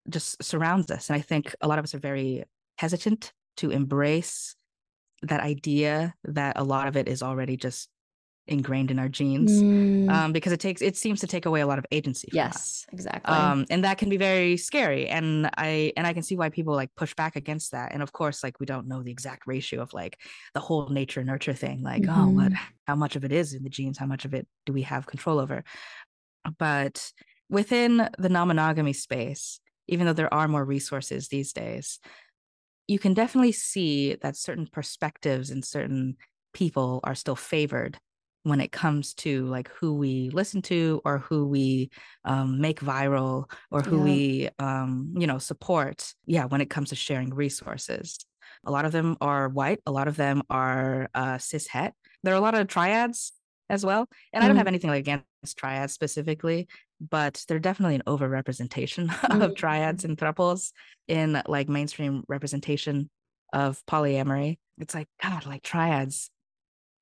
[0.10, 1.10] just surrounds us.
[1.10, 2.46] And I think a lot of us are very
[2.80, 4.56] hesitant to embrace
[5.24, 7.90] that idea that a lot of it is already just
[8.48, 10.08] ingrained in our genes Mm.
[10.08, 12.38] um, because it takes it seems to take away a lot of agency us.
[12.38, 13.52] yes, exactly.
[13.52, 16.76] Um, and that can be very scary and i and i can see why people
[16.76, 19.82] like push back against that and of course like we don't know the exact ratio
[19.82, 20.22] of like
[20.54, 22.60] the whole nature nurture thing like oh what Mhm.
[22.88, 25.08] how much of it is in the genes how much of it do we have
[25.08, 25.64] control over
[26.58, 27.12] but
[27.50, 32.00] within the non-monogamy space even though there are more resources these days
[32.88, 36.18] you can definitely see that certain perspectives and certain
[36.54, 38.00] people are still favored
[38.46, 41.90] when it comes to like who we listen to or who we
[42.26, 44.04] um, make viral or who Yeah.
[44.04, 48.20] we um, you know support yeah when it comes to sharing resources
[48.66, 51.94] a lot of them are white a lot of them are uh, cis het
[52.24, 53.34] there are a lot of triads
[53.70, 54.70] as well and i don't have Mm.
[54.70, 56.68] anything like against triads specifically
[57.02, 59.10] but they're definitely an overrepresentation
[59.42, 59.56] of Mm.
[59.56, 60.72] triads and triples
[61.08, 63.10] in like mainstream representation
[63.54, 66.30] of polyamory it's like god like triads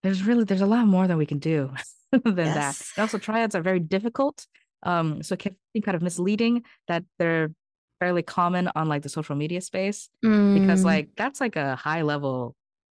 [0.03, 1.71] there's really there's a lot more that we can do
[2.11, 4.45] than that and also triads are very difficult
[4.83, 7.51] um so it can be kind of misleading that they're
[7.99, 10.85] fairly common on like the social media space because Mm.
[10.85, 12.55] like that's like a high level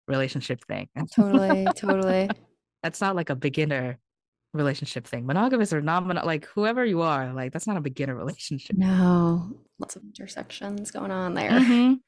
[0.08, 2.30] relationship thing totally, totally.
[2.84, 3.98] that's not like a beginner
[4.54, 8.76] relationship thing monogamous or non like whoever you are like that's not a beginner relationship
[8.78, 11.52] No, lots of intersections going on there.
[11.52, 12.00] Mhm.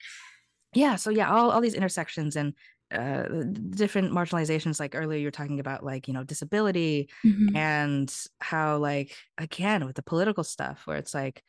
[0.74, 0.96] Yeah.
[0.96, 2.54] So yeah, all, all these intersections and
[2.92, 3.24] uh,
[3.72, 4.80] different marginalizations.
[4.80, 7.56] Like earlier, you're talking about like you know disability Mhm.
[7.56, 11.44] and how like again with the political stuff where it's like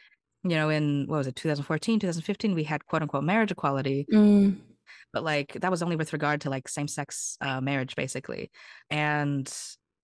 [0.44, 4.56] you know in what was it 2014 2015 we had quote unquote marriage equality Mm.
[5.12, 8.51] but like that was only with regard to like same-sex uh, marriage basically
[8.90, 9.52] and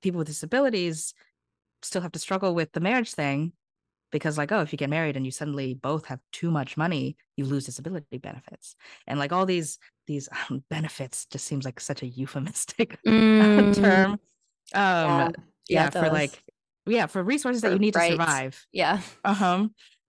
[0.02, 1.14] people with disabilities
[1.82, 3.52] still have to struggle with the marriage thing
[4.14, 7.16] because like oh if you get married and you suddenly both have too much money
[7.36, 8.76] you lose disability benefits
[9.08, 13.74] and like all these these um, benefits just seems like such a euphemistic Mm.
[13.74, 14.20] term um
[14.78, 15.30] Yeah.
[15.68, 16.42] yeah, for like
[16.86, 18.12] yeah for resources that you need to rights.
[18.12, 19.00] survive yeah.
[19.24, 19.66] uh-huh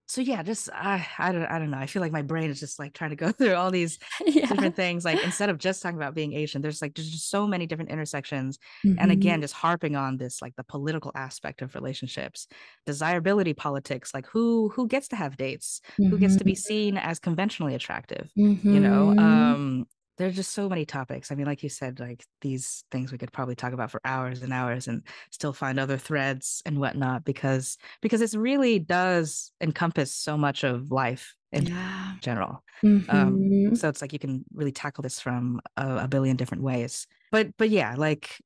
[0.08, 2.60] so yeah just i i don't i don't know i feel like my brain is
[2.60, 4.46] just like trying to go through all these yeah.
[4.46, 7.48] different things like instead of just talking about being asian there's like there's just so
[7.48, 9.00] many different intersections Mm-hmm.
[9.00, 12.48] and again just harping on this like the political aspect of relationships
[12.86, 16.46] desirability politics like who who gets to have dates who gets to Mm-hmm.
[16.46, 19.20] be seen as conventionally attractive you know Mhm.
[19.20, 19.88] um
[20.18, 23.32] there's just so many topics i mean like you said like these things we could
[23.34, 27.78] probably talk about for hours and hours and still find other threads and whatnot because
[28.02, 32.16] because this really does encompass so much of life in yeah.
[32.22, 33.10] general Mhm.
[33.10, 37.08] um so it's like you can really tackle this from a, a billion different ways
[37.32, 38.38] but but yeah like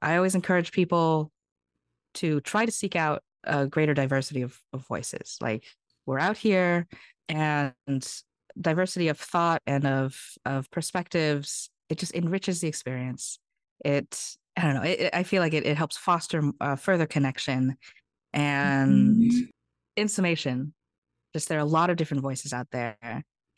[0.00, 1.32] i always encourage people
[2.14, 5.64] to try to seek out a greater diversity of, of voices like
[6.06, 6.86] we're out here
[7.28, 7.74] and
[8.60, 13.38] diversity of thought and of of perspectives it just enriches the experience
[13.84, 17.76] it i don't know it, i feel like it, it helps foster uh, further connection
[18.32, 19.50] and Mhm.
[19.96, 20.74] in summation
[21.34, 22.96] just there are a lot of different voices out there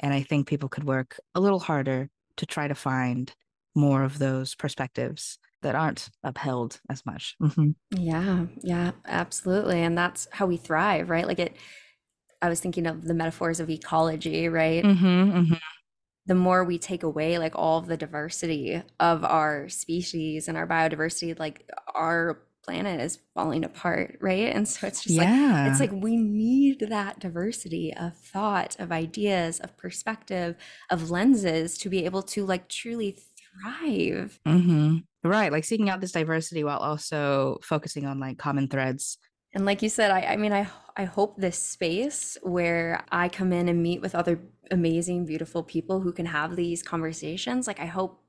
[0.01, 3.35] and i think people could work a little harder to try to find
[3.75, 7.75] more of those perspectives that aren't upheld as much Mhm.
[7.97, 9.81] Yeah, yeah, absolutely.
[9.83, 11.27] And that's how we thrive, right?
[11.27, 11.57] Like it,
[12.45, 14.85] I was thinking of the metaphors of ecology, right?
[14.85, 15.59] Mhm, mhm.
[16.27, 20.67] The more we take away like all of the diversity of our species and our
[20.67, 24.49] biodiversity, like our planet is falling apart, right?
[24.55, 28.91] And so it's just like, yeah it's like we need that diversity of thought, of
[28.91, 30.57] ideas, of perspective,
[30.91, 33.19] of lenses to be able to like truly
[33.63, 34.41] thrive.
[34.47, 39.17] hmm Right, like seeking out this diversity while also focusing on like common threads.
[39.55, 40.67] And like you said, I, I mean, I
[40.97, 44.41] I hope this space where I come in and meet with other
[44.71, 47.67] amazing, beautiful people who can have these conversations.
[47.67, 48.21] Like I hope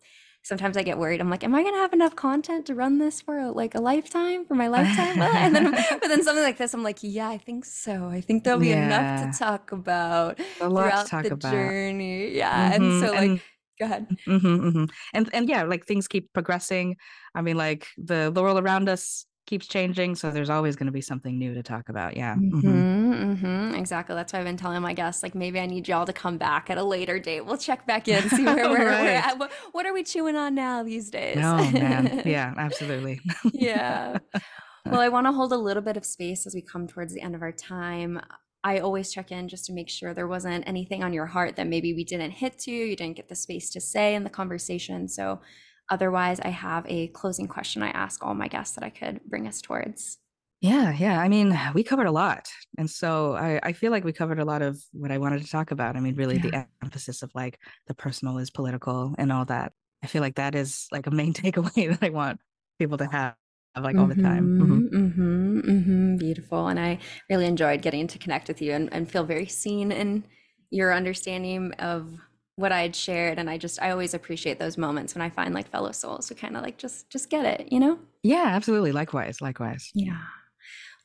[0.43, 1.21] sometimes I get worried.
[1.21, 3.81] I'm like, am I gonna have enough content to run this for a, like a
[3.81, 5.19] lifetime for my lifetime?
[5.21, 5.71] And then
[6.01, 8.07] but then something like this, I'm like, yeah, I think so.
[8.09, 8.85] I think there'll be Yeah.
[8.85, 11.51] enough to talk about A lot to throughout talk the about.
[11.51, 12.35] journey.
[12.35, 12.73] Yeah.
[12.73, 13.41] And Mhm, so like, and-
[13.79, 14.07] go ahead.
[14.27, 14.41] mhm,
[14.73, 14.89] mhm.
[15.13, 16.97] And and yeah, like things keep progressing.
[17.33, 20.91] I mean, like the the world around us keeps changing, so there's always going to
[20.91, 22.15] be something new to talk about.
[22.17, 22.35] Yeah.
[22.35, 22.51] mhm.
[22.51, 23.75] Mm-hmm, mm-hmm.
[23.75, 24.15] Exactly.
[24.15, 26.69] That's why I've been telling my guests, like, maybe I need y'all to come back
[26.69, 27.41] at a later date.
[27.45, 29.37] We'll check back in, see where we're, we're at.
[29.37, 31.37] What, what are we chewing on now these days?
[31.37, 32.23] No, man.
[32.25, 33.21] Yeah, absolutely.
[33.53, 34.17] yeah.
[34.87, 37.19] Well, I want to hold a little bit of space as we come towards the
[37.21, 38.21] end of our time.
[38.63, 41.65] I always check in just to make sure there wasn't anything on your heart that
[41.65, 45.07] maybe we didn't hit to, you didn't get the space to say in the conversation.
[45.07, 45.41] So,
[45.89, 49.47] otherwise, I have a closing question I ask all my guests that I could bring
[49.47, 50.17] us towards.
[50.61, 51.19] Yeah, yeah.
[51.19, 52.49] I mean, we covered a lot.
[52.77, 55.49] And so I, I feel like we covered a lot of what I wanted to
[55.49, 55.95] talk about.
[55.95, 59.73] I mean, really the emphasis of like the personal is political and all that.
[60.03, 62.39] I feel like that is like a main takeaway that I want
[62.79, 63.35] people to have
[63.79, 64.47] like all the time.
[64.59, 64.89] Mhm.
[64.89, 66.67] Mm-hmm, mm-hmm, beautiful.
[66.67, 66.99] And I
[67.29, 70.23] really enjoyed getting to connect with you and, and feel very seen in
[70.71, 72.13] your understanding of
[72.57, 73.37] what I'd shared.
[73.39, 76.35] And I just, I always appreciate those moments when I find like fellow souls who
[76.35, 77.99] kind of like just, just get it, you know?
[78.23, 78.91] Yeah, absolutely.
[78.91, 79.91] Likewise, likewise.
[79.93, 80.21] Yeah.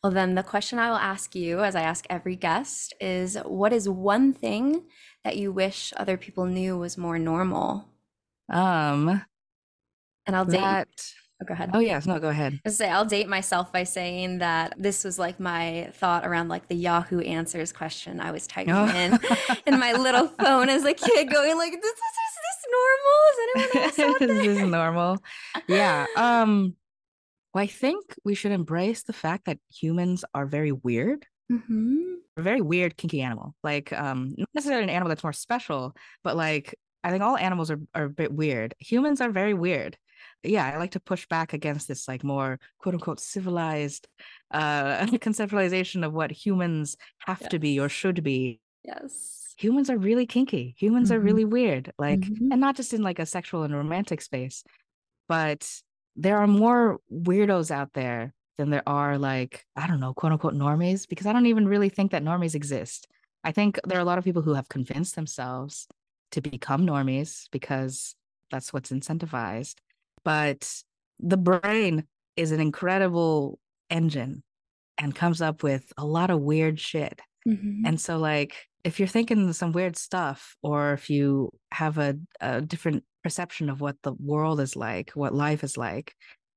[0.03, 3.73] Well, then the question I will ask you, as I ask every guest, is what
[3.73, 4.85] is one thing
[5.25, 7.87] that you wish other people knew was more normal?
[8.49, 9.23] Um,
[10.27, 10.61] And I'll date.
[10.61, 10.89] that.
[11.43, 11.71] Oh, go ahead.
[11.73, 12.61] Oh yes, no, go ahead.
[12.67, 16.69] I say I'll date myself by saying that this was like my thought around like
[16.69, 18.87] the Yahoo Answers question I was typing Oh.
[18.89, 19.19] in
[19.67, 23.19] in my little phone as a kid, going like, "This is, is this normal?
[23.31, 23.39] Is
[23.73, 25.19] anyone else out this is normal.
[25.67, 26.07] Yeah.
[26.17, 26.75] Um,
[27.55, 31.27] well, I think we should embrace the fact that humans are very weird.
[31.51, 32.15] Mhm.
[32.37, 36.37] a very weird kinky animal like um not necessarily an animal that's more special but
[36.37, 39.99] like i think all animals are, are a bit weird humans are very weird
[40.43, 44.09] yeah i like to push back against this like more quote unquote civilized
[44.53, 49.55] uh conceptualization of what humans have to be or should be Yes.
[49.59, 51.25] humans are really kinky humans are Mhm.
[51.25, 52.53] really weird like Mhm.
[52.53, 54.65] and not just in like a sexual and romantic space
[55.29, 55.83] but
[56.17, 60.55] there are more weirdos out there than there are like i don't know quote unquote
[60.55, 63.07] normies because i don't even really think that normies exist
[63.45, 65.87] i think there are a lot of people who have convinced themselves
[66.33, 68.15] to become normies because
[68.51, 69.77] that's what's incentivized
[70.25, 70.83] but
[71.19, 72.07] the brain
[72.37, 73.59] is an incredible
[73.91, 74.43] engine
[74.99, 77.83] and comes up with a lot of weird shit Mhm.
[77.87, 82.61] and so, like, if you're thinking some weird stuff, or if you have a, a
[82.63, 86.15] different perception of what the world is like, what life is like,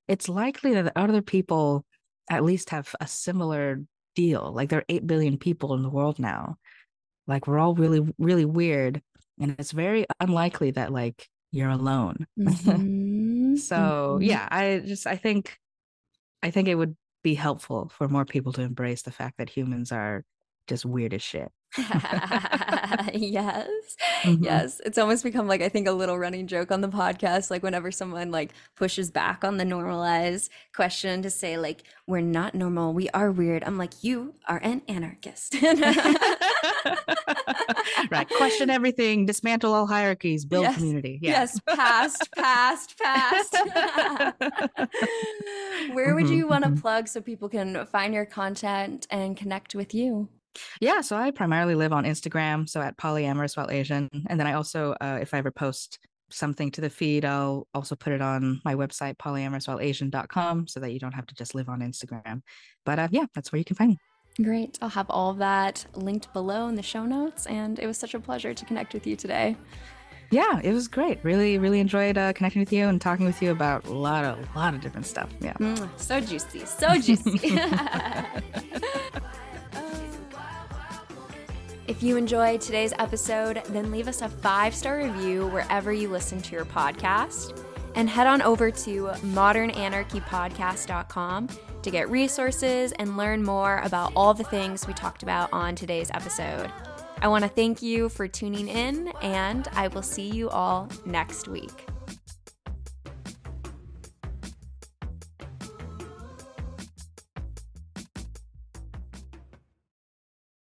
[0.07, 1.85] it's likely that other people
[2.29, 3.79] at least have a similar
[4.15, 4.53] deal.
[4.53, 6.55] Like, there are 8 billion people in the world now.
[7.27, 9.01] Like, we're all really, really weird.
[9.39, 12.27] And it's very unlikely that, like, you're alone.
[12.37, 12.93] Mhm.
[13.57, 14.25] So, Mhm.
[14.25, 15.59] yeah, I just, I think,
[16.43, 19.91] I think it would be helpful for more people to embrace the fact that humans
[19.91, 20.25] are
[20.67, 21.51] just weird as shit.
[23.13, 23.67] yes.
[24.23, 24.43] Mhm.
[24.43, 24.81] Yes.
[24.85, 27.49] It's almost become like I think a little running joke on the podcast.
[27.51, 32.55] Like whenever someone like pushes back on the normalized question to say, like, we're not
[32.55, 33.63] normal, we are weird.
[33.63, 35.55] I'm like, you are an anarchist.
[38.11, 38.27] right.
[38.37, 40.75] Question everything, dismantle all hierarchies, build Yes.
[40.75, 41.19] community.
[41.21, 41.31] Yeah.
[41.31, 43.55] Yes, past, past, past.
[45.93, 46.81] Where would Mhm, you want to mhm.
[46.81, 50.29] plug so people can find your content and connect with you?
[50.79, 51.01] Yeah.
[51.01, 54.09] So I primarily live on Instagram, so at polyamorous while Asian.
[54.27, 55.99] And then I also, uh, if I ever post
[56.29, 60.99] something to the feed, I'll also put it on my website, polyamorouswhileasian.com, so that you
[60.99, 62.41] don't have to just live on Instagram.
[62.85, 63.97] But uh, yeah, that's where you can find me.
[64.41, 64.79] Great.
[64.81, 67.45] I'll have all of that linked below in the show notes.
[67.45, 69.55] And it was such a pleasure to connect with you today.
[70.31, 71.19] Yeah, it was great.
[71.23, 74.39] Really, really enjoyed uh, connecting with you and talking with you about a lot of,
[74.55, 75.29] a lot of different stuff.
[75.39, 75.53] Yeah.
[75.53, 76.65] Mm, so juicy.
[76.65, 77.59] So juicy.
[81.85, 86.41] If you enjoyed today's episode, then leave us a five star review wherever you listen
[86.41, 87.61] to your podcast.
[87.95, 91.49] And head on over to modernanarchypodcast.com
[91.83, 96.09] to get resources and learn more about all the things we talked about on today's
[96.11, 96.71] episode.
[97.21, 101.47] I want to thank you for tuning in, and I will see you all next
[101.47, 101.85] week.